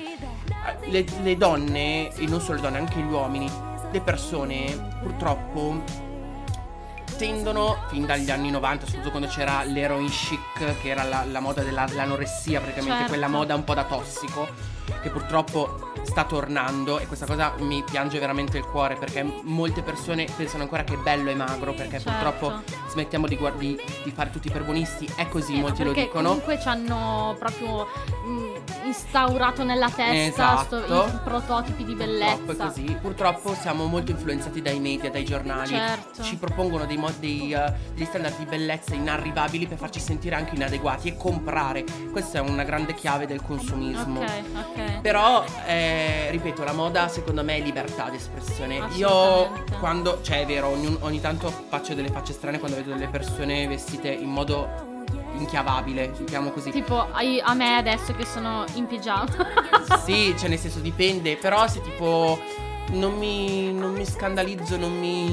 le, 0.87 1.05
le 1.23 1.37
donne 1.37 2.15
e 2.15 2.27
non 2.27 2.41
solo 2.41 2.55
le 2.57 2.63
donne 2.63 2.79
anche 2.79 2.99
gli 2.99 3.11
uomini 3.13 3.51
le 3.91 4.01
persone 4.01 4.97
purtroppo 5.03 5.83
tendono 7.17 7.85
fin 7.89 8.07
dagli 8.07 8.31
anni 8.31 8.51
90 8.51 8.85
soprattutto 8.87 9.11
quando 9.11 9.29
c'era 9.29 9.63
l'heroin 9.65 10.09
chic 10.09 10.81
che 10.81 10.89
era 10.89 11.03
la, 11.05 11.25
la 11.25 11.41
moda 11.41 11.63
della- 11.63 11.85
dell'anoressia 11.87 12.61
praticamente 12.61 12.93
Certo. 12.99 13.09
quella 13.09 13.29
moda 13.29 13.55
un 13.55 13.65
po' 13.65 13.75
da 13.75 13.85
tossico 13.85 14.49
che 15.03 15.11
purtroppo 15.11 15.93
sta 16.03 16.25
tornando 16.25 16.99
e 16.99 17.07
questa 17.07 17.25
cosa 17.27 17.55
mi 17.61 17.83
piange 17.83 18.19
veramente 18.19 18.59
il 18.59 18.65
cuore 18.67 18.97
perché 18.97 19.23
molte 19.43 19.83
persone 19.83 20.27
pensano 20.37 20.63
ancora 20.63 20.85
che 20.85 20.97
bello 20.97 21.31
e 21.31 21.35
magro 21.35 21.73
perché 21.73 21.99
Certo. 21.99 22.11
purtroppo 22.11 22.63
smettiamo 22.91 23.27
di, 23.27 23.37
guard- 23.37 23.59
di- 23.59 23.81
di 24.05 24.11
fare 24.11 24.31
tutti 24.31 24.49
i 24.49 24.51
perbonisti 24.51 25.09
è 25.17 25.29
così 25.29 25.57
Eh, 25.57 25.61
molti 25.61 25.83
lo 25.83 25.93
dicono 25.93 26.29
comunque 26.29 26.61
ci 26.61 26.69
hanno 26.69 27.35
proprio 27.39 27.87
mm, 28.27 28.55
instaurato 28.85 29.65
nella 29.65 29.89
testa 29.91 30.59
sto- 30.65 30.85
Esatto. 30.85 31.07
i 31.17 31.19
prototipi 31.25 31.85
di 31.85 31.95
Purtroppo 31.95 32.03
è 32.03 32.07
bellezza. 32.55 32.67
così. 32.67 32.99
Purtroppo 33.01 33.55
siamo 33.55 33.85
molto 33.87 34.11
influenzati 34.11 34.61
dai 34.61 34.79
media, 34.81 35.11
dai 35.11 35.25
giornali. 35.25 35.69
Certo. 35.69 36.23
Ci 36.23 36.37
propongono 36.37 36.85
dei, 36.85 36.97
mo- 36.97 37.11
dei, 37.19 37.53
eh, 37.53 37.73
degli 37.95 38.05
standard 38.05 38.37
di 38.39 38.45
bellezza 38.47 38.95
inarrivabili 38.95 39.67
per 39.67 39.79
farci 39.79 40.01
sentire 40.01 40.35
anche 40.37 40.55
inadeguati 40.55 41.09
e 41.09 41.17
comprare. 41.17 41.85
Questa 42.13 42.39
è 42.39 42.41
una 42.41 42.63
grande 42.65 42.95
chiave 42.95 43.27
del 43.27 43.41
consumismo. 43.43 44.21
Ok, 44.21 44.43
ok. 44.55 44.74
Però, 45.01 45.45
eh, 45.67 46.29
ripeto, 46.31 46.65
la 46.65 46.73
moda 46.73 47.09
secondo 47.09 47.45
me 47.45 47.57
è 47.57 47.61
libertà 47.61 48.09
di 48.11 48.17
espressione. 48.17 48.81
Io 48.95 49.65
quando, 49.79 50.21
cioè 50.23 50.43
è 50.43 50.47
vero, 50.47 50.69
ogni, 50.69 50.97
ogni 51.01 51.21
tanto 51.21 51.51
faccio 51.69 51.95
delle 51.95 52.09
facce 52.09 52.33
strane 52.33 52.59
quando 52.59 52.77
vedo 52.77 52.93
delle 52.93 53.09
persone 53.09 53.67
vestite 53.67 54.09
in 54.09 54.31
modo 54.31 54.93
inchiavabile, 55.37 56.13
diciamo 56.17 56.51
così. 56.51 56.71
Tipo 56.71 57.07
a 57.13 57.55
me 57.55 57.77
adesso 57.77 58.15
che 58.15 58.25
sono 58.25 58.65
in 58.75 58.87
pigiama. 58.87 59.63
Sì, 60.05 60.35
cioè 60.37 60.49
nel 60.49 60.59
senso 60.59 60.81
dipende, 60.81 61.37
però 61.37 61.67
se 61.67 61.81
tipo 61.81 62.39
non 62.91 63.17
mi, 63.17 63.73
non 63.73 63.93
mi 63.93 64.05
scandalizzo, 64.05 64.77
non 64.77 64.99
mi, 64.99 65.31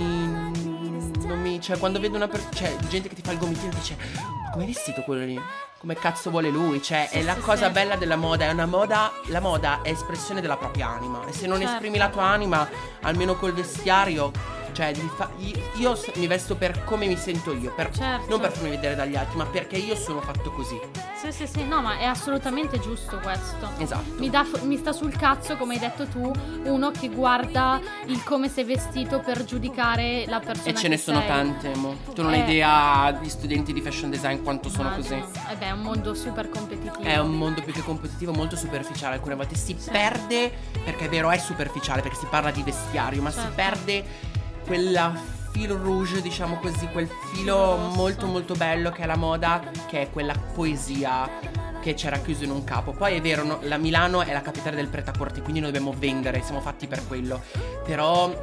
non 1.25 1.41
mi... 1.41 1.59
Cioè 1.59 1.77
quando 1.77 1.99
vedo 1.99 2.15
una 2.15 2.27
persona, 2.27 2.53
cioè 2.53 2.75
gente 2.87 3.09
che 3.09 3.15
ti 3.15 3.21
fa 3.21 3.31
il 3.31 3.37
gomitino 3.37 3.71
dice 3.73 3.97
come 4.51 4.63
è 4.63 4.67
vestito 4.67 5.01
quello 5.01 5.25
lì? 5.25 5.39
Come 5.81 5.95
cazzo 5.95 6.29
vuole 6.29 6.51
lui? 6.51 6.79
Cioè 6.79 7.07
Sì, 7.09 7.17
è 7.17 7.21
la 7.23 7.33
sì, 7.33 7.39
cosa 7.39 7.65
sì. 7.65 7.71
bella 7.71 7.95
della 7.95 8.15
moda, 8.15 8.45
è 8.45 8.51
una 8.51 8.67
moda, 8.67 9.11
la 9.29 9.39
moda 9.39 9.79
è 9.81 9.89
espressione 9.89 10.39
della 10.39 10.55
propria 10.55 10.87
anima 10.89 11.25
e 11.25 11.33
se 11.33 11.47
non 11.47 11.57
Certo. 11.57 11.73
esprimi 11.73 11.97
la 11.97 12.09
tua 12.09 12.25
anima, 12.25 12.69
almeno 13.01 13.35
col 13.35 13.51
vestiario, 13.51 14.31
cioè 14.73 14.93
fa- 15.15 15.29
io, 15.37 15.55
io 15.75 15.99
mi 16.15 16.27
vesto 16.27 16.55
per 16.55 16.83
come 16.83 17.05
mi 17.07 17.17
sento 17.17 17.53
io, 17.53 17.71
per- 17.73 17.91
Certo. 17.91 18.29
non 18.29 18.39
per 18.39 18.51
farmi 18.51 18.69
vedere 18.69 18.95
dagli 18.95 19.15
altri, 19.15 19.37
ma 19.37 19.45
perché 19.45 19.77
io 19.77 19.95
sono 19.95 20.21
fatto 20.21 20.51
così. 20.51 20.79
sì, 21.21 21.31
sì, 21.31 21.45
sì, 21.47 21.63
no, 21.65 21.81
ma 21.81 21.97
è 21.99 22.05
assolutamente 22.05 22.79
giusto 22.79 23.17
questo. 23.19 23.69
Esatto. 23.77 24.15
Mi, 24.19 24.29
dà- 24.29 24.45
mi 24.63 24.77
sta 24.77 24.91
sul 24.91 25.15
cazzo, 25.15 25.55
come 25.57 25.75
hai 25.75 25.79
detto 25.79 26.07
tu, 26.07 26.31
uno 26.63 26.91
che 26.91 27.09
guarda 27.09 27.79
il 28.07 28.23
come 28.23 28.49
sei 28.49 28.63
vestito 28.63 29.19
per 29.19 29.43
giudicare 29.45 30.25
la 30.27 30.39
persona 30.39 30.69
E 30.69 30.73
ce 30.75 30.87
ne 30.87 30.97
sono 30.97 31.19
sei. 31.19 31.27
tante, 31.27 31.75
mo. 31.75 31.95
Tu 32.13 32.21
non 32.23 32.31
hai 32.33 32.39
Eh. 32.39 32.43
idea 32.43 33.15
di 33.21 33.29
studenti 33.29 33.71
di 33.73 33.81
fashion 33.81 34.09
design 34.09 34.41
quanto 34.41 34.69
sono 34.69 34.89
così. 34.95 35.13
Immagino. 35.13 35.45
Eh 35.51 35.55
beh, 35.55 35.65
è 35.67 35.71
un 35.71 35.81
mondo 35.81 36.13
super 36.15 36.49
competitivo. 36.49 36.99
È 37.03 37.17
un 37.19 37.37
mondo 37.37 37.61
più 37.61 37.71
che 37.73 37.83
competitivo, 37.83 38.31
molto 38.33 38.55
superficiale. 38.55 39.15
Alcune 39.15 39.35
volte 39.35 39.55
si 39.55 39.75
Sì. 39.77 39.89
perde, 39.91 40.51
perché 40.83 41.05
è 41.05 41.09
vero, 41.09 41.29
è 41.29 41.37
superficiale, 41.37 42.01
perché 42.01 42.17
si 42.17 42.25
parla 42.29 42.49
di 42.51 42.63
vestiario, 42.63 43.21
ma 43.21 43.29
si 43.29 43.37
Certo. 43.39 43.53
perde 43.55 44.05
quella 44.71 45.13
filo 45.51 45.75
rouge, 45.75 46.21
diciamo 46.21 46.57
così, 46.59 46.87
quel 46.93 47.09
filo 47.33 47.75
molto 47.75 48.25
molto 48.25 48.53
bello 48.53 48.89
che 48.89 49.01
è 49.01 49.05
la 49.05 49.17
moda, 49.17 49.61
che 49.85 50.03
è 50.03 50.09
quella 50.09 50.33
poesia 50.33 51.29
che 51.81 51.93
c'era 51.93 52.19
chiuso 52.19 52.45
in 52.45 52.51
un 52.51 52.63
capo. 52.63 52.93
Poi 52.93 53.17
è 53.17 53.21
vero, 53.21 53.43
no, 53.43 53.59
la 53.63 53.75
Milano 53.75 54.21
è 54.21 54.31
la 54.31 54.39
capitale 54.39 54.77
del 54.77 54.87
pretaporti, 54.87 55.41
quindi 55.41 55.59
noi 55.59 55.73
dobbiamo 55.73 55.93
vendere, 55.97 56.41
siamo 56.41 56.61
fatti 56.61 56.87
per 56.87 57.05
quello. 57.05 57.41
Però 57.83 58.33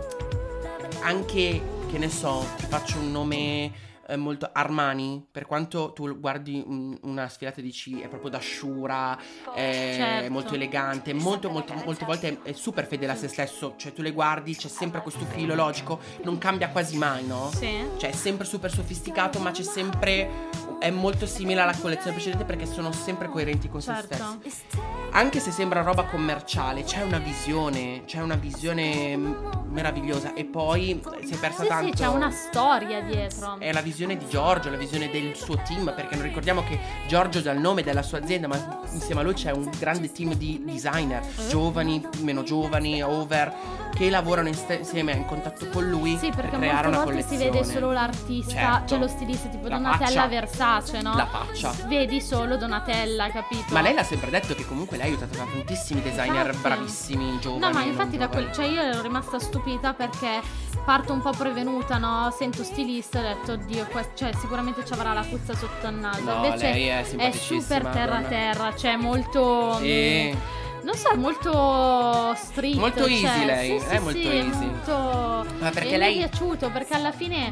anche, 1.01 1.63
che 1.91 1.97
ne 1.97 2.11
so, 2.11 2.45
ti 2.59 2.67
faccio 2.69 2.99
un 2.99 3.11
nome 3.11 3.73
eh, 4.09 4.17
molto 4.17 4.49
Armani, 4.53 5.23
per 5.31 5.45
quanto 5.47 5.93
tu 5.93 6.19
guardi 6.19 6.63
un- 6.67 6.97
una 7.03 7.29
sfilata 7.29 7.59
e 7.61 7.63
dici 7.63 8.01
è 8.01 8.09
proprio 8.09 8.31
da 8.31 8.41
Shura, 8.41 9.19
è 9.55 9.95
Certo. 9.97 10.33
molto 10.33 10.55
elegante, 10.55 11.13
molto, 11.13 11.51
molto, 11.51 11.75
molte 11.85 12.05
volte 12.07 12.29
è, 12.43 12.49
è 12.51 12.53
super 12.53 12.87
fedele 12.87 13.13
a 13.13 13.17
se 13.17 13.29
stesso, 13.29 13.75
cioè 13.77 13.93
tu 13.93 14.01
le 14.01 14.13
guardi, 14.13 14.57
c'è 14.57 14.69
sempre 14.69 15.03
questo 15.03 15.27
filo 15.27 15.55
logico, 15.55 16.01
non 16.23 16.39
cambia 16.39 16.71
quasi 16.71 16.97
mai, 16.97 17.27
no? 17.27 17.51
Sì. 17.55 17.85
Cioè 17.99 18.09
è 18.11 18.15
sempre 18.15 18.47
super 18.47 18.71
sofisticato, 18.73 19.39
ma 19.41 19.51
c'è 19.51 19.63
sempre. 19.63 20.47
È 20.79 20.91
molto 20.91 21.27
simile 21.27 21.61
alla 21.61 21.75
collezione 21.77 22.13
precedente 22.13 22.45
perché 22.45 22.65
sono 22.65 22.93
sempre 22.93 23.29
coerenti 23.29 23.69
con 23.69 23.83
se 23.83 23.93
Certo. 23.93 24.39
stessi. 24.41 24.63
Anche 25.11 25.41
se 25.41 25.51
sembra 25.51 25.83
roba 25.83 26.05
commerciale, 26.05 26.85
c'è 26.85 27.03
una 27.03 27.19
visione, 27.19 28.05
c'è 28.07 28.21
una 28.21 28.37
visione 28.37 29.17
meravigliosa. 29.17 30.35
E 30.35 30.45
poi 30.45 31.03
si 31.25 31.35
è 31.35 31.37
persa 31.37 31.63
Sì, 31.63 31.69
tanto. 31.69 31.87
sì, 31.97 32.03
c'è 32.03 32.07
una 32.07 32.31
storia 32.31 33.01
dietro. 33.01 33.59
È 33.59 33.73
la 33.73 33.81
visione 33.81 33.97
visione 33.99 34.17
di 34.17 34.29
Giorgio, 34.29 34.71
la 34.71 34.77
visione 34.77 35.11
del 35.11 35.35
suo 35.35 35.57
team, 35.67 35.93
perché 35.93 36.15
non 36.15 36.23
ricordiamo 36.23 36.63
che 36.63 36.79
Giorgio 37.09 37.41
dà 37.41 37.51
il 37.51 37.59
nome 37.59 37.83
della 37.83 38.03
sua 38.03 38.19
azienda, 38.19 38.47
ma 38.47 38.81
insieme 38.93 39.23
a 39.23 39.25
lui 39.25 39.33
c'è 39.35 39.51
un 39.51 39.69
grande 39.77 40.13
team 40.13 40.35
di 40.35 40.63
designer, 40.65 41.21
giovani, 41.49 42.07
meno 42.21 42.45
giovani, 42.45 43.03
over, 43.03 43.53
che 43.93 44.09
lavorano 44.09 44.47
insieme 44.47 45.13
in 45.13 45.25
contatto 45.25 45.67
con 45.71 45.89
lui 45.89 46.17
Sì, 46.17 46.31
per 46.31 46.49
creare 46.49 46.87
una 46.87 47.03
volte 47.03 47.23
si 47.23 47.29
collezione. 47.31 47.51
vede 47.51 47.65
solo 47.65 47.91
l'artista, 47.91 48.53
Certo. 48.53 48.87
cioè 48.87 48.99
lo 49.01 49.09
stilista 49.09 49.49
tipo 49.49 49.67
La 49.67 49.77
Donatella 49.79 50.07
faccia. 50.07 50.27
Versace, 50.29 51.03
no? 51.03 51.15
La 51.17 51.27
faccia. 51.27 51.75
Vedi 51.89 52.21
solo 52.21 52.57
Donatella, 52.57 53.31
capito? 53.31 53.65
Ma 53.73 53.81
lei 53.81 53.95
l'ha 53.95 54.05
sempre 54.05 54.31
detto 54.31 54.55
che 54.55 54.65
comunque 54.65 54.97
lei 54.97 55.07
ha 55.07 55.09
aiutato 55.09 55.37
tantissimi 55.37 56.03
designer 56.03 56.47
Infatti. 56.47 56.69
bravissimi, 56.69 57.39
giovani. 57.41 57.61
No, 57.61 57.71
ma 57.73 57.83
infatti 57.83 58.17
da 58.17 58.29
quel, 58.29 58.53
cioè 58.53 58.67
io 58.67 58.81
ero 58.81 59.03
rimasta 59.03 59.41
stupita 59.41 59.93
perché 59.93 60.41
parto 60.85 61.13
un 61.13 61.21
po' 61.21 61.31
prevenuta, 61.33 61.99
no? 61.99 62.33
Sento 62.39 62.63
stilista 62.63 63.19
e 63.19 63.25
ho 63.25 63.35
detto, 63.35 63.53
oddio, 63.53 63.87
cioè 64.15 64.31
sicuramente 64.39 64.85
ci 64.85 64.93
avrà 64.93 65.13
la 65.13 65.25
puzza 65.29 65.55
sotto 65.55 65.87
il 65.89 65.95
naso. 65.95 66.23
No, 66.23 66.45
Invece 66.45 66.73
lei 66.73 66.87
è 66.87 67.05
è 67.17 67.31
super 67.33 67.87
terra 67.87 68.21
terra, 68.23 68.75
cioè 68.77 68.97
molto 68.97 69.77
Sì. 69.79 70.37
non 70.83 70.95
so, 70.95 71.17
molto 71.17 72.35
street. 72.37 72.77
Molto 72.77 73.07
easy 73.07 73.25
cioè, 73.27 73.45
lei, 73.45 73.81
sì, 73.81 73.87
è 73.87 73.97
sì, 73.97 74.03
molto 74.03 74.19
sì, 74.19 74.27
easy. 74.37 74.65
molto- 74.67 75.47
Ma 75.59 75.71
perché 75.71 75.95
e 75.95 75.97
lei- 75.99 76.17
mi 76.19 76.23
è 76.23 76.29
piaciuto 76.29 76.71
perché 76.71 76.95
alla 76.95 77.13
fine 77.13 77.51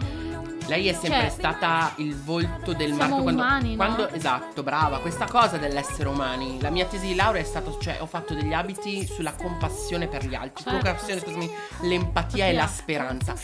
Lei 0.67 0.89
è 0.89 0.93
sempre 0.93 1.21
Cioè, 1.21 1.29
stata 1.31 1.93
il 1.97 2.17
volto 2.21 2.73
del 2.73 2.89
siamo 2.95 2.97
marchio 2.99 3.23
quando, 3.23 3.43
umani, 3.43 3.71
no? 3.71 3.77
quando- 3.77 4.09
esatto, 4.11 4.63
brava, 4.63 4.99
questa 4.99 5.27
cosa 5.27 5.57
dell'essere 5.59 6.09
umani. 6.09 6.61
La 6.61 6.71
mia 6.71 6.87
tesi 6.87 7.07
di 7.07 7.15
laurea 7.15 7.41
è 7.41 7.45
stata 7.45 7.71
cioè 7.79 7.99
ho 8.01 8.07
fatto 8.07 8.35
degli 8.35 8.53
abiti 8.53 9.07
sulla 9.07 9.33
compassione 9.35 10.09
per 10.09 10.27
gli 10.27 10.35
altri, 10.35 10.65
Certo. 10.65 10.79
compassione, 10.81 11.21
scusami, 11.21 11.51
l'empatia 11.83 12.47
e 12.47 12.49
Empatia. 12.49 12.53
la 12.53 12.67
speranza, 12.67 13.35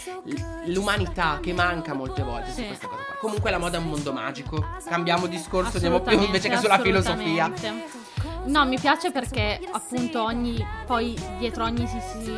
l'umanità 0.66 1.38
che 1.40 1.52
manca 1.52 1.94
molte 1.94 2.22
volte 2.22 2.50
su 2.50 2.56
Sì. 2.60 2.66
questa 2.66 2.86
cosa 2.88 3.02
qua. 3.02 3.14
Comunque 3.20 3.50
la 3.50 3.58
moda 3.58 3.76
è 3.76 3.80
un 3.80 3.88
mondo 3.88 4.12
magico. 4.12 4.64
Cambiamo 4.88 5.26
discorso, 5.26 5.74
andiamo 5.76 6.00
più 6.00 6.20
invece 6.20 6.48
che 6.48 6.56
sulla 6.58 6.78
filosofia. 6.80 7.52
No, 8.44 8.66
mi 8.66 8.78
piace 8.78 9.12
perché 9.12 9.60
appunto 9.70 10.22
ogni 10.24 10.64
poi 10.86 11.16
dietro 11.38 11.64
ogni 11.64 11.86
si, 11.86 12.00
si 12.24 12.34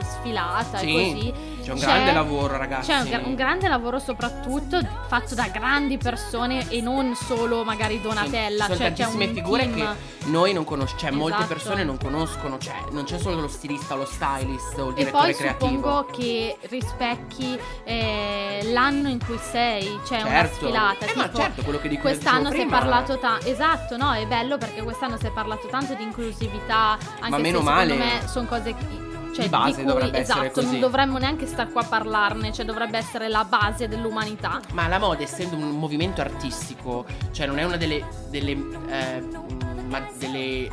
sfilata 0.00 0.78
Sì, 0.78 0.88
e 0.88 0.92
così 0.92 1.32
c'è 1.66 1.72
un 1.72 1.78
grande 1.78 2.12
lavoro, 2.12 2.56
ragazzi. 2.56 2.90
C'è 2.90 3.16
un, 3.16 3.22
un 3.26 3.34
grande 3.34 3.68
lavoro 3.68 3.98
soprattutto 3.98 4.78
fatto 5.08 5.34
da 5.34 5.48
grandi 5.48 5.98
persone 5.98 6.68
e 6.70 6.80
non 6.80 7.14
solo 7.14 7.64
magari 7.64 8.00
Donatella, 8.00 8.66
Ci 8.66 8.72
sono 8.74 8.76
cioè 8.76 8.92
tantissime 8.92 9.28
figure 9.32 9.62
team. 9.72 9.74
che 9.74 10.26
noi 10.28 10.52
non 10.52 10.64
conosciamo, 10.64 10.98
cioè 11.00 11.10
molte 11.10 11.36
Esatto. 11.38 11.52
persone 11.54 11.84
non 11.84 11.98
conoscono, 11.98 12.58
cioè 12.58 12.74
non 12.90 13.04
c'è 13.04 13.18
solo 13.18 13.40
lo 13.40 13.48
stilista 13.48 13.94
o 13.94 13.98
lo 13.98 14.04
stylist 14.06 14.78
o 14.78 14.86
il 14.88 14.92
E 14.92 14.94
direttore 14.94 15.22
poi 15.24 15.34
creativo. 15.34 15.70
suppongo 15.70 16.06
che 16.12 16.56
rispecchi 16.68 17.58
eh, 17.84 18.60
l'anno 18.72 19.08
in 19.08 19.18
cui 19.24 19.38
sei, 19.50 19.98
cioè 20.06 20.20
una 20.22 20.30
Certo. 20.30 20.54
sfilata. 20.66 21.06
Eh, 21.06 21.12
ma 21.16 21.22
tipo, 21.24 21.36
certo, 21.38 21.62
quello 21.62 21.78
che 21.78 21.88
dico- 21.88 22.02
Quest'anno 22.02 22.50
si 22.50 22.60
è 22.60 22.66
parlato 22.66 23.18
tanto. 23.18 23.46
Esatto, 23.46 23.96
no, 23.96 24.12
è 24.12 24.26
bello 24.26 24.58
perché 24.58 24.82
quest'anno 24.82 25.16
si 25.18 25.26
è 25.26 25.30
parlato 25.30 25.66
tanto 25.68 25.94
di 25.94 26.02
inclusività. 26.02 26.96
Anche 27.20 27.30
Ma 27.30 27.36
se 27.36 27.42
meno 27.42 27.58
secondo 27.58 27.70
male. 27.70 27.96
me 27.96 28.20
sono 28.26 28.46
cose 28.46 28.74
che. 28.74 29.05
Cioè, 29.36 29.44
Di 29.44 29.50
base 29.50 29.74
cui, 29.74 29.84
dovrebbe 29.84 30.18
essere 30.18 30.46
esatto, 30.46 30.60
così. 30.62 30.70
non 30.72 30.80
dovremmo 30.80 31.18
neanche 31.18 31.46
star 31.46 31.70
qua 31.70 31.82
a 31.82 31.84
parlarne, 31.84 32.52
cioè 32.54 32.64
dovrebbe 32.64 32.96
essere 32.96 33.28
la 33.28 33.44
base 33.44 33.86
dell'umanità. 33.86 34.60
Ma 34.72 34.88
la 34.88 34.98
moda, 34.98 35.22
essendo 35.22 35.56
un 35.56 35.78
movimento 35.78 36.22
artistico, 36.22 37.04
cioè 37.32 37.46
non 37.46 37.58
è 37.58 37.64
una 37.64 37.76
delle, 37.76 38.02
delle, 38.30 38.52
eh, 38.52 39.22
ma- 39.88 40.06
delle, 40.18 40.64
eh, 40.64 40.70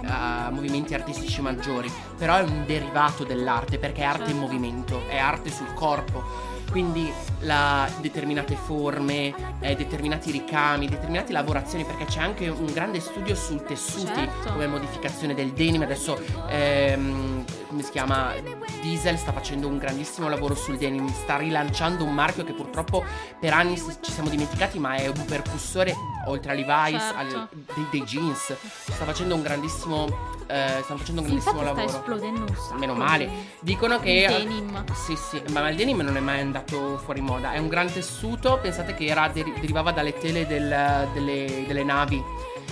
movimenti 0.51 0.93
artistici 0.93 1.41
maggiori, 1.41 1.91
però 2.17 2.35
è 2.37 2.41
un 2.41 2.63
derivato 2.65 3.25
dell'arte 3.25 3.77
perché 3.77 4.01
è 4.01 4.05
arte 4.05 4.31
in 4.31 4.37
Certo. 4.37 4.41
movimento, 4.41 5.01
è 5.09 5.17
arte 5.17 5.49
sul 5.51 5.73
corpo. 5.73 6.51
Quindi 6.71 7.11
la, 7.41 7.87
determinate 7.99 8.55
forme, 8.55 9.31
eh, 9.59 9.75
determinati 9.75 10.31
ricami, 10.31 10.87
determinate 10.87 11.31
lavorazioni, 11.31 11.83
perché 11.83 12.05
c'è 12.05 12.21
anche 12.21 12.47
un 12.47 12.65
grande 12.73 12.99
studio 12.99 13.35
sul 13.35 13.61
tessuti, 13.63 14.07
Certo. 14.07 14.53
come 14.53 14.65
modificazione 14.67 15.35
del 15.35 15.51
denim. 15.51 15.81
Adesso, 15.83 16.19
ehm, 16.47 17.43
come 17.73 17.83
si 17.83 17.91
chiama? 17.91 18.33
Diesel 18.81 19.17
sta 19.17 19.31
facendo 19.31 19.67
un 19.67 19.79
grandissimo 19.79 20.29
lavoro 20.29 20.53
sul 20.53 20.77
denim, 20.77 21.11
sta 21.11 21.37
rilanciando 21.37 22.03
un 22.03 22.13
marchio 22.13 22.43
che 22.43 22.53
purtroppo 22.53 23.03
per 23.39 23.51
anni 23.53 23.75
ci 23.77 24.11
siamo 24.11 24.29
dimenticati, 24.29 24.77
ma 24.77 24.93
è 24.93 25.07
un 25.07 25.25
percussore 25.25 25.95
oltre 26.27 26.51
a 26.51 26.53
Levi's, 26.53 27.01
Certo. 27.01 27.17
al- 27.17 27.47
dei, 27.73 27.87
dei 27.89 28.03
jeans. 28.03 28.55
Sta 28.91 29.05
facendo 29.05 29.33
un 29.33 29.41
grandissimo, 29.41 30.05
eh, 30.47 30.81
stanno 30.83 30.99
facendo 30.99 31.21
un 31.21 31.27
Sì, 31.27 31.33
grandissimo 31.33 31.61
infatti 31.61 31.63
sta 31.63 31.63
lavoro. 31.63 31.97
esplodendo 31.97 32.41
un 32.41 32.55
sacco. 32.55 32.77
Meno 32.77 32.93
male. 32.93 33.25
di- 33.25 33.31
Dicono 33.73 33.99
che. 33.99 34.11
Il 34.29 34.43
denim. 34.47 34.83
Sì, 34.93 35.15
sì, 35.15 35.41
ma 35.51 35.67
il 35.69 35.75
denim 35.75 35.99
non 36.01 36.15
è 36.15 36.19
mai 36.19 36.41
andato 36.41 36.99
fuori 37.03 37.21
moda. 37.21 37.53
È 37.53 37.57
un 37.57 37.69
gran 37.69 37.91
tessuto. 37.91 38.59
Pensate 38.61 38.93
che 38.93 39.05
era, 39.05 39.27
deri- 39.29 39.53
derivava 39.59 39.91
dalle 39.91 40.15
tele 40.17 40.45
del- 40.45 41.07
delle, 41.13 41.63
delle 41.65 41.83
navi. 41.83 42.21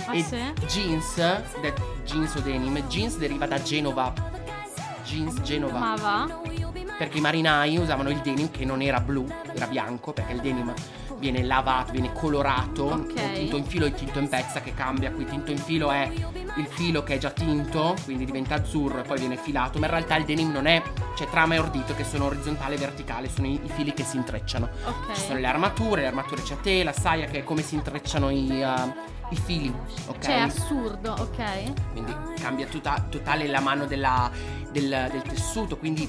Ah, 0.06 0.14
e 0.14 0.22
sì? 0.22 0.40
jeans, 0.66 1.16
de- 1.60 1.74
jeans 2.04 2.34
o 2.36 2.40
denim, 2.40 2.80
jeans 2.86 3.16
deriva 3.16 3.46
da 3.46 3.60
Genova. 3.62 4.12
Jeans 5.12 5.40
Genova. 5.42 5.78
Ma 5.78 5.94
va? 5.96 6.40
Perché 6.96 7.18
i 7.18 7.20
marinai 7.20 7.76
usavano 7.76 8.08
il 8.10 8.18
denim 8.18 8.50
che 8.50 8.64
non 8.64 8.80
era 8.80 9.00
blu, 9.00 9.26
era 9.54 9.66
bianco, 9.66 10.12
perché 10.12 10.32
il 10.32 10.40
denim 10.40 10.72
viene 11.18 11.42
lavato, 11.44 11.92
viene 11.92 12.12
colorato, 12.12 12.84
Ok. 12.84 13.14
con 13.14 13.32
tinto 13.34 13.56
in 13.56 13.64
filo 13.64 13.84
e 13.86 13.92
tinto 13.92 14.18
in 14.18 14.28
pezza 14.28 14.60
che 14.60 14.72
cambia. 14.74 15.10
Qui 15.10 15.24
tinto 15.26 15.50
in 15.50 15.58
filo 15.58 15.90
è 15.90 16.10
il 16.56 16.66
filo 16.66 17.02
che 17.02 17.14
è 17.14 17.18
già 17.18 17.30
tinto, 17.30 17.94
quindi 18.04 18.24
diventa 18.24 18.54
azzurro 18.56 19.00
e 19.00 19.02
poi 19.02 19.18
viene 19.18 19.36
filato, 19.36 19.78
ma 19.78 19.86
in 19.86 19.92
realtà 19.92 20.16
il 20.16 20.24
denim 20.24 20.50
non 20.50 20.66
è, 20.66 20.82
c'è 21.14 21.28
trama 21.28 21.54
e 21.54 21.58
ordito 21.58 21.94
che 21.94 22.04
sono 22.04 22.26
orizzontale 22.26 22.74
e 22.74 22.78
verticale, 22.78 23.28
sono 23.28 23.46
i, 23.46 23.54
i 23.62 23.68
fili 23.68 23.92
che 23.92 24.04
si 24.04 24.16
intrecciano. 24.16 24.68
Ok. 24.86 25.12
Ci 25.14 25.20
sono 25.20 25.38
le 25.38 25.46
armature, 25.46 26.00
le 26.02 26.06
armature 26.08 26.42
c'è 26.42 26.54
a 26.54 26.58
te, 26.62 26.82
la 26.84 26.92
saia 26.92 27.26
che 27.26 27.40
è 27.40 27.44
come 27.44 27.62
si 27.62 27.74
intrecciano 27.74 28.30
i, 28.30 28.48
uh, 28.62 28.94
i 29.30 29.36
fili, 29.36 29.72
ok? 30.06 30.18
Cioè, 30.18 30.34
assurdo, 30.34 31.12
ok? 31.18 31.72
quindi 31.92 32.14
cambia 32.40 32.66
tutta- 32.66 33.04
totale 33.08 33.46
la 33.46 33.60
mano 33.60 33.86
della- 33.86 34.30
del, 34.72 35.08
del 35.12 35.22
tessuto 35.22 35.76
quindi 35.76 36.08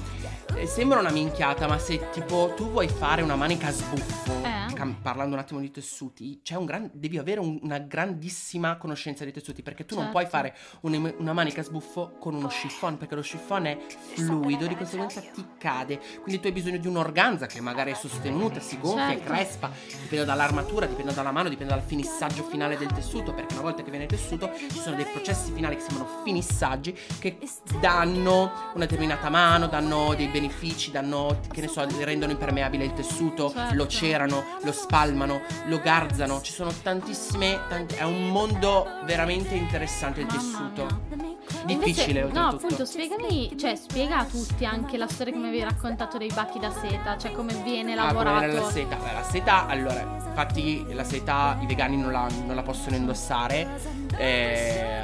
eh, 0.56 0.66
sembra 0.66 0.98
una 0.98 1.10
minchiata 1.10 1.66
ma 1.68 1.78
se 1.78 2.10
tipo 2.10 2.52
tu 2.56 2.70
vuoi 2.70 2.88
fare 2.88 3.22
una 3.22 3.36
manica 3.36 3.70
sbuffo 3.70 4.32
Eh? 4.42 4.63
Cam- 4.84 5.02
parlando 5.02 5.34
un 5.34 5.40
attimo 5.40 5.60
di 5.60 5.70
tessuti 5.70 6.40
c'è 6.42 6.54
un 6.56 6.64
gran, 6.66 6.90
devi 6.92 7.18
avere 7.18 7.40
un- 7.40 7.58
una 7.62 7.78
grandissima 7.78 8.76
conoscenza 8.76 9.24
dei 9.24 9.32
tessuti 9.32 9.62
perché 9.62 9.84
tu 9.84 9.94
non 9.94 10.04
Certo. 10.04 10.18
puoi 10.18 10.30
fare 10.30 10.54
un- 10.82 11.14
una 11.18 11.32
manica 11.32 11.62
sbuffo 11.62 12.16
con 12.18 12.34
uno 12.34 12.48
chiffon 12.48 12.96
perché 12.98 13.14
lo 13.14 13.22
chiffon 13.22 13.66
è 13.66 13.78
fluido 14.14 14.66
di 14.66 14.76
conseguenza 14.76 15.20
ti 15.20 15.44
cade 15.58 16.00
quindi 16.22 16.40
tu 16.40 16.46
hai 16.48 16.52
bisogno 16.52 16.78
di 16.78 16.86
un'organza 16.86 17.46
che 17.46 17.60
magari 17.60 17.92
è 17.92 17.94
sostenuta 17.94 18.60
si 18.60 18.78
gonfia 18.78 19.08
Certo. 19.08 19.24
crespa 19.32 19.70
dipende 20.02 20.24
dall'armatura 20.24 20.86
dipende 20.86 21.12
dalla 21.14 21.32
mano 21.32 21.48
dipende 21.48 21.72
dal 21.72 21.82
finissaggio 21.82 22.42
finale 22.44 22.76
del 22.76 22.92
tessuto 22.92 23.32
perché 23.32 23.54
una 23.54 23.62
volta 23.62 23.82
che 23.82 23.90
viene 23.90 24.06
tessuto 24.06 24.50
ci 24.54 24.78
sono 24.78 24.96
dei 24.96 25.06
processi 25.06 25.52
finali 25.52 25.76
che 25.76 25.82
si 25.82 25.88
chiamano 25.88 26.20
finissaggi 26.24 26.96
che 27.18 27.38
danno 27.80 28.52
una 28.74 28.84
determinata 28.84 29.28
mano 29.28 29.66
danno 29.66 30.14
dei 30.14 30.28
benefici 30.28 30.90
danno 30.90 31.40
che 31.50 31.60
ne 31.60 31.68
so 31.68 31.86
rendono 32.00 32.32
impermeabile 32.32 32.84
il 32.84 32.92
tessuto 32.92 33.50
Certo. 33.50 33.74
lo 33.74 33.86
cerano 33.86 34.44
lo 34.62 34.72
spalmano 34.74 35.40
lo 35.66 35.80
garzano 35.80 36.40
ci 36.42 36.52
sono 36.52 36.70
tantissime 36.82 37.60
tanti- 37.68 37.94
è 37.94 38.02
un 38.02 38.28
mondo 38.28 38.86
veramente 39.04 39.54
interessante 39.54 40.20
il 40.20 40.26
Mamma 40.26 40.40
tessuto 40.40 41.00
mia. 41.14 41.32
difficile 41.64 42.20
Invece, 42.20 42.38
no, 42.38 42.48
appunto, 42.48 42.84
spiegami, 42.84 43.56
cioè, 43.58 43.74
spiega 43.76 44.18
a 44.18 44.24
tutti 44.24 44.64
anche 44.64 44.96
la 44.96 45.06
storia 45.08 45.32
che 45.32 45.38
mi 45.38 45.48
avevi 45.48 45.62
raccontato 45.62 46.18
dei 46.18 46.30
bacchi 46.34 46.58
da 46.58 46.70
seta, 46.72 47.16
cioè 47.16 47.32
come 47.32 47.54
viene 47.62 47.92
Ah, 47.94 48.12
come 48.12 48.24
lavorato. 48.24 48.52
la 48.54 48.70
seta? 48.70 48.96
La 49.12 49.22
seta, 49.22 49.66
allora, 49.66 50.00
infatti 50.00 50.84
la 50.92 51.04
seta 51.04 51.56
i 51.60 51.66
vegani 51.66 51.96
non 51.96 52.12
la, 52.12 52.26
non 52.44 52.54
la 52.54 52.62
possono 52.62 52.96
indossare. 52.96 53.68
eh, 54.16 55.02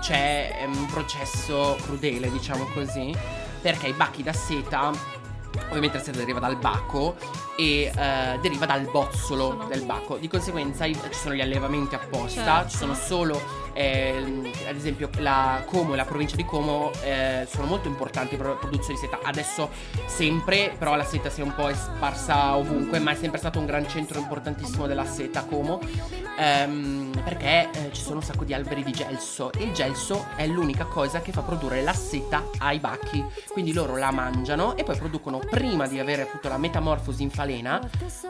c'è 0.00 0.64
un 0.66 0.86
processo 0.86 1.76
crudele, 1.82 2.30
diciamo 2.30 2.64
così, 2.72 3.14
perché 3.60 3.88
i 3.88 3.92
bacchi 3.92 4.22
da 4.22 4.32
seta, 4.32 4.90
ovviamente 5.68 5.98
la 5.98 6.02
seta 6.04 6.18
deriva 6.18 6.38
dal 6.38 6.56
baco 6.56 7.16
e 7.58 7.90
eh, 7.94 8.38
deriva 8.40 8.66
dal 8.66 8.88
bozzolo 8.88 9.48
Sono- 9.50 9.64
del 9.66 9.82
baco. 9.84 10.16
Di 10.16 10.28
conseguenza 10.28 10.84
i- 10.84 10.94
ci 10.94 11.00
sono 11.18 11.34
gli 11.34 11.40
allevamenti 11.40 11.96
apposta, 11.96 12.44
Certo. 12.44 12.68
ci 12.70 12.76
sono 12.76 12.94
solo, 12.94 13.42
ehm, 13.72 14.48
ad 14.68 14.76
esempio, 14.76 15.10
la 15.18 15.64
Como 15.66 15.94
e 15.94 15.96
la 15.96 16.04
provincia 16.04 16.36
di 16.36 16.44
Como 16.44 16.92
eh, 17.02 17.48
sono 17.50 17.66
molto 17.66 17.88
importanti 17.88 18.36
per 18.36 18.46
la 18.46 18.52
produzione 18.52 18.94
di 18.94 19.04
seta. 19.04 19.18
Adesso 19.24 19.70
sempre, 20.06 20.72
però 20.78 20.94
la 20.94 21.04
seta 21.04 21.30
si 21.30 21.40
è 21.40 21.44
un 21.44 21.52
po' 21.54 21.68
sparsa 21.74 22.54
ovunque, 22.56 23.00
ma 23.00 23.10
è 23.10 23.16
sempre 23.16 23.38
stato 23.38 23.58
un 23.58 23.66
gran 23.66 23.88
centro 23.88 24.20
importantissimo 24.20 24.86
della 24.86 25.04
seta 25.04 25.42
Como, 25.44 25.80
ehm, 26.38 27.10
perché 27.24 27.68
eh, 27.72 27.90
ci 27.92 28.02
sono 28.02 28.16
un 28.16 28.22
sacco 28.22 28.44
di 28.44 28.54
alberi 28.54 28.82
di 28.84 28.92
gelso. 28.92 29.50
E 29.52 29.64
il 29.64 29.72
gelso 29.72 30.26
è 30.36 30.46
l'unica 30.46 30.84
cosa 30.84 31.20
che 31.20 31.32
fa 31.32 31.42
produrre 31.42 31.82
la 31.82 31.92
seta 31.92 32.44
ai 32.58 32.78
bacchi. 32.78 33.24
Quindi 33.48 33.72
loro 33.72 33.96
la 33.96 34.10
mangiano 34.12 34.76
e 34.76 34.84
poi 34.84 34.96
producono, 34.96 35.38
prima 35.38 35.86
di 35.86 35.98
avere 35.98 36.22
appunto 36.22 36.48
la 36.48 36.58
metamorfosi 36.58 37.22
in 37.22 37.30
falena, 37.48 37.80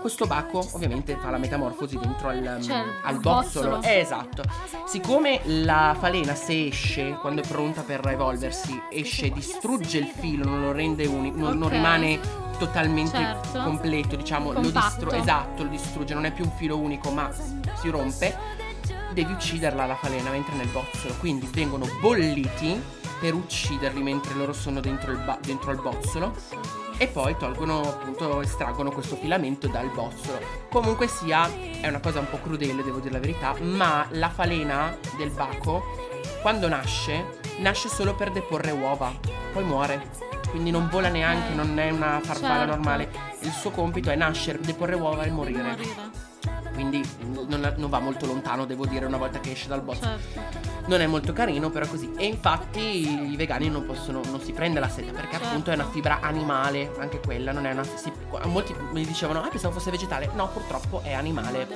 questo 0.01 0.27
bacco 0.27 0.65
ovviamente 0.73 1.17
fa 1.17 1.31
la 1.31 1.39
metamorfosi 1.39 1.99
dentro 1.99 2.29
al, 2.29 2.59
Cioè, 2.63 2.85
al 3.03 3.19
bozzolo. 3.19 3.83
Eh, 3.83 3.99
esatto. 3.99 4.45
Siccome 4.87 5.41
la 5.45 5.97
falena 5.99 6.35
se 6.37 6.69
esce, 6.69 7.19
quando 7.21 7.43
è 7.43 7.47
pronta 7.47 7.83
per 7.83 8.07
evolversi, 8.07 8.81
esce, 8.91 9.31
distrugge 9.31 9.99
il 9.99 10.07
filo, 10.07 10.45
non 10.45 10.61
lo 10.61 10.73
rende 10.73 11.07
unico, 11.07 11.39
non, 11.39 11.59
non 11.59 11.69
rimane 11.69 12.21
totalmente 12.59 13.17
Certo. 13.17 13.63
completo, 13.63 14.15
diciamo, 14.15 14.53
lo 14.53 14.61
Compatto. 14.61 14.87
distrugge. 14.87 15.17
Esatto, 15.19 15.63
lo 15.65 15.69
distrugge, 15.69 16.15
non 16.15 16.25
è 16.25 16.33
più 16.33 16.45
un 16.45 16.53
filo 16.57 16.79
unico, 16.79 17.11
ma 17.11 17.29
si 17.81 17.91
rompe. 17.91 18.37
Devi 19.13 19.33
ucciderla 19.33 19.85
la 19.87 19.97
falena 19.97 20.31
mentre 20.31 20.55
nel 20.55 20.69
bozzolo. 20.69 21.15
Quindi 21.19 21.49
vengono 21.53 21.87
bolliti 22.01 22.81
per 23.19 23.35
ucciderli 23.35 24.01
mentre 24.01 24.35
loro 24.35 24.53
sono 24.53 24.79
dentro, 24.81 25.11
il 25.11 25.19
ba- 25.19 25.39
dentro 25.43 25.71
al 25.73 25.81
bozzolo. 25.81 26.35
E 27.01 27.07
poi 27.07 27.37
tolgono, 27.37 27.81
appunto, 27.81 28.41
estraggono 28.41 28.91
questo 28.91 29.15
filamento 29.17 29.69
dal 29.69 29.89
bozzolo. 29.89 30.41
Comunque 30.69 31.07
sia, 31.07 31.49
è 31.81 31.87
una 31.87 32.01
cosa 32.01 32.19
un 32.19 32.29
po' 32.29 32.41
crudele, 32.43 32.83
devo 32.83 32.99
dire 32.99 33.13
la 33.13 33.21
verità, 33.21 33.55
ma 33.61 34.05
la 34.11 34.29
falena 34.29 34.97
del 35.17 35.31
baco, 35.31 35.83
quando 36.43 36.69
nasce, 36.69 37.39
nasce 37.59 37.89
solo 37.89 38.15
per 38.15 38.33
deporre 38.33 38.73
uova, 38.73 39.13
poi 39.53 39.63
muore. 39.63 40.11
Quindi 40.51 40.71
non 40.71 40.89
vola 40.91 41.09
neanche, 41.09 41.55
non 41.55 41.79
è 41.79 41.91
una 41.91 42.21
farfalla 42.23 42.59
Certo. 42.65 42.75
normale. 42.75 43.11
Il 43.43 43.53
suo 43.53 43.71
compito 43.71 44.11
è 44.11 44.17
nascere, 44.17 44.59
deporre 44.61 44.97
uova 44.97 45.23
e 45.23 45.31
morire. 45.31 45.77
Quindi 46.79 47.03
non, 47.49 47.75
non 47.77 47.91
va 47.91 47.99
molto 47.99 48.25
lontano, 48.25 48.65
devo 48.65 48.87
dire, 48.87 49.05
una 49.05 49.17
volta 49.17 49.41
che 49.41 49.51
esce 49.51 49.67
dal 49.67 49.83
bozzolo. 49.83 50.17
Certo. 50.17 50.87
Non 50.87 51.01
è 51.01 51.07
molto 51.09 51.33
carino, 51.33 51.71
però 51.71 51.89
così. 51.89 52.13
E 52.17 52.27
infatti 52.27 53.31
i 53.33 53.35
vegani 53.35 53.69
non 53.69 53.85
possono, 53.85 54.21
non 54.31 54.41
si 54.41 54.53
prende 54.53 54.79
la 54.79 54.89
seta 54.89 55.11
perché 55.11 55.33
Certo. 55.33 55.47
appunto 55.49 55.71
è 55.73 55.75
una 55.75 55.89
fibra 55.91 56.21
animale, 56.21 56.93
anche 57.01 57.19
quella 57.19 57.51
non 57.51 57.67
è 57.67 57.73
una. 57.73 57.83
si- 57.83 58.13
molti 58.45 58.73
mi 58.93 59.05
dicevano, 59.05 59.43
ah, 59.43 59.49
pensavo 59.49 59.75
fosse 59.75 59.91
vegetale. 59.91 60.31
No, 60.37 60.49
purtroppo 60.53 61.01
è 61.03 61.15
animale. 61.15 61.67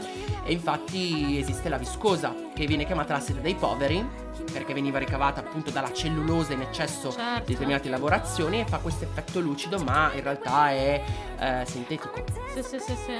E 0.44 0.52
infatti 0.52 1.36
esiste 1.36 1.68
la 1.68 1.78
viscosa, 1.78 2.32
che 2.54 2.64
viene 2.66 2.86
chiamata 2.86 3.14
la 3.14 3.20
seta 3.20 3.40
dei 3.40 3.56
poveri, 3.56 4.06
perché 4.52 4.74
veniva 4.74 4.98
ricavata 4.98 5.40
appunto 5.40 5.70
dalla 5.70 5.92
cellulosa 5.92 6.52
in 6.52 6.62
eccesso 6.62 7.10
Certo. 7.12 7.44
di 7.44 7.52
determinate 7.52 7.88
lavorazioni 7.88 8.60
e 8.60 8.66
fa 8.66 8.78
questo 8.78 9.04
effetto 9.04 9.40
lucido, 9.40 9.78
ma 9.82 10.10
in 10.14 10.22
realtà 10.22 10.70
è 10.70 11.02
eh, 11.38 11.64
sintetico. 11.66 12.24
Sì, 12.54 12.62
sì, 12.62 12.78
sì, 12.78 12.94
sì. 12.94 13.16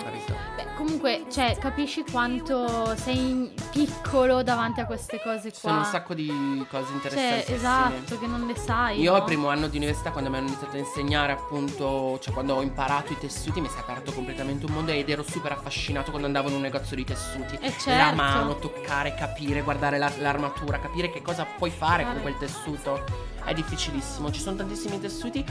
Beh, 0.57 0.75
comunque, 0.77 1.25
cioè, 1.31 1.57
capisci 1.59 2.05
quanto 2.11 2.94
sei 2.96 3.53
piccolo 3.70 4.42
davanti 4.42 4.81
a 4.81 4.87
queste 4.87 5.20
cose 5.22 5.51
qua. 5.51 5.59
sono 5.59 5.79
un 5.79 5.85
sacco 5.85 6.14
di 6.14 6.27
cose 6.70 6.85
Cioè, 6.87 6.92
interessanti. 6.94 7.53
esatto, 7.53 8.18
che 8.18 8.27
non 8.27 8.46
le 8.46 8.57
sai. 8.57 9.01
Io 9.01 9.11
no? 9.12 9.16
al 9.18 9.25
primo 9.25 9.48
anno 9.48 9.68
di 9.68 9.77
università, 9.77 10.11
quando 10.11 10.31
mi 10.31 10.37
hanno 10.37 10.48
iniziato 10.48 10.77
a 10.77 10.79
insegnare, 10.79 11.33
appunto, 11.33 12.18
cioè 12.20 12.33
quando 12.33 12.55
ho 12.55 12.62
imparato 12.62 13.12
i 13.12 13.18
tessuti, 13.18 13.61
mi 13.61 13.68
si 13.68 13.77
è 13.77 13.81
aperto 13.81 14.12
completamente 14.12 14.66
un 14.66 14.72
mondo 14.72 14.92
ed 14.92 15.09
ero 15.09 15.22
super 15.22 15.53
affascinato 15.53 16.11
quando 16.11 16.27
andavo 16.27 16.48
in 16.48 16.55
un 16.57 16.61
negozio 16.61 16.96
di 16.96 17.05
tessuti. 17.05 17.57
Eh, 17.61 17.68
La 17.68 17.79
certo. 17.79 18.14
mano, 18.14 18.57
toccare, 18.59 19.14
capire, 19.14 19.62
guardare 19.62 19.98
la- 19.98 20.12
l'armatura, 20.18 20.79
capire 20.79 21.02
che 21.11 21.23
cosa 21.23 21.47
puoi 21.57 21.71
fare 21.71 22.05
con 22.05 22.21
quel 22.23 22.37
tessuto. 22.38 23.05
È 23.45 23.53
difficilissimo. 23.53 24.31
Ci 24.31 24.41
sono 24.41 24.57
tantissimi 24.57 25.01
tessuti. 25.01 25.45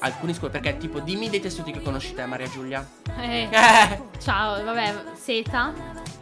Alcuni 0.00 0.32
scuole, 0.34 0.50
perché 0.52 0.76
tipo, 0.78 1.00
dimmi 1.00 1.28
dei 1.30 1.40
tessuti 1.40 1.72
che 1.72 1.82
conosci 1.82 2.14
te, 2.14 2.24
Maria 2.26 2.48
Giulia. 2.48 2.86
Eh, 3.18 3.48
Eh, 3.50 4.02
ciao, 4.20 4.62
vabbè, 4.64 4.94
seta. 5.14 5.72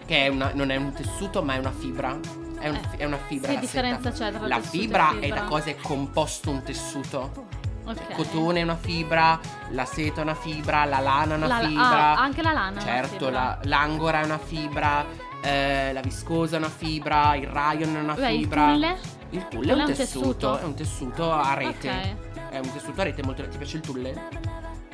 che 0.04 0.24
è 0.24 0.28
una- 0.28 0.50
non 0.54 0.70
è 0.70 0.76
un 0.76 0.92
tessuto, 0.92 1.42
ma 1.42 1.54
è 1.54 1.58
una 1.58 1.72
fibra. 1.72 2.18
È, 2.58 2.68
un- 2.68 2.74
Eh, 2.74 2.96
è 2.98 3.04
una 3.04 3.18
fibra. 3.18 3.48
Che 3.48 3.54
la 3.54 3.60
differenza 3.60 4.12
seta. 4.12 4.30
c'è 4.32 4.36
tra 4.38 4.46
La 4.48 4.58
e 4.58 4.62
fibra, 4.62 5.10
è 5.10 5.20
fibra? 5.20 5.40
da 5.40 5.44
cosa 5.46 5.70
è 5.70 5.76
composto 5.76 6.50
un 6.50 6.62
tessuto. 6.64 7.46
Ok. 7.84 8.00
Il 8.08 8.14
cotone 8.16 8.60
è 8.60 8.62
una 8.64 8.76
fibra, 8.76 9.38
la 9.70 9.84
seta 9.86 10.20
è 10.20 10.22
una 10.24 10.34
fibra, 10.34 10.84
la 10.84 10.98
lana 10.98 11.34
è 11.34 11.36
una 11.36 11.46
La- 11.46 11.58
fibra. 11.66 11.84
ah, 11.86 12.14
anche 12.20 12.42
la 12.42 12.52
lana. 12.52 12.80
certo, 12.80 13.26
fibra. 13.26 13.30
la- 13.30 13.58
l'angora 13.62 14.20
è 14.20 14.24
una 14.24 14.38
fibra, 14.38 15.06
eh, 15.42 15.92
la 15.92 16.00
viscosa 16.00 16.56
è 16.56 16.58
una 16.58 16.68
fibra, 16.68 17.34
il 17.34 17.46
rayon 17.46 17.96
è 17.96 18.00
una 18.00 18.14
Beh, 18.14 18.32
il 18.32 18.40
fibra. 18.40 18.72
tulle? 18.72 18.96
Il 19.30 19.48
tulle 19.48 19.72
è 19.72 19.74
un, 19.74 19.84
tessuto, 19.86 19.94
tessuto. 19.94 20.58
è 20.58 20.64
un 20.64 20.74
tessuto 20.74 21.32
a 21.32 21.54
rete. 21.54 21.88
Ok. 21.88 22.50
È 22.50 22.58
un 22.58 22.72
tessuto 22.72 23.00
a 23.00 23.04
rete 23.04 23.22
molto. 23.22 23.46
Ti 23.46 23.56
piace 23.56 23.76
il 23.76 23.82
tulle? 23.82 24.47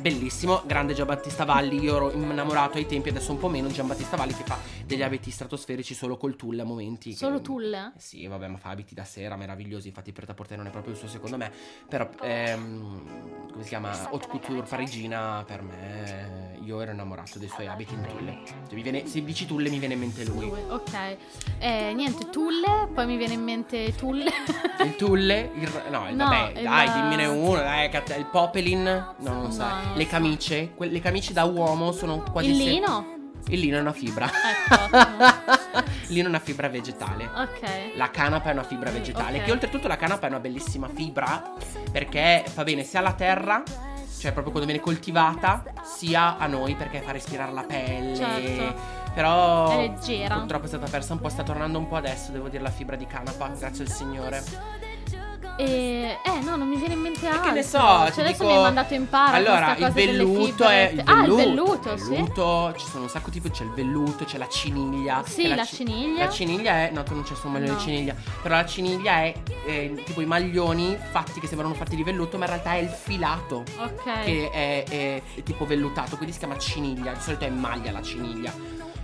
Bellissimo, 0.05 0.61
grande 0.67 0.93
Giambattista 0.93 1.47
Valli. 1.47 1.79
Io 1.81 1.97
ero 1.97 2.13
innamorato 2.13 2.77
ai 2.77 2.85
tempi, 2.85 3.09
adesso 3.09 3.33
un 3.33 3.39
po' 3.39 3.49
meno. 3.49 3.69
Giambattista 3.69 4.19
Valli 4.19 4.35
che 4.35 4.43
fa 4.45 4.59
degli 4.85 5.01
abiti 5.01 5.31
stratosferici 5.31 5.95
solo 5.95 6.19
col 6.19 6.37
tulle 6.37 6.61
a 6.61 6.67
momenti. 6.67 7.13
che- 7.13 7.17
Solo 7.17 7.41
tulle? 7.41 7.93
eh 7.97 7.99
Sì, 7.99 8.27
vabbè, 8.27 8.49
ma 8.49 8.59
fa 8.59 8.69
abiti 8.69 8.95
da 8.95 9.05
sera 9.05 9.35
meravigliosi. 9.37 9.89
Infatti, 9.89 10.13
il 10.15 10.35
porter 10.35 10.59
non 10.59 10.67
è 10.67 10.71
proprio 10.71 10.93
il 10.93 10.99
suo, 10.99 11.09
secondo 11.09 11.39
me. 11.39 11.51
Però, 11.89 12.07
ehm, 12.21 13.49
come 13.51 13.63
si 13.63 13.69
chiama? 13.71 14.11
Haute 14.11 14.29
couture 14.29 14.61
parigina. 14.69 15.43
Per 15.47 15.63
me, 15.63 16.59
io 16.63 16.83
ero 16.83 16.93
innamorato 16.93 17.39
dei 17.39 17.49
suoi 17.49 17.67
abiti 17.67 17.95
in 17.95 18.07
tulle. 18.07 18.41
Cioè, 18.69 18.79
viene, 18.83 19.07
se 19.07 19.25
dici 19.25 19.47
tulle, 19.47 19.71
mi 19.71 19.79
viene 19.79 19.95
in 19.95 20.01
mente 20.01 20.23
lui. 20.27 20.53
Ok. 20.69 21.17
Eh, 21.59 21.93
niente, 21.95 22.29
tulle, 22.29 22.91
poi 22.93 23.07
mi 23.07 23.17
viene 23.17 23.33
in 23.33 23.43
mente 23.43 23.95
tulle. 23.97 24.31
Il 24.85 24.97
tulle, 24.97 25.51
il, 25.55 25.71
no, 25.89 26.11
il, 26.11 26.15
No, 26.17 26.25
vabbè, 26.29 26.59
il- 26.59 26.63
dai, 26.63 26.93
dimmene 26.93 27.25
uno, 27.25 27.55
dai, 27.55 27.89
il 28.19 28.27
popelin, 28.31 28.83
no, 28.83 29.15
non 29.33 29.43
No, 29.45 29.51
sai. 29.51 29.93
Le 29.95 30.07
camicie, 30.07 30.73
que- 30.75 30.89
le 30.89 31.01
camicie 31.01 31.33
da 31.33 31.45
uomo 31.45 31.93
sono 31.93 32.23
quasi 32.33 32.51
Il 32.51 32.57
se- 32.57 32.65
lino? 32.65 33.13
Il 33.49 33.61
lino 33.61 33.77
è 33.77 33.81
una 33.81 33.93
fibra. 33.93 34.27
Ecco, 34.27 34.97
il 36.09 36.15
lino 36.15 36.27
è 36.27 36.29
una 36.31 36.39
fibra 36.39 36.69
vegetale. 36.69 37.25
Ok. 37.35 37.97
La 37.97 38.11
canapa 38.11 38.49
è 38.49 38.53
una 38.53 38.63
fibra 38.63 38.91
vegetale. 38.91 39.39
Ok. 39.39 39.45
Che 39.45 39.53
oltretutto 39.53 39.87
la 39.87 39.97
canapa 39.97 40.27
è 40.27 40.31
una 40.31 40.41
bellissima 40.41 40.89
fibra. 40.89 41.53
Perché 41.93 42.43
fa 42.47 42.65
bene 42.65 42.85
sia 42.85 43.01
alla 43.01 43.13
terra, 43.13 43.63
cioè 44.19 44.33
proprio 44.33 44.51
quando 44.51 44.65
viene 44.65 44.81
coltivata, 44.81 45.63
sia 45.85 46.39
a 46.39 46.47
noi 46.47 46.75
perché 46.75 47.01
fa 47.03 47.13
respirare 47.13 47.53
la 47.53 47.65
pelle. 47.65 48.17
Certo. 48.17 49.03
Però 49.15 49.71
È 49.73 49.77
leggera. 49.77 50.37
purtroppo 50.39 50.65
è 50.65 50.69
stata 50.69 50.87
persa 50.89 51.13
un 51.13 51.21
po', 51.21 51.29
sta 51.29 51.43
tornando 51.43 51.79
un 51.79 51.87
po' 51.87 51.97
adesso, 51.97 52.33
devo 52.33 52.49
dire, 52.49 52.63
la 52.63 52.71
fibra 52.71 52.97
di 52.97 53.07
canapa, 53.07 53.47
grazie 53.49 53.85
al 53.85 53.91
Signore. 53.91 54.43
E, 55.57 56.19
eh, 56.25 56.41
no, 56.43 56.57
non 56.57 56.67
mi 56.69 56.77
viene 56.77 56.95
in 56.95 57.01
mente 57.01 57.29
altro. 57.29 57.43
che 57.43 57.51
ne 57.53 57.63
so, 57.63 57.79
Cioè, 57.79 58.09
adesso 58.09 58.25
dico- 58.33 58.45
mi 58.47 58.57
hai 58.57 58.63
mandato 58.63 58.95
in 58.95 59.09
paro 59.09 59.37
Allora, 59.37 59.77
il 59.77 59.93
velluto 59.93 60.65
è 60.67 60.91
il 60.93 61.03
Ah, 61.05 61.25
il 61.25 61.33
velluto, 61.33 61.37
velluto, 61.37 61.93
il 61.93 62.01
sì. 62.01 62.09
velluto, 62.11 62.75
ci 62.77 62.87
sono 62.87 63.03
un 63.05 63.09
sacco 63.09 63.31
di 63.31 63.41
c'è 63.41 63.63
il 63.63 63.71
velluto, 63.73 64.25
c'è 64.25 64.39
la 64.39 64.49
ciniglia. 64.49 65.23
Sì, 65.25 65.55
la 65.55 65.65
ci- 65.65 65.77
ciniglia. 65.77 66.25
La 66.25 66.31
ciniglia 66.31 66.73
è, 66.73 66.91
no, 66.93 67.03
tu 67.05 67.15
non 67.15 67.23
c'è 67.23 67.35
sul 67.37 67.51
maglione 67.51 67.71
No. 67.71 67.77
di 67.77 67.83
ciniglia, 67.83 68.17
però 68.43 68.57
la 68.57 68.67
ciniglia 68.67 69.13
è 69.23 69.35
eh, 69.67 70.03
tipo 70.05 70.21
i 70.23 70.27
maglioni 70.27 70.99
fatti 71.11 71.39
che 71.39 71.47
sembrano 71.47 71.75
fatti 71.75 71.95
di 71.95 72.03
velluto, 72.03 72.37
ma 72.37 72.45
in 72.47 72.51
realtà 72.51 72.73
è 72.75 72.79
il 72.79 72.89
filato 72.89 73.63
Ok. 73.79 74.25
che 74.25 74.51
è, 74.51 74.85
è- 74.89 75.23
è 75.37 75.43
tipo 75.45 75.65
vellutato, 75.67 76.17
quindi 76.17 76.33
si 76.33 76.41
chiama 76.41 76.59
ciniglia, 76.59 77.13
di 77.13 77.21
solito 77.21 77.45
è 77.45 77.51
maglia 77.51 77.93
la 77.93 78.03
ciniglia. 78.03 78.53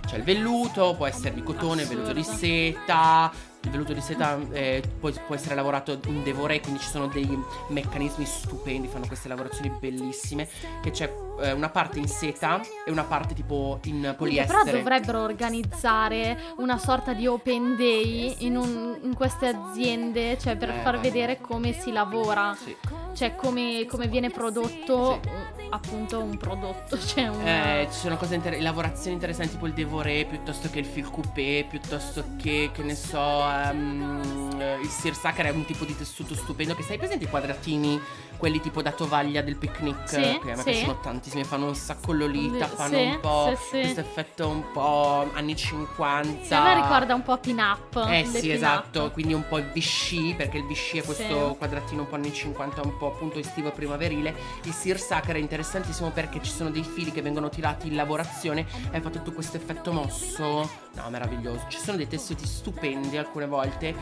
C'è 0.05 0.17
il 0.17 0.23
velluto, 0.23 0.95
può 0.97 1.05
essere 1.05 1.33
di 1.33 1.43
cotone, 1.43 1.83
il 1.83 1.87
velluto 1.87 2.11
di 2.11 2.23
seta. 2.23 3.31
Il 3.63 3.69
velluto 3.69 3.93
di 3.93 4.01
seta 4.01 4.39
eh, 4.51 4.81
può, 4.99 5.11
può 5.27 5.35
essere 5.35 5.55
lavorato 5.55 5.99
in 6.07 6.23
devoré, 6.23 6.59
quindi 6.61 6.79
ci 6.79 6.89
sono 6.89 7.07
dei 7.07 7.29
meccanismi 7.69 8.25
stupendi, 8.25 8.87
fanno 8.87 9.05
queste 9.05 9.27
lavorazioni 9.27 9.71
bellissime. 9.79 10.47
Che 10.81 10.89
c'è 10.89 11.13
eh, 11.41 11.51
una 11.51 11.69
parte 11.69 11.99
in 11.99 12.07
seta 12.07 12.61
e 12.85 12.91
una 12.91 13.03
parte 13.03 13.33
tipo 13.33 13.79
in 13.85 14.13
poliestere. 14.17 14.63
Però 14.63 14.77
dovrebbero 14.77 15.21
organizzare 15.23 16.39
una 16.57 16.77
sorta 16.77 17.13
di 17.13 17.27
open 17.27 17.75
day 17.75 18.35
in, 18.39 18.55
un- 18.57 18.97
in 19.03 19.13
queste 19.13 19.47
aziende, 19.47 20.37
cioè 20.37 20.55
per 20.55 20.69
Eh, 20.69 20.73
far 20.81 20.95
vabbè. 20.95 21.09
vedere 21.09 21.39
come 21.41 21.73
si 21.73 21.91
lavora, 21.91 22.55
Sì. 22.61 22.75
cioè 23.13 23.35
come, 23.35 23.85
come 23.89 24.07
viene 24.07 24.29
prodotto 24.29 25.19
un- 25.23 25.69
appunto 25.73 26.19
un 26.21 26.37
prodotto, 26.37 26.97
cioè 26.99 27.27
un... 27.27 27.47
Eh, 27.47 27.87
ci 27.91 27.99
sono 27.99 28.17
cose 28.17 28.35
inter- 28.35 28.59
lavorazioni 28.61 29.13
interessanti 29.13 29.53
tipo 29.53 29.67
il 29.67 29.73
devoré 29.73 30.25
piuttosto 30.25 30.69
che 30.69 30.79
il 30.79 30.85
fil 30.85 31.09
coupé 31.09 31.65
piuttosto 31.69 32.23
che 32.37 32.71
che 32.73 32.83
ne 32.83 32.95
so 32.95 33.19
eh, 33.49 34.79
il 34.81 34.89
seersucker 34.89 35.45
è 35.45 35.49
un 35.51 35.65
tipo 35.65 35.85
di 35.85 35.95
tessuto 35.95 36.35
stupendo 36.35 36.75
che 36.75 36.83
sai 36.83 36.97
presente 36.97 37.23
i 37.25 37.29
quadratini 37.29 37.99
quelli 38.37 38.59
tipo 38.59 38.81
da 38.81 38.91
tovaglia 38.91 39.41
del 39.41 39.55
picnic 39.55 39.97
Sì, 40.09 40.15
che 40.43 40.51
a 40.51 40.55
me 40.55 40.57
sì. 40.57 40.63
piacciono 40.71 40.99
tantissimi 41.31 41.43
fanno 41.43 41.67
un 41.67 41.75
sacco 41.75 42.11
lolita 42.11 42.67
fanno 42.67 42.97
sì, 42.97 43.03
un 43.03 43.19
po' 43.19 43.53
sì, 43.55 43.63
sì. 43.63 43.79
questo 43.79 43.99
effetto 44.01 44.47
un 44.49 44.63
po' 44.71 45.29
anni 45.33 45.55
50 45.55 46.43
Sì, 46.43 46.53
a 46.53 46.63
me 46.63 46.75
ricorda 46.75 47.13
un 47.13 47.23
po' 47.23 47.37
pin 47.37 47.59
up. 47.59 47.95
eh 48.09 48.25
sì, 48.25 48.41
pin-up. 48.41 48.55
esatto, 48.55 49.11
quindi 49.11 49.33
un 49.33 49.47
po' 49.47 49.57
il 49.57 49.69
Vichy, 49.71 50.35
perché 50.35 50.57
il 50.57 50.65
Vichy 50.65 50.99
è 50.99 51.03
questo 51.03 51.55
quadratino 51.57 52.01
un 52.01 52.09
po' 52.09 52.15
anni 52.15 52.33
50, 52.33 52.81
un 52.83 52.97
po' 52.97 53.07
appunto 53.07 53.39
estivo 53.39 53.71
primaverile. 53.71 54.33
Il 54.63 54.73
seersucker 54.73 55.35
è 55.35 55.39
interessantissimo 55.39 56.09
perché 56.11 56.41
ci 56.41 56.51
sono 56.51 56.69
dei 56.69 56.83
fili 56.83 57.11
che 57.11 57.21
vengono 57.21 57.49
tirati 57.49 57.87
in 57.87 57.95
lavorazione 57.95 58.65
e 58.91 58.99
fa 59.01 59.09
tutto 59.09 59.31
questo 59.31 59.57
effetto 59.57 59.91
mosso. 59.91 60.89
No, 60.93 61.09
meraviglioso. 61.09 61.65
Ci 61.69 61.77
sono 61.79 61.95
dei 61.97 62.07
tessuti 62.07 62.45
stupendi 62.45 63.17
alcune 63.17 63.47
volte 63.47 63.95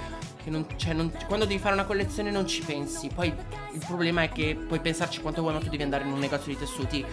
che 0.43 0.49
non, 0.49 0.65
cioè, 0.75 0.93
non- 0.93 1.11
quando 1.27 1.45
devi 1.45 1.59
fare 1.59 1.73
una 1.75 1.85
collezione 1.85 2.31
non 2.31 2.47
ci 2.47 2.61
pensi. 2.63 3.09
Poi 3.13 3.27
il 3.27 3.83
problema 3.85 4.23
è 4.23 4.29
che 4.29 4.55
puoi 4.67 4.79
pensarci 4.79 5.21
quanto 5.21 5.41
vuoi, 5.41 5.53
ma 5.53 5.59
tu 5.59 5.69
devi 5.69 5.83
andare 5.83 6.03
in 6.03 6.11
un 6.11 6.19
negozio 6.19 6.51
di 6.51 6.57
tessuti 6.57 7.05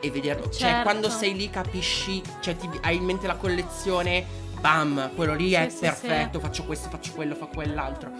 e 0.00 0.10
vederlo. 0.10 0.44
Cioè, 0.50 0.52
Certo. 0.68 0.82
quando 0.82 1.08
sei 1.08 1.34
lì 1.34 1.48
capisci, 1.48 2.22
cioè 2.40 2.56
ti, 2.56 2.68
hai 2.82 2.96
in 2.96 3.04
mente 3.04 3.26
la 3.26 3.36
collezione, 3.36 4.24
bam, 4.60 5.10
quello 5.14 5.34
lì 5.34 5.52
è 5.52 5.68
Sì, 5.70 5.76
sì, 5.76 5.80
perfetto, 5.80 6.38
faccio 6.38 6.64
questo, 6.64 6.88
faccio 6.90 7.12
quello, 7.12 7.34
fa 7.34 7.46
quell'altro. 7.46 8.10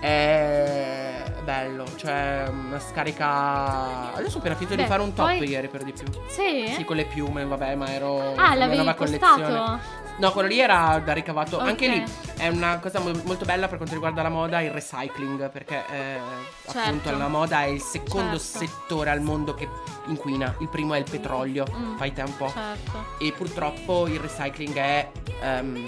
È 0.00 1.32
bello, 1.42 1.84
cioè 1.96 2.44
una 2.48 2.78
scarica. 2.78 4.14
Adesso 4.14 4.36
ho 4.36 4.38
appena 4.38 4.54
finito 4.54 4.76
di 4.76 4.82
Beh, 4.82 4.88
fare 4.88 5.02
un 5.02 5.14
top 5.14 5.26
poi- 5.36 5.48
ieri 5.48 5.66
per 5.68 5.82
di 5.82 5.92
più. 5.92 6.06
Sì? 6.28 6.72
Sì, 6.74 6.84
con 6.84 6.94
le 6.96 7.06
piume, 7.06 7.44
vabbè, 7.44 7.74
ma 7.74 7.90
ero. 7.92 8.34
Ah, 8.36 8.54
l'avevi 8.54 8.76
nuova 8.76 8.94
postato? 8.94 9.32
collezione. 9.42 10.02
No, 10.16 10.30
quello 10.30 10.46
lì 10.48 10.60
era 10.60 11.00
da 11.04 11.12
ricavato. 11.12 11.58
Anche 11.58 11.86
Ok. 11.88 11.92
lì 11.94 12.04
è 12.36 12.48
una 12.48 12.78
cosa 12.78 13.00
mo- 13.00 13.10
molto 13.24 13.44
bella 13.44 13.66
per 13.66 13.76
quanto 13.78 13.94
riguarda 13.94 14.22
la 14.22 14.28
moda, 14.28 14.60
il 14.60 14.70
recycling, 14.70 15.50
perché 15.50 15.84
eh, 15.90 16.18
Certo. 16.64 16.78
appunto 16.78 17.10
la 17.16 17.28
moda 17.28 17.62
è 17.62 17.66
il 17.66 17.80
secondo 17.80 18.38
Certo. 18.38 18.58
settore 18.66 19.10
al 19.10 19.20
mondo 19.20 19.54
che 19.54 19.68
inquina. 20.06 20.54
Il 20.60 20.68
primo 20.68 20.94
è 20.94 20.98
il 20.98 21.04
petrolio, 21.10 21.64
Mm. 21.68 21.96
fai 21.96 22.12
te 22.12 22.22
un 22.22 22.36
po'. 22.36 22.48
Certo, 22.50 23.04
E 23.18 23.32
purtroppo 23.32 24.06
il 24.06 24.20
recycling 24.20 24.74
è 24.76 25.10
ehm, 25.42 25.84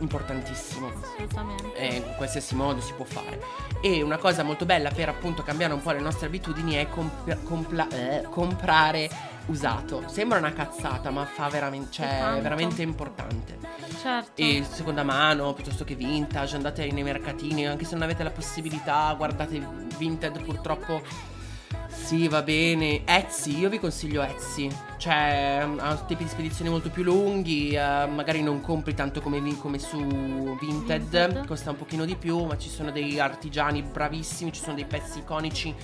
importantissimo. 0.00 0.90
assolutamente. 1.00 1.74
E 1.74 1.94
in 1.96 2.14
qualsiasi 2.16 2.54
modo 2.56 2.80
si 2.80 2.92
può 2.94 3.04
fare. 3.04 3.40
E 3.80 4.02
una 4.02 4.18
cosa 4.18 4.42
molto 4.42 4.64
bella 4.64 4.90
per 4.90 5.08
appunto 5.08 5.42
cambiare 5.42 5.72
un 5.72 5.80
po' 5.80 5.92
le 5.92 6.00
nostre 6.00 6.26
abitudini 6.26 6.74
è 6.74 6.88
comp- 6.88 7.42
compla- 7.44 7.88
eh, 7.88 8.22
comprare 8.28 9.08
usato. 9.46 10.02
Sembra 10.06 10.38
una 10.38 10.52
cazzata, 10.52 11.10
ma 11.10 11.24
fa 11.24 11.48
veramente, 11.48 11.92
cioè, 11.92 12.36
È 12.36 12.40
veramente 12.40 12.82
importante. 12.82 13.58
Certo. 14.00 14.40
E 14.40 14.64
seconda 14.68 15.02
mano 15.02 15.52
piuttosto 15.54 15.84
che 15.84 15.94
vintage, 15.94 16.56
andate 16.56 16.90
nei 16.90 17.02
mercatini, 17.02 17.66
anche 17.66 17.84
se 17.84 17.94
non 17.94 18.02
avete 18.02 18.22
la 18.22 18.30
possibilità, 18.30 19.12
guardate 19.16 19.86
Vinted 19.96 20.42
purtroppo. 20.42 21.02
Sì, 22.04 22.26
va 22.26 22.40
bene. 22.42 23.02
Etsy, 23.04 23.58
io 23.58 23.68
vi 23.68 23.78
consiglio 23.78 24.22
Etsy. 24.22 24.70
Cioè, 24.96 25.66
ha 25.76 25.96
tipi 26.06 26.24
di 26.24 26.30
spedizioni 26.30 26.70
molto 26.70 26.88
più 26.88 27.02
lunghi. 27.02 27.72
eh, 27.72 28.06
magari 28.06 28.42
non 28.42 28.62
compri 28.62 28.94
tanto 28.94 29.20
come, 29.20 29.40
come 29.58 29.78
su 29.78 29.98
Vinted, 30.58 31.00
Vinted. 31.02 31.46
Costa 31.46 31.70
un 31.70 31.76
pochino 31.76 32.06
di 32.06 32.16
più, 32.16 32.44
ma 32.44 32.56
ci 32.56 32.70
sono 32.70 32.90
dei 32.90 33.20
artigiani 33.20 33.82
bravissimi. 33.82 34.52
Ci 34.52 34.62
sono 34.62 34.74
dei 34.74 34.86
pezzi 34.86 35.18
iconici 35.18 35.74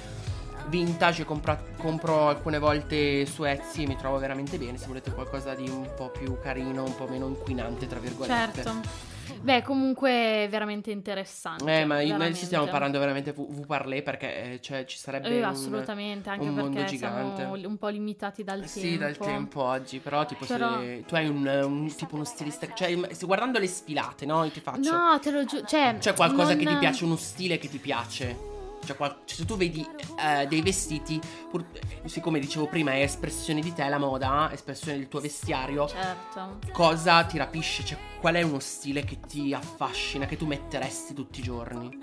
vintage. 0.68 1.26
Compro, 1.26 1.58
compro 1.76 2.28
alcune 2.28 2.58
volte 2.58 3.26
su 3.26 3.44
Etsy 3.44 3.82
e 3.82 3.86
mi 3.86 3.96
trovo 3.96 4.16
veramente 4.18 4.56
bene. 4.56 4.78
Se 4.78 4.86
volete 4.86 5.12
qualcosa 5.12 5.54
di 5.54 5.68
un 5.68 5.90
po' 5.94 6.08
più 6.08 6.38
carino, 6.40 6.84
un 6.84 6.96
po' 6.96 7.06
meno 7.06 7.28
inquinante, 7.28 7.86
tra 7.86 7.98
virgolette. 7.98 8.62
Certo. 8.62 9.12
Beh, 9.44 9.62
comunque 9.62 10.10
è 10.44 10.46
veramente 10.48 10.90
interessante. 10.90 11.64
Eh, 11.80 11.84
ma 11.84 11.96
noi 11.96 12.06
veramente. 12.06 12.38
ci 12.38 12.44
stiamo 12.46 12.66
parlando 12.66 12.98
veramente 12.98 13.32
v, 13.32 13.46
v 13.46 13.66
parlé 13.66 14.02
perché 14.02 14.52
eh, 14.54 14.60
cioè, 14.62 14.84
ci 14.86 14.96
sarebbe 14.96 15.28
Eh, 15.28 15.38
un, 15.38 15.44
assolutamente, 15.44 16.30
anche 16.30 16.44
un 16.46 16.54
perché 16.54 16.96
siamo 16.96 17.34
gigante. 17.34 17.58
li- 17.58 17.66
un 17.66 17.76
po' 17.76 17.88
limitati 17.88 18.42
dal 18.42 18.60
tempo. 18.60 18.72
Sì, 18.78 18.96
dal 18.96 19.16
tempo 19.16 19.62
oggi, 19.62 19.98
però 19.98 20.24
tipo 20.24 20.46
Però- 20.46 20.78
se 20.80 21.04
tu 21.06 21.14
hai 21.14 21.28
un, 21.28 21.46
un- 21.46 21.94
tipo 21.94 22.14
uno 22.14 22.24
stilista, 22.24 22.66
cioè 22.72 22.98
guardando 23.22 23.58
le 23.58 23.66
sfilate, 23.66 24.24
no, 24.24 24.44
io 24.44 24.50
ti 24.50 24.60
faccio. 24.60 24.90
No, 24.90 25.18
te 25.20 25.30
lo 25.30 25.44
giuro. 25.44 25.66
Cioè, 25.66 25.96
C'è 25.98 26.14
qualcosa 26.14 26.54
non- 26.54 26.58
che 26.58 26.66
ti 26.66 26.76
piace, 26.76 27.04
uno 27.04 27.16
stile 27.16 27.58
che 27.58 27.68
ti 27.68 27.78
piace. 27.78 28.52
Cioè, 28.84 28.96
qual- 28.96 29.16
cioè, 29.24 29.36
se 29.38 29.44
tu 29.44 29.56
vedi 29.56 29.86
eh, 30.18 30.46
dei 30.46 30.62
vestiti, 30.62 31.20
pur- 31.50 31.64
siccome 32.06 32.38
dicevo 32.38 32.66
prima 32.66 32.92
è 32.92 33.02
espressione 33.02 33.60
di 33.60 33.72
te 33.72 33.88
la 33.88 33.98
moda, 33.98 34.50
espressione 34.52 34.98
del 34.98 35.08
tuo 35.08 35.20
vestiario, 35.20 35.86
Certo. 35.88 36.58
cosa 36.72 37.22
ti 37.24 37.38
rapisce? 37.38 37.84
Cioè, 37.84 37.98
qual 38.20 38.34
è 38.34 38.42
uno 38.42 38.60
stile 38.60 39.04
che 39.04 39.20
ti 39.20 39.52
affascina, 39.54 40.26
che 40.26 40.36
tu 40.36 40.46
metteresti 40.46 41.14
tutti 41.14 41.40
i 41.40 41.42
giorni? 41.42 41.98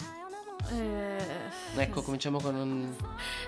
Eh, 0.71 1.19
Ecco, 1.75 2.01
cominciamo 2.03 2.39
con 2.39 2.53
un... 2.55 2.95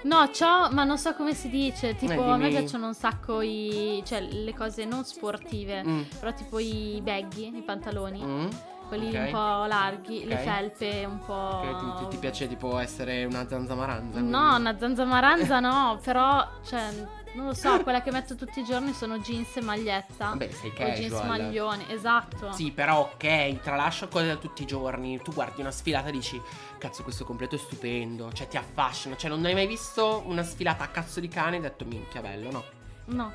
No, 0.03 0.31
ciò, 0.31 0.69
ma 0.71 0.83
non 0.83 0.97
so 0.97 1.13
come 1.13 1.33
si 1.35 1.47
dice. 1.49 1.95
Tipo, 1.95 2.13
Eh, 2.13 2.29
a 2.31 2.37
me 2.37 2.49
piacciono 2.49 2.87
un 2.87 2.93
sacco 2.95 3.41
i. 3.41 4.01
cioè, 4.05 4.21
le 4.21 4.53
cose 4.55 4.85
non 4.85 5.03
sportive. 5.05 5.83
Mm. 5.85 6.01
Però, 6.19 6.33
tipo 6.33 6.57
i 6.59 6.99
baggy, 7.03 7.55
i 7.55 7.61
pantaloni. 7.61 8.23
Mm. 8.23 8.47
Quelli 8.93 9.09
ok. 9.17 9.23
un 9.25 9.31
po' 9.31 9.65
larghi, 9.65 10.23
le 10.25 10.35
Ok. 10.35 10.41
felpe 10.41 11.05
un 11.05 11.19
po'. 11.25 11.33
Ok, 11.33 11.79
ti, 11.79 12.03
ti- 12.03 12.07
ti 12.11 12.17
piace 12.17 12.47
tipo 12.47 12.77
essere 12.77 13.25
una 13.25 13.47
zanza 13.47 13.73
maranza? 13.73 14.19
No, 14.19 14.27
quindi- 14.51 14.59
una 14.61 14.77
zanza 14.77 15.05
maranza 15.05 15.59
no, 15.59 15.99
però, 16.03 16.47
cioè, 16.63 16.91
non 17.33 17.47
lo 17.47 17.53
so, 17.55 17.81
quella 17.81 18.03
che 18.03 18.11
metto 18.11 18.35
tutti 18.35 18.59
i 18.59 18.63
giorni 18.63 18.93
sono 18.93 19.17
jeans 19.17 19.57
e 19.57 19.61
maglietta. 19.61 20.27
Vabbè, 20.27 20.51
sei 20.51 20.69
o 20.69 20.73
jeans 20.75 20.99
casual. 21.11 21.27
maglioni, 21.27 21.85
esatto. 21.89 22.51
Sì, 22.51 22.69
però 22.71 22.99
ok, 23.15 23.59
tralascio 23.61 24.07
cose 24.09 24.27
da 24.27 24.35
tutti 24.35 24.61
i 24.61 24.65
giorni. 24.67 25.19
Tu 25.23 25.33
guardi 25.33 25.61
una 25.61 25.71
sfilata 25.71 26.09
e 26.09 26.11
dici, 26.11 26.39
cazzo, 26.77 27.01
questo 27.01 27.25
completo 27.25 27.55
è 27.55 27.57
stupendo. 27.57 28.31
Cioè, 28.31 28.47
ti 28.47 28.57
affascina. 28.57 29.17
Cioè, 29.17 29.31
non 29.31 29.43
hai 29.45 29.55
mai 29.55 29.65
visto 29.65 30.21
una 30.27 30.43
sfilata 30.43 30.83
a 30.83 30.87
cazzo 30.89 31.19
di 31.19 31.27
cane 31.27 31.53
e 31.53 31.55
hai 31.55 31.61
detto, 31.63 31.83
minchia, 31.85 32.21
bello, 32.21 32.51
no? 32.51 32.63
No. 33.05 33.31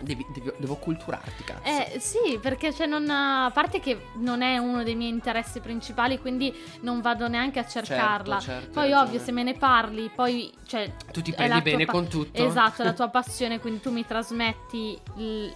Devi- 0.00 0.24
devi- 0.32 0.52
devo 0.58 0.76
culturarti, 0.76 1.44
cazzo. 1.44 1.62
Eh 1.64 1.98
sì, 1.98 2.38
perché 2.40 2.72
cioè 2.72 2.86
non 2.86 3.08
a 3.10 3.50
parte 3.52 3.80
che 3.80 4.06
non 4.14 4.42
è 4.42 4.58
uno 4.58 4.82
dei 4.82 4.94
miei 4.94 5.10
interessi 5.10 5.60
principali, 5.60 6.18
quindi 6.20 6.54
non 6.82 7.00
vado 7.00 7.28
neanche 7.28 7.58
a 7.58 7.66
cercarla. 7.66 8.38
Certo, 8.38 8.60
certo, 8.60 8.80
poi 8.80 8.92
ovvio 8.92 9.18
se 9.18 9.32
me 9.32 9.42
ne 9.42 9.54
parli, 9.54 10.10
poi 10.14 10.52
cioè 10.66 10.92
Tu 11.12 11.22
ti 11.22 11.32
prendi 11.32 11.60
bene 11.62 11.84
pa- 11.84 11.92
con 11.92 12.06
tutto. 12.08 12.44
Esatto, 12.44 12.82
è 12.82 12.84
la 12.84 12.92
tua 12.94 13.08
passione, 13.08 13.58
quindi 13.60 13.80
tu 13.80 13.90
mi 13.90 14.06
trasmetti 14.06 14.98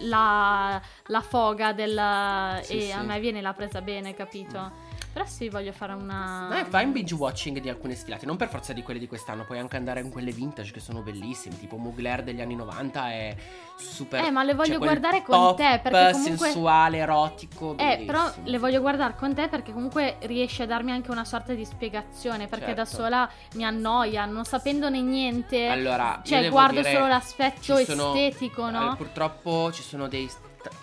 la, 0.01 0.81
la 1.07 1.21
foga 1.21 1.73
del 1.73 2.59
Sì, 2.63 2.77
e 2.77 2.81
sì. 2.87 2.91
a 2.91 3.01
me 3.01 3.19
viene 3.19 3.41
la 3.41 3.53
presa 3.53 3.81
bene, 3.81 4.13
capito? 4.13 4.71
Però 5.13 5.25
sì, 5.25 5.47
voglio 5.47 5.71
fare 5.71 5.93
una 5.93 6.61
Eh, 6.61 6.65
fai 6.65 6.85
un 6.85 6.91
binge 6.91 7.13
watching 7.13 7.59
di 7.59 7.69
alcune 7.69 7.93
sfilate, 7.93 8.25
non 8.25 8.35
per 8.35 8.49
forza 8.49 8.73
di 8.73 8.81
quelle 8.81 8.99
di 8.99 9.07
quest'anno, 9.07 9.43
puoi 9.45 9.59
anche 9.59 9.77
andare 9.77 9.99
in 9.99 10.09
quelle 10.09 10.31
vintage 10.31 10.71
che 10.71 10.79
sono 10.79 11.01
bellissime, 11.01 11.59
tipo 11.59 11.77
Mugler 11.77 12.23
degli 12.23 12.41
anni 12.41 12.55
90 12.55 13.11
è 13.11 13.35
super 13.75 14.23
Eh, 14.25 14.31
ma 14.31 14.43
le 14.43 14.55
voglio 14.55 14.71
cioè 14.71 14.77
guardare 14.79 15.21
con 15.21 15.55
te, 15.55 15.79
perché 15.83 16.11
comunque- 16.13 16.47
sensuale, 16.47 16.97
erotico, 16.97 17.77
Eh, 17.77 18.03
però 18.07 18.21
bellissimo. 18.23 18.47
le 18.49 18.57
voglio 18.57 18.81
guardare 18.81 19.15
con 19.15 19.35
te 19.35 19.47
perché 19.49 19.71
comunque 19.71 20.17
riesci 20.21 20.63
a 20.63 20.65
darmi 20.65 20.91
anche 20.91 21.11
una 21.11 21.25
sorta 21.25 21.53
di 21.53 21.63
spiegazione, 21.63 22.47
perché 22.47 22.73
da 22.73 22.83
Certo. 22.83 23.03
sola 23.03 23.29
mi 23.53 23.63
annoia, 23.65 24.25
non 24.25 24.45
sapendone 24.45 24.99
niente. 24.99 25.67
Allora, 25.67 26.21
io 26.23 26.29
cioè, 26.29 26.49
guardo 26.49 26.79
dire, 26.81 26.91
solo 26.91 27.05
l'aspetto 27.07 27.75
sono- 27.77 28.13
estetico, 28.15 28.67
no? 28.71 28.93
eh, 28.93 28.95
purtroppo 28.95 29.71
ci 29.71 29.83
sono 29.83 30.07
dei 30.07 30.27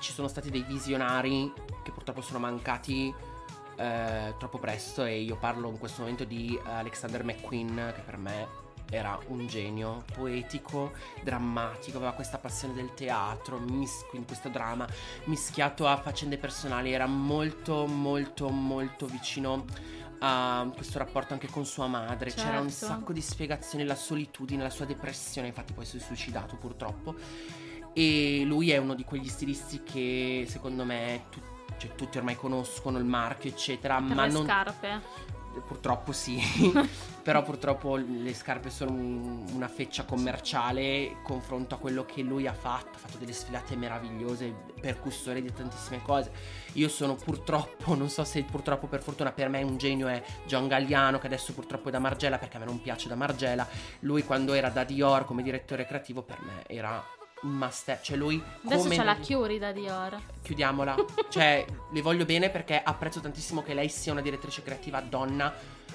ci 0.00 0.12
sono 0.12 0.28
stati 0.28 0.50
dei 0.50 0.62
visionari 0.62 1.50
che 1.82 1.90
purtroppo 1.90 2.20
sono 2.20 2.38
mancati 2.38 3.12
eh, 3.80 4.34
troppo 4.38 4.58
presto 4.58 5.04
e 5.04 5.20
io 5.20 5.36
parlo 5.36 5.70
in 5.70 5.78
questo 5.78 6.02
momento 6.02 6.24
di 6.24 6.58
Alexander 6.64 7.24
McQueen 7.24 7.92
che 7.94 8.02
per 8.02 8.16
me 8.18 8.68
era 8.90 9.18
un 9.28 9.46
genio 9.46 10.04
poetico, 10.12 10.92
drammatico, 11.22 11.96
aveva 11.98 12.12
questa 12.12 12.38
passione 12.38 12.74
del 12.74 12.92
teatro, 12.92 13.58
mis- 13.58 14.04
quindi 14.08 14.26
questo 14.26 14.48
dramma 14.48 14.86
mischiato 15.24 15.86
a 15.86 15.96
faccende 15.96 16.38
personali, 16.38 16.92
era 16.92 17.06
molto 17.06 17.86
molto 17.86 18.48
molto 18.48 19.06
vicino 19.06 19.64
a 20.22 20.68
questo 20.74 20.98
rapporto 20.98 21.32
anche 21.32 21.48
con 21.48 21.64
sua 21.64 21.86
madre, 21.86 22.30
c'era 22.32 22.60
un 22.60 22.68
Certo. 22.68 22.86
sacco 22.86 23.12
di 23.12 23.22
spiegazioni, 23.22 23.84
la 23.84 23.94
solitudine, 23.94 24.62
la 24.62 24.70
sua 24.70 24.84
depressione, 24.84 25.46
infatti 25.46 25.72
poi 25.72 25.86
si 25.86 25.96
è 25.96 26.00
suicidato 26.00 26.56
purtroppo. 26.56 27.14
E 27.92 28.42
lui 28.44 28.70
è 28.70 28.76
uno 28.76 28.94
di 28.94 29.04
quegli 29.04 29.28
stilisti 29.28 29.82
che 29.82 30.44
secondo 30.48 30.84
me 30.84 31.24
tu- 31.30 31.40
cioè, 31.80 31.94
tutti 31.94 32.18
ormai 32.18 32.36
conoscono 32.36 32.98
il 32.98 33.04
marchio, 33.04 33.48
eccetera, 33.50 33.96
per 33.96 34.14
ma 34.14 34.26
le 34.26 34.32
non 34.32 34.44
scarpe. 34.44 35.28
Purtroppo 35.66 36.12
sì, 36.12 36.40
però 37.24 37.42
purtroppo 37.42 37.96
le 37.96 38.32
scarpe 38.34 38.70
sono 38.70 38.92
un- 38.92 39.44
una 39.52 39.66
feccia 39.66 40.04
commerciale 40.04 41.16
confronto 41.24 41.74
a 41.74 41.78
quello 41.78 42.04
che 42.04 42.22
lui 42.22 42.46
ha 42.46 42.52
fatto, 42.52 42.90
ha 42.94 42.98
fatto 42.98 43.18
delle 43.18 43.32
sfilate 43.32 43.74
meravigliose, 43.74 44.54
percussore 44.80 45.42
di 45.42 45.52
tantissime 45.52 46.02
cose. 46.02 46.30
Io 46.74 46.88
sono 46.88 47.16
purtroppo, 47.16 47.94
non 47.96 48.08
so 48.08 48.22
se 48.24 48.44
purtroppo 48.44 48.86
per 48.86 49.02
fortuna 49.02 49.32
per 49.32 49.48
me 49.48 49.62
un 49.62 49.76
genio 49.76 50.06
è 50.06 50.22
John 50.46 50.68
Galliano 50.68 51.18
che 51.18 51.26
adesso 51.26 51.52
purtroppo 51.52 51.88
è 51.88 51.90
da 51.90 51.98
Margella 51.98 52.38
perché 52.38 52.56
a 52.56 52.60
me 52.60 52.66
non 52.66 52.80
piace 52.80 53.08
da 53.08 53.16
Margella. 53.16 53.66
Lui 54.00 54.22
quando 54.22 54.52
era 54.52 54.68
da 54.70 54.84
Dior 54.84 55.24
come 55.24 55.42
direttore 55.42 55.84
creativo 55.84 56.22
per 56.22 56.38
me 56.42 56.62
era 56.68 57.04
master, 57.42 58.00
cioè 58.00 58.16
lui 58.16 58.42
Adesso 58.64 58.82
come 58.82 58.96
c'è 58.96 59.04
la 59.04 59.16
Curie 59.16 59.58
da 59.58 59.72
Dior. 59.72 60.20
chiudiamola. 60.42 60.94
cioè, 61.28 61.64
le 61.90 62.02
voglio 62.02 62.24
bene 62.24 62.50
perché 62.50 62.80
apprezzo 62.82 63.20
tantissimo 63.20 63.62
che 63.62 63.74
lei 63.74 63.88
sia 63.88 64.12
una 64.12 64.20
direttrice 64.20 64.62
creativa 64.62 65.00
donna 65.00 65.52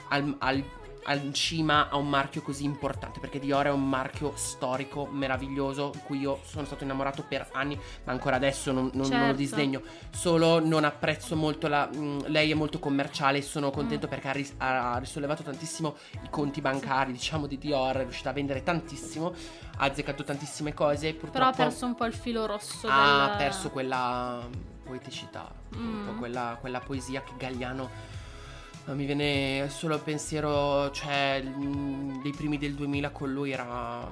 al, 0.10 0.36
al, 0.39 0.63
al 1.05 1.31
cima 1.33 1.89
a 1.89 1.95
un 1.97 2.07
marchio 2.09 2.41
così 2.41 2.63
importante. 2.63 3.19
Perché 3.19 3.39
Dior 3.39 3.65
è 3.65 3.71
un 3.71 3.87
marchio 3.87 4.33
storico, 4.35 5.05
meraviglioso, 5.05 5.91
di 5.93 5.99
cui 6.03 6.19
io 6.19 6.39
sono 6.45 6.65
stato 6.65 6.83
innamorato 6.83 7.23
per 7.27 7.47
anni, 7.53 7.79
ma 8.03 8.11
ancora 8.11 8.35
adesso 8.35 8.71
non, 8.71 8.89
non- 8.93 9.07
non 9.09 9.19
lo 9.19 9.25
Certo. 9.25 9.35
disdegno. 9.37 9.81
Solo 10.11 10.59
non 10.65 10.83
apprezzo 10.83 11.35
molto 11.35 11.67
la. 11.67 11.87
mh, 11.87 12.27
lei 12.27 12.51
è 12.51 12.53
molto 12.55 12.79
commerciale 12.79 13.37
e 13.37 13.41
sono 13.41 13.71
contento 13.71 14.07
perché 14.07 14.27
ha, 14.27 14.31
ris- 14.31 14.53
ha 14.57 14.97
risollevato 14.97 15.43
tantissimo 15.43 15.95
i 16.23 16.29
conti 16.29 16.61
bancari, 16.61 17.11
diciamo, 17.11 17.47
di 17.47 17.57
Dior. 17.57 17.95
È 17.97 18.01
riuscita 18.03 18.29
a 18.31 18.33
vendere 18.33 18.63
tantissimo, 18.63 19.33
ha 19.77 19.85
azzeccato 19.85 20.23
tantissime 20.23 20.73
cose. 20.73 21.13
Purtroppo 21.13 21.31
Però 21.37 21.47
ha 21.47 21.53
perso 21.53 21.85
un 21.85 21.95
po' 21.95 22.05
il 22.05 22.13
filo 22.13 22.45
rosso 22.45 22.87
ha 22.89 23.27
del... 23.29 23.37
perso 23.37 23.69
quella 23.69 24.47
poeticità, 24.83 25.51
un 25.75 26.03
po' 26.05 26.11
Mm. 26.13 26.17
quella, 26.17 26.57
quella 26.59 26.79
poesia 26.79 27.21
che 27.23 27.33
Galliano. 27.37 27.89
Mi 28.87 29.05
viene 29.05 29.67
solo 29.69 29.95
il 29.95 30.01
pensiero, 30.01 30.91
cioè, 30.91 31.41
mm, 31.43 32.21
dei 32.21 32.31
primi 32.31 32.57
del 32.57 32.75
2000 32.75 33.09
con 33.09 33.31
lui 33.31 33.51
era 33.51 34.07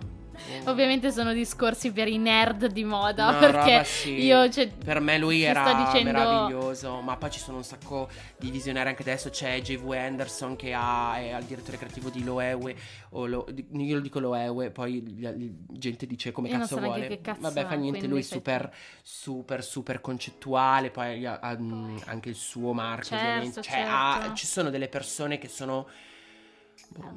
Ovviamente 0.66 1.12
sono 1.12 1.34
discorsi 1.34 1.92
per 1.92 2.08
i 2.08 2.18
nerd 2.18 2.68
di 2.68 2.84
moda, 2.84 3.32
No, 3.32 3.40
perché 3.40 3.84
sì. 3.84 4.24
io 4.24 4.50
cioè, 4.50 4.68
Per 4.70 5.00
me 5.00 5.18
lui 5.18 5.42
era 5.44 5.74
dicendo- 5.92 6.12
meraviglioso, 6.12 7.02
ma 7.02 7.16
poi 7.18 7.32
ci 7.32 7.40
sono 7.40 7.58
un 7.58 7.64
sacco 7.64 8.10
di 8.38 8.50
visionari 8.52 8.90
anche 8.90 9.02
adesso, 9.02 9.30
c'è 9.30 9.62
J.V. 9.62 9.92
Anderson 9.92 10.56
che 10.56 10.74
ha, 10.74 11.18
è 11.18 11.38
il 11.38 11.46
direttore 11.46 11.78
creativo 11.78 12.10
di 12.10 12.24
Loewe, 12.24 12.76
Lo- 13.12 13.46
io 13.74 13.96
lo 13.96 14.02
dico 14.02 14.20
Loewe, 14.20 14.72
poi 14.72 15.02
gli- 15.02 15.52
gente 15.70 16.06
dice 16.08 16.32
come 16.32 16.50
Io 16.50 16.58
cazzo 16.60 16.80
vuole. 16.80 17.08
che 17.08 17.22
cazzo 17.22 17.42
Vabbè, 17.42 17.66
fa 17.66 17.76
niente, 17.76 18.08
lui 18.08 18.20
è 18.20 18.24
super, 18.24 18.74
super, 19.02 19.64
super 19.64 20.02
concettuale, 20.02 20.90
poi 20.90 21.26
ha, 21.26 21.40
ha, 21.40 21.56
mm, 21.58 21.98
anche 22.06 22.30
il 22.30 22.36
suo 22.36 22.74
marchio 22.74 23.10
Certo, 23.18 23.26
ovviamente. 23.26 23.62
Cioè, 23.62 23.74
certo. 23.74 23.92
ha- 23.92 24.32
ci 24.34 24.46
sono 24.46 24.70
delle 24.70 24.88
persone 24.88 25.38
che 25.38 25.48
sono... 25.48 25.88
boh, 26.90 27.12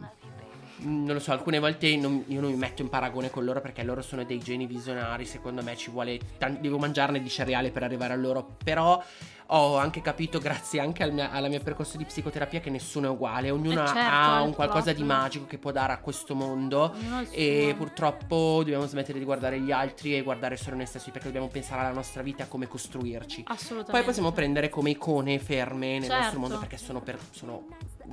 non 0.78 1.06
lo 1.14 1.18
so, 1.20 1.32
alcune 1.32 1.58
volte 1.58 1.96
non- 1.96 2.24
io 2.28 2.40
non 2.40 2.50
mi 2.50 2.56
metto 2.56 2.82
in 2.82 2.88
paragone 2.88 3.30
con 3.30 3.44
loro 3.44 3.60
perché 3.60 3.82
loro 3.82 4.02
sono 4.02 4.24
dei 4.24 4.38
geni 4.38 4.66
visionari. 4.66 5.24
Secondo 5.24 5.62
me 5.62 5.76
ci 5.76 5.90
vuole. 5.90 6.18
tan- 6.38 6.58
devo 6.60 6.78
mangiarne 6.78 7.22
di 7.22 7.28
cereale 7.30 7.70
per 7.70 7.82
arrivare 7.82 8.12
a 8.12 8.16
loro. 8.16 8.56
Però 8.62 9.02
ho 9.48 9.76
anche 9.76 10.00
capito, 10.00 10.38
grazie 10.38 10.80
anche 10.80 11.02
al 11.02 11.12
mia, 11.12 11.30
alla 11.30 11.48
mia 11.48 11.60
percorso 11.60 11.96
di 11.96 12.04
psicoterapia, 12.04 12.60
che 12.60 12.70
nessuno 12.70 13.06
è 13.06 13.10
uguale. 13.10 13.50
Ognuno 13.50 13.82
Eh, 13.82 13.86
certo, 13.86 13.98
ha 14.00 14.38
è 14.38 14.42
un 14.42 14.54
qualcosa 14.54 14.92
di 14.92 15.02
magico 15.02 15.46
che 15.46 15.58
può 15.58 15.70
dare 15.70 15.92
a 15.92 15.98
questo 15.98 16.34
mondo. 16.34 16.94
E 17.30 17.74
purtroppo 17.76 18.56
dobbiamo 18.58 18.86
smettere 18.86 19.18
di 19.18 19.24
guardare 19.24 19.60
gli 19.60 19.70
altri 19.70 20.16
e 20.16 20.22
guardare 20.22 20.56
solo 20.56 20.76
noi 20.76 20.86
stessi 20.86 21.10
perché 21.10 21.26
dobbiamo 21.26 21.48
pensare 21.48 21.82
alla 21.82 21.92
nostra 21.92 22.22
vita 22.22 22.44
a 22.44 22.46
come 22.46 22.66
costruirci. 22.66 23.44
Assolutamente. 23.46 23.92
Poi 23.92 24.02
possiamo 24.04 24.32
prendere 24.32 24.68
come 24.68 24.90
icone 24.90 25.38
ferme 25.38 25.98
nel 25.98 26.02
Certo. 26.02 26.16
nostro 26.16 26.38
mondo 26.40 26.58
perché 26.58 26.76
sono, 26.76 27.00
per, 27.00 27.18
sono 27.30 27.66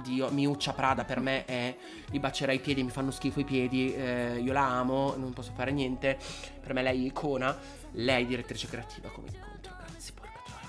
Dio, 0.03 0.29
Miuccia 0.29 0.73
Prada 0.73 1.03
per 1.03 1.19
me 1.19 1.45
è 1.45 1.75
li 2.09 2.19
bacerei 2.19 2.55
i 2.57 2.59
piedi, 2.59 2.83
mi 2.83 2.89
fanno 2.89 3.11
schifo 3.11 3.39
i 3.39 3.43
piedi, 3.43 3.93
eh, 3.93 4.39
io 4.39 4.53
la 4.53 4.65
amo, 4.65 5.15
non 5.17 5.33
posso 5.33 5.51
fare 5.55 5.71
niente. 5.71 6.17
Per 6.61 6.73
me 6.73 6.81
lei 6.81 7.03
è 7.03 7.07
icona, 7.07 7.57
lei 7.93 8.25
direttrice 8.25 8.67
creativa 8.67 9.09
come 9.09 9.27
incontro. 9.27 9.52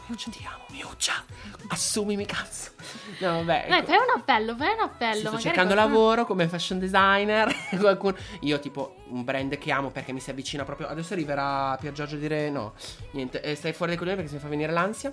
Porca 0.07 0.31
troia, 0.31 0.31
Miuccia, 0.31 0.31
ti 0.31 0.45
amo, 0.47 0.65
Miuccia. 0.71 1.13
Assumimi 1.69 2.27
cazzo. 2.27 2.71
No, 3.21 3.45
vabbè. 3.45 3.67
Dai, 3.69 3.79
ecco. 3.79 3.87
fai 3.87 3.97
un 3.97 4.21
appello, 4.21 4.57
fai 4.57 4.73
un 4.75 4.81
appello. 4.81 5.29
Sto 5.29 5.39
cercando 5.39 5.75
qualcuno- 5.75 5.97
lavoro 5.97 6.27
come 6.27 6.49
fashion 6.49 6.79
designer. 6.79 7.55
qualcuno- 7.79 8.17
Io, 8.41 8.59
tipo, 8.61 8.97
un 9.09 9.25
brand 9.25 9.57
che 9.59 9.71
amo 9.73 9.91
perché 9.91 10.13
mi 10.13 10.21
si 10.21 10.31
avvicina 10.31 10.65
proprio. 10.65 10.89
Adesso 10.89 11.13
arriverà 11.15 11.77
Pier 11.81 11.93
Giorgio 11.93 12.17
a 12.17 12.19
dire 12.19 12.51
no. 12.51 12.75
Niente, 13.13 13.41
eh, 13.41 13.55
stai 13.55 13.73
fuori 13.73 13.93
dai 13.93 13.99
coglioni 13.99 14.17
perché 14.17 14.31
si 14.31 14.37
mi 14.37 14.43
fa 14.43 14.49
venire 14.49 14.73
l'ansia. 14.73 15.13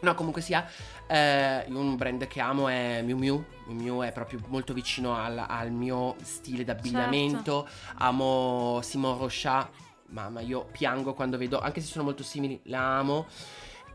No, 0.00 0.14
comunque 0.14 0.42
sia, 0.42 0.68
eh, 1.06 1.64
un 1.68 1.96
brand 1.96 2.26
che 2.26 2.40
amo 2.40 2.68
è 2.68 3.00
Miu 3.02 3.16
Miu. 3.16 3.42
Miu 3.66 3.76
Miu 3.80 4.00
è 4.02 4.12
proprio 4.12 4.38
molto 4.48 4.74
vicino 4.74 5.16
al, 5.16 5.42
al 5.46 5.70
mio 5.70 6.16
stile 6.22 6.62
d'abbigliamento. 6.64 7.66
Amo 7.98 8.80
Simon 8.82 9.18
Rochat. 9.18 9.68
Mamma, 10.08 10.40
io 10.40 10.66
piango 10.70 11.14
quando 11.14 11.38
vedo, 11.38 11.58
anche 11.58 11.80
se 11.80 11.86
sono 11.88 12.04
molto 12.04 12.22
simili, 12.22 12.60
la 12.64 12.98
amo. 12.98 13.26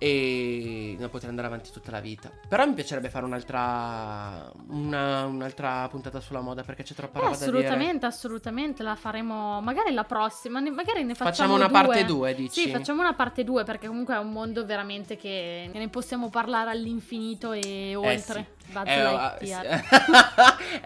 E 0.01 0.95
non 0.97 1.09
potrei 1.09 1.29
andare 1.29 1.47
avanti 1.47 1.71
tutta 1.71 1.91
la 1.91 1.99
vita. 1.99 2.31
Però 2.47 2.65
mi 2.65 2.73
piacerebbe 2.73 3.09
fare 3.09 3.25
un'altra. 3.25 4.49
Una, 4.69 5.25
un'altra 5.25 5.87
puntata 5.89 6.21
sulla 6.21 6.39
moda 6.39 6.63
perché 6.63 6.83
c'è 6.83 6.93
troppa 6.93 7.19
Eh, 7.19 7.23
roba 7.23 7.35
da 7.37 7.45
dire. 7.45 7.57
assolutamente, 7.57 8.05
assolutamente, 8.05 8.81
la 8.83 8.95
faremo 8.95 9.59
magari 9.61 9.93
la 9.93 10.05
prossima, 10.05 10.59
ne- 10.61 10.71
magari 10.71 11.03
ne 11.03 11.13
facciamo 11.15 11.29
Facciamo 11.31 11.55
una 11.55 11.67
due. 11.67 11.73
parte 11.73 12.05
2, 12.05 12.33
dici? 12.35 12.61
Sì, 12.61 12.69
facciamo 12.71 13.01
una 13.01 13.13
parte 13.13 13.43
2 13.43 13.63
perché 13.65 13.87
comunque 13.87 14.15
è 14.15 14.19
un 14.19 14.31
mondo 14.31 14.65
veramente 14.65 15.17
che 15.17 15.69
ne 15.71 15.87
possiamo 15.89 16.29
parlare 16.29 16.69
all'infinito 16.71 17.51
e 17.51 17.93
oltre. 17.95 18.39
Eh 18.39 18.45
sì. 18.57 18.58
È, 18.71 19.83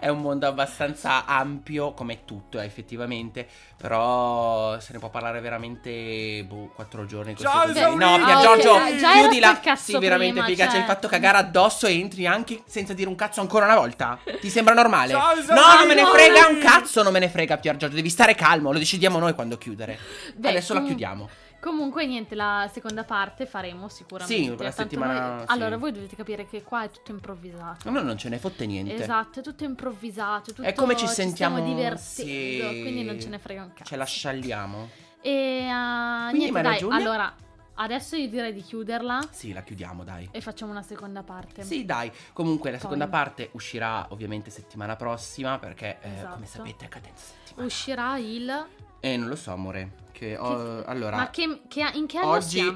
è 0.00 0.08
un 0.08 0.20
mondo 0.20 0.46
abbastanza 0.46 1.24
ampio 1.26 1.92
come 1.92 2.24
tutto 2.24 2.58
eh, 2.60 2.64
effettivamente 2.64 3.46
Però 3.76 4.78
se 4.80 4.92
ne 4.94 4.98
può 4.98 5.10
parlare 5.10 5.40
veramente 5.40 6.44
boh, 6.48 6.72
quattro 6.74 7.04
giorni 7.04 7.32
così, 7.34 7.44
Ciao, 7.44 7.66
così. 7.66 7.80
No 7.80 8.16
Pier 8.16 8.36
Ah, 8.36 8.40
Giorgio 8.40 8.70
ok, 8.72 8.96
già 8.96 9.10
hai 9.10 9.20
chiudila 9.20 9.60
cazzo 9.60 9.82
Sì 9.92 9.98
veramente 9.98 10.40
prima, 10.40 10.46
figa 10.46 10.64
Ci 10.64 10.70
cioè. 10.70 10.80
hai 10.80 10.86
fatto 10.86 11.08
cagare 11.08 11.38
addosso 11.38 11.86
e 11.86 11.98
entri 11.98 12.26
anche 12.26 12.62
senza 12.66 12.92
dire 12.94 13.08
un 13.08 13.14
cazzo 13.16 13.40
ancora 13.40 13.66
una 13.66 13.76
volta. 13.76 14.18
Ti 14.40 14.50
sembra 14.50 14.74
normale? 14.74 15.12
Ciao, 15.12 15.34
no 15.34 15.78
non 15.78 15.86
me 15.86 15.94
ne 15.94 16.04
frega 16.04 16.46
un 16.48 16.58
cazzo 16.58 17.02
Non 17.02 17.12
me 17.12 17.18
ne 17.18 17.28
frega 17.28 17.58
Pier 17.58 17.76
Giorgio 17.76 17.96
Devi 17.96 18.08
stare 18.10 18.34
calmo 18.34 18.72
Lo 18.72 18.78
decidiamo 18.78 19.18
noi 19.18 19.34
quando 19.34 19.58
chiudere. 19.58 19.98
Beh, 20.34 20.48
Adesso 20.48 20.74
la 20.74 20.82
chiudiamo 20.82 21.28
Comunque 21.64 22.04
niente, 22.04 22.34
la 22.34 22.68
seconda 22.70 23.04
parte 23.04 23.46
faremo 23.46 23.88
sicuramente. 23.88 24.42
Sì, 24.42 24.48
la 24.50 24.56
Tanto 24.56 24.82
settimana- 24.82 25.28
noi- 25.36 25.40
sì. 25.40 25.52
Allora, 25.52 25.76
voi 25.78 25.92
dovete 25.92 26.14
capire 26.14 26.46
che 26.46 26.62
qua 26.62 26.84
è 26.84 26.90
tutto 26.90 27.10
improvvisato. 27.10 27.88
A 27.88 27.90
noi 27.90 28.04
non 28.04 28.18
ce 28.18 28.28
ne 28.28 28.36
fotte 28.38 28.66
niente 28.66 28.94
Esatto, 28.94 29.40
è 29.40 29.42
tutto 29.42 29.64
improvvisato, 29.64 30.52
tutto 30.52 30.62
È 30.68 30.74
come 30.74 30.94
ci 30.94 31.06
sentiamo 31.06 31.56
stiamo 31.56 31.74
divertendo, 31.74 32.70
sì. 32.70 32.80
quindi 32.82 33.02
non 33.02 33.18
ce 33.18 33.28
ne 33.30 33.38
frega 33.38 33.62
un 33.62 33.72
cazzo. 33.72 33.84
Ce 33.84 33.96
la 33.96 34.04
scialliamo 34.04 34.90
E 35.22 35.66
uh, 35.66 36.28
Quindi, 36.28 36.38
niente, 36.50 36.60
dai, 36.60 36.72
ragione? 36.74 36.96
allora 36.96 37.34
adesso 37.76 38.14
io 38.16 38.28
direi 38.28 38.52
di 38.52 38.60
chiuderla 38.60 39.20
Sì 39.30 39.54
la 39.54 39.62
chiudiamo 39.62 40.04
dai 40.04 40.28
e 40.32 40.42
facciamo 40.42 40.70
una 40.70 40.82
seconda 40.82 41.22
parte. 41.22 41.62
Sì, 41.62 41.86
dai. 41.86 42.12
Comunque 42.34 42.70
la 42.72 42.76
Poi. 42.76 42.82
seconda 42.84 43.08
parte 43.08 43.48
uscirà 43.52 44.06
ovviamente 44.10 44.50
settimana 44.50 44.96
prossima 44.96 45.58
perché 45.58 45.96
eh, 46.02 46.12
Esatto. 46.14 46.34
come 46.34 46.44
sapete 46.46 46.84
è 46.84 46.88
cadenza 46.88 47.24
settimana. 47.42 47.66
Uscirà 47.66 48.18
il 48.18 48.66
Eh, 49.04 49.18
non 49.18 49.28
lo 49.28 49.36
so, 49.36 49.52
amore. 49.52 50.02
Che 50.12 50.34
ho- 50.34 50.82
allora 50.84 51.16
Ma 51.16 51.28
che, 51.30 51.60
che- 51.68 51.90
in 51.92 52.06
che 52.06 52.16
anno 52.16 52.30
oggi? 52.30 52.60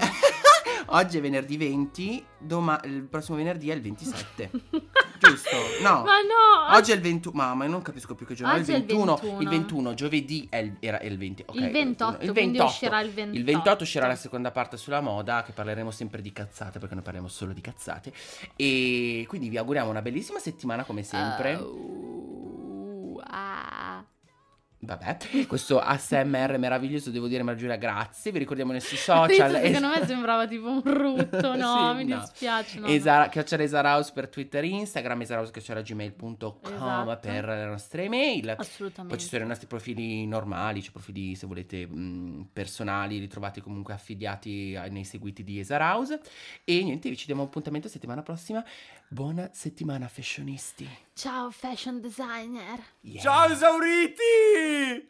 Oggi 0.91 1.19
è 1.19 1.21
venerdì 1.21 1.57
20, 1.57 2.25
doma- 2.39 2.81
il 2.85 3.03
prossimo 3.03 3.37
venerdì 3.37 3.71
è 3.71 3.75
il 3.75 3.81
27. 3.81 4.51
Giusto? 5.19 5.57
No. 5.83 6.03
Ma 6.05 6.21
no! 6.21 6.75
Oggi 6.77 6.93
è 6.93 6.95
il 6.95 7.01
21, 7.01 7.35
mamma, 7.35 7.65
io 7.65 7.71
non 7.71 7.83
capisco 7.83 8.15
più 8.15 8.27
che 8.27 8.35
giorno 8.35 8.53
è 8.53 8.57
il 8.57 8.63
Oggi 8.63 8.73
è 8.73 8.77
il 8.77 8.85
21. 8.85 9.15
21. 9.17 9.41
Il 9.41 9.49
21, 9.49 9.95
giovedì 9.95 10.47
è 10.51 10.57
il, 10.59 10.77
era 10.81 11.01
il 11.01 11.17
20. 11.19 11.45
ok, 11.47 11.55
Il 11.57 11.71
28, 11.71 12.25
il 12.25 12.33
quindi 12.33 12.59
28. 12.59 12.65
uscirà 12.65 13.01
il 13.01 13.11
28. 13.11 13.39
Il 13.39 13.45
28 13.45 13.83
uscirà 13.83 14.07
la 14.07 14.17
seconda 14.17 14.51
parte 14.51 14.77
sulla 14.77 15.01
moda, 15.01 15.43
che 15.43 15.53
parleremo 15.53 15.91
sempre 15.91 16.21
di 16.23 16.33
cazzate, 16.33 16.79
perché 16.79 16.95
noi 16.95 17.05
parliamo 17.05 17.29
solo 17.29 17.53
di 17.53 17.61
cazzate. 17.61 18.13
E 18.57 19.25
quindi 19.29 19.49
vi 19.49 19.57
auguriamo 19.57 19.89
una 19.91 20.03
bellissima 20.03 20.39
settimana 20.39 20.85
come 20.85 21.03
sempre. 21.03 21.55
Uh, 21.55 23.21
ah. 23.25 24.05
Vabbè, 24.81 25.17
questo 25.49 25.81
ASMR 25.81 26.57
meraviglioso, 26.57 27.11
devo 27.11 27.27
dire, 27.27 27.43
Margiulia, 27.43 27.75
grazie. 27.77 28.31
Vi 28.31 28.39
ricordiamo 28.39 28.71
nei 28.71 28.81
social. 28.81 29.27
Questo 29.27 29.59
secondo 29.59 29.89
me 29.89 30.07
sembrava 30.07 30.47
tipo 30.47 30.69
un 30.71 30.83
rutto, 30.85 31.57
no, 31.57 31.91
Sì, 31.99 32.05
mi 32.05 32.05
no. 32.05 32.21
dispiace. 32.21 32.79
No, 32.79 32.87
Esara, 32.87 33.29
chiacchiere 33.29 33.65
Esaraus 33.65 34.13
per 34.13 34.29
Twitter 34.29 34.63
e 34.63 34.69
Instagram, 34.69 35.23
esaraus.gmail.com 35.23 36.59
Esatto. 36.73 37.19
per 37.21 37.45
le 37.47 37.65
nostre 37.67 38.05
email. 38.05 38.45
no. 38.47 38.53
Assolutamente. 38.57 39.17
Poi 39.17 39.19
ci 39.25 39.29
sono 39.31 39.45
i 39.45 39.49
nostri 39.49 39.67
profili 39.67 40.27
normali, 40.27 40.81
cioè 40.83 40.93
profili 40.93 41.35
se 41.35 41.47
volete 41.47 41.85
mh, 41.87 42.49
personali, 42.53 43.19
li 43.19 43.27
trovate 43.29 43.61
comunque 43.61 43.95
affiliati 43.95 44.77
ai- 44.79 44.91
nei 44.91 45.05
seguiti 45.05 45.43
di 45.43 45.59
Esaraus. 45.59 46.17
E 46.65 46.83
niente, 46.85 47.09
vi 47.09 47.17
ci 47.17 47.27
diamo 47.27 47.43
appuntamento 47.43 47.89
settimana 47.89 48.23
prossima. 48.23 48.65
Buona 49.11 49.49
settimana, 49.55 50.07
fashionisti. 50.09 50.87
Ciao 51.15 51.51
fashion 51.51 52.01
designer. 52.01 52.79
Yeah. 53.01 53.23
Ciao 53.23 53.49
esauriti! 53.49 55.09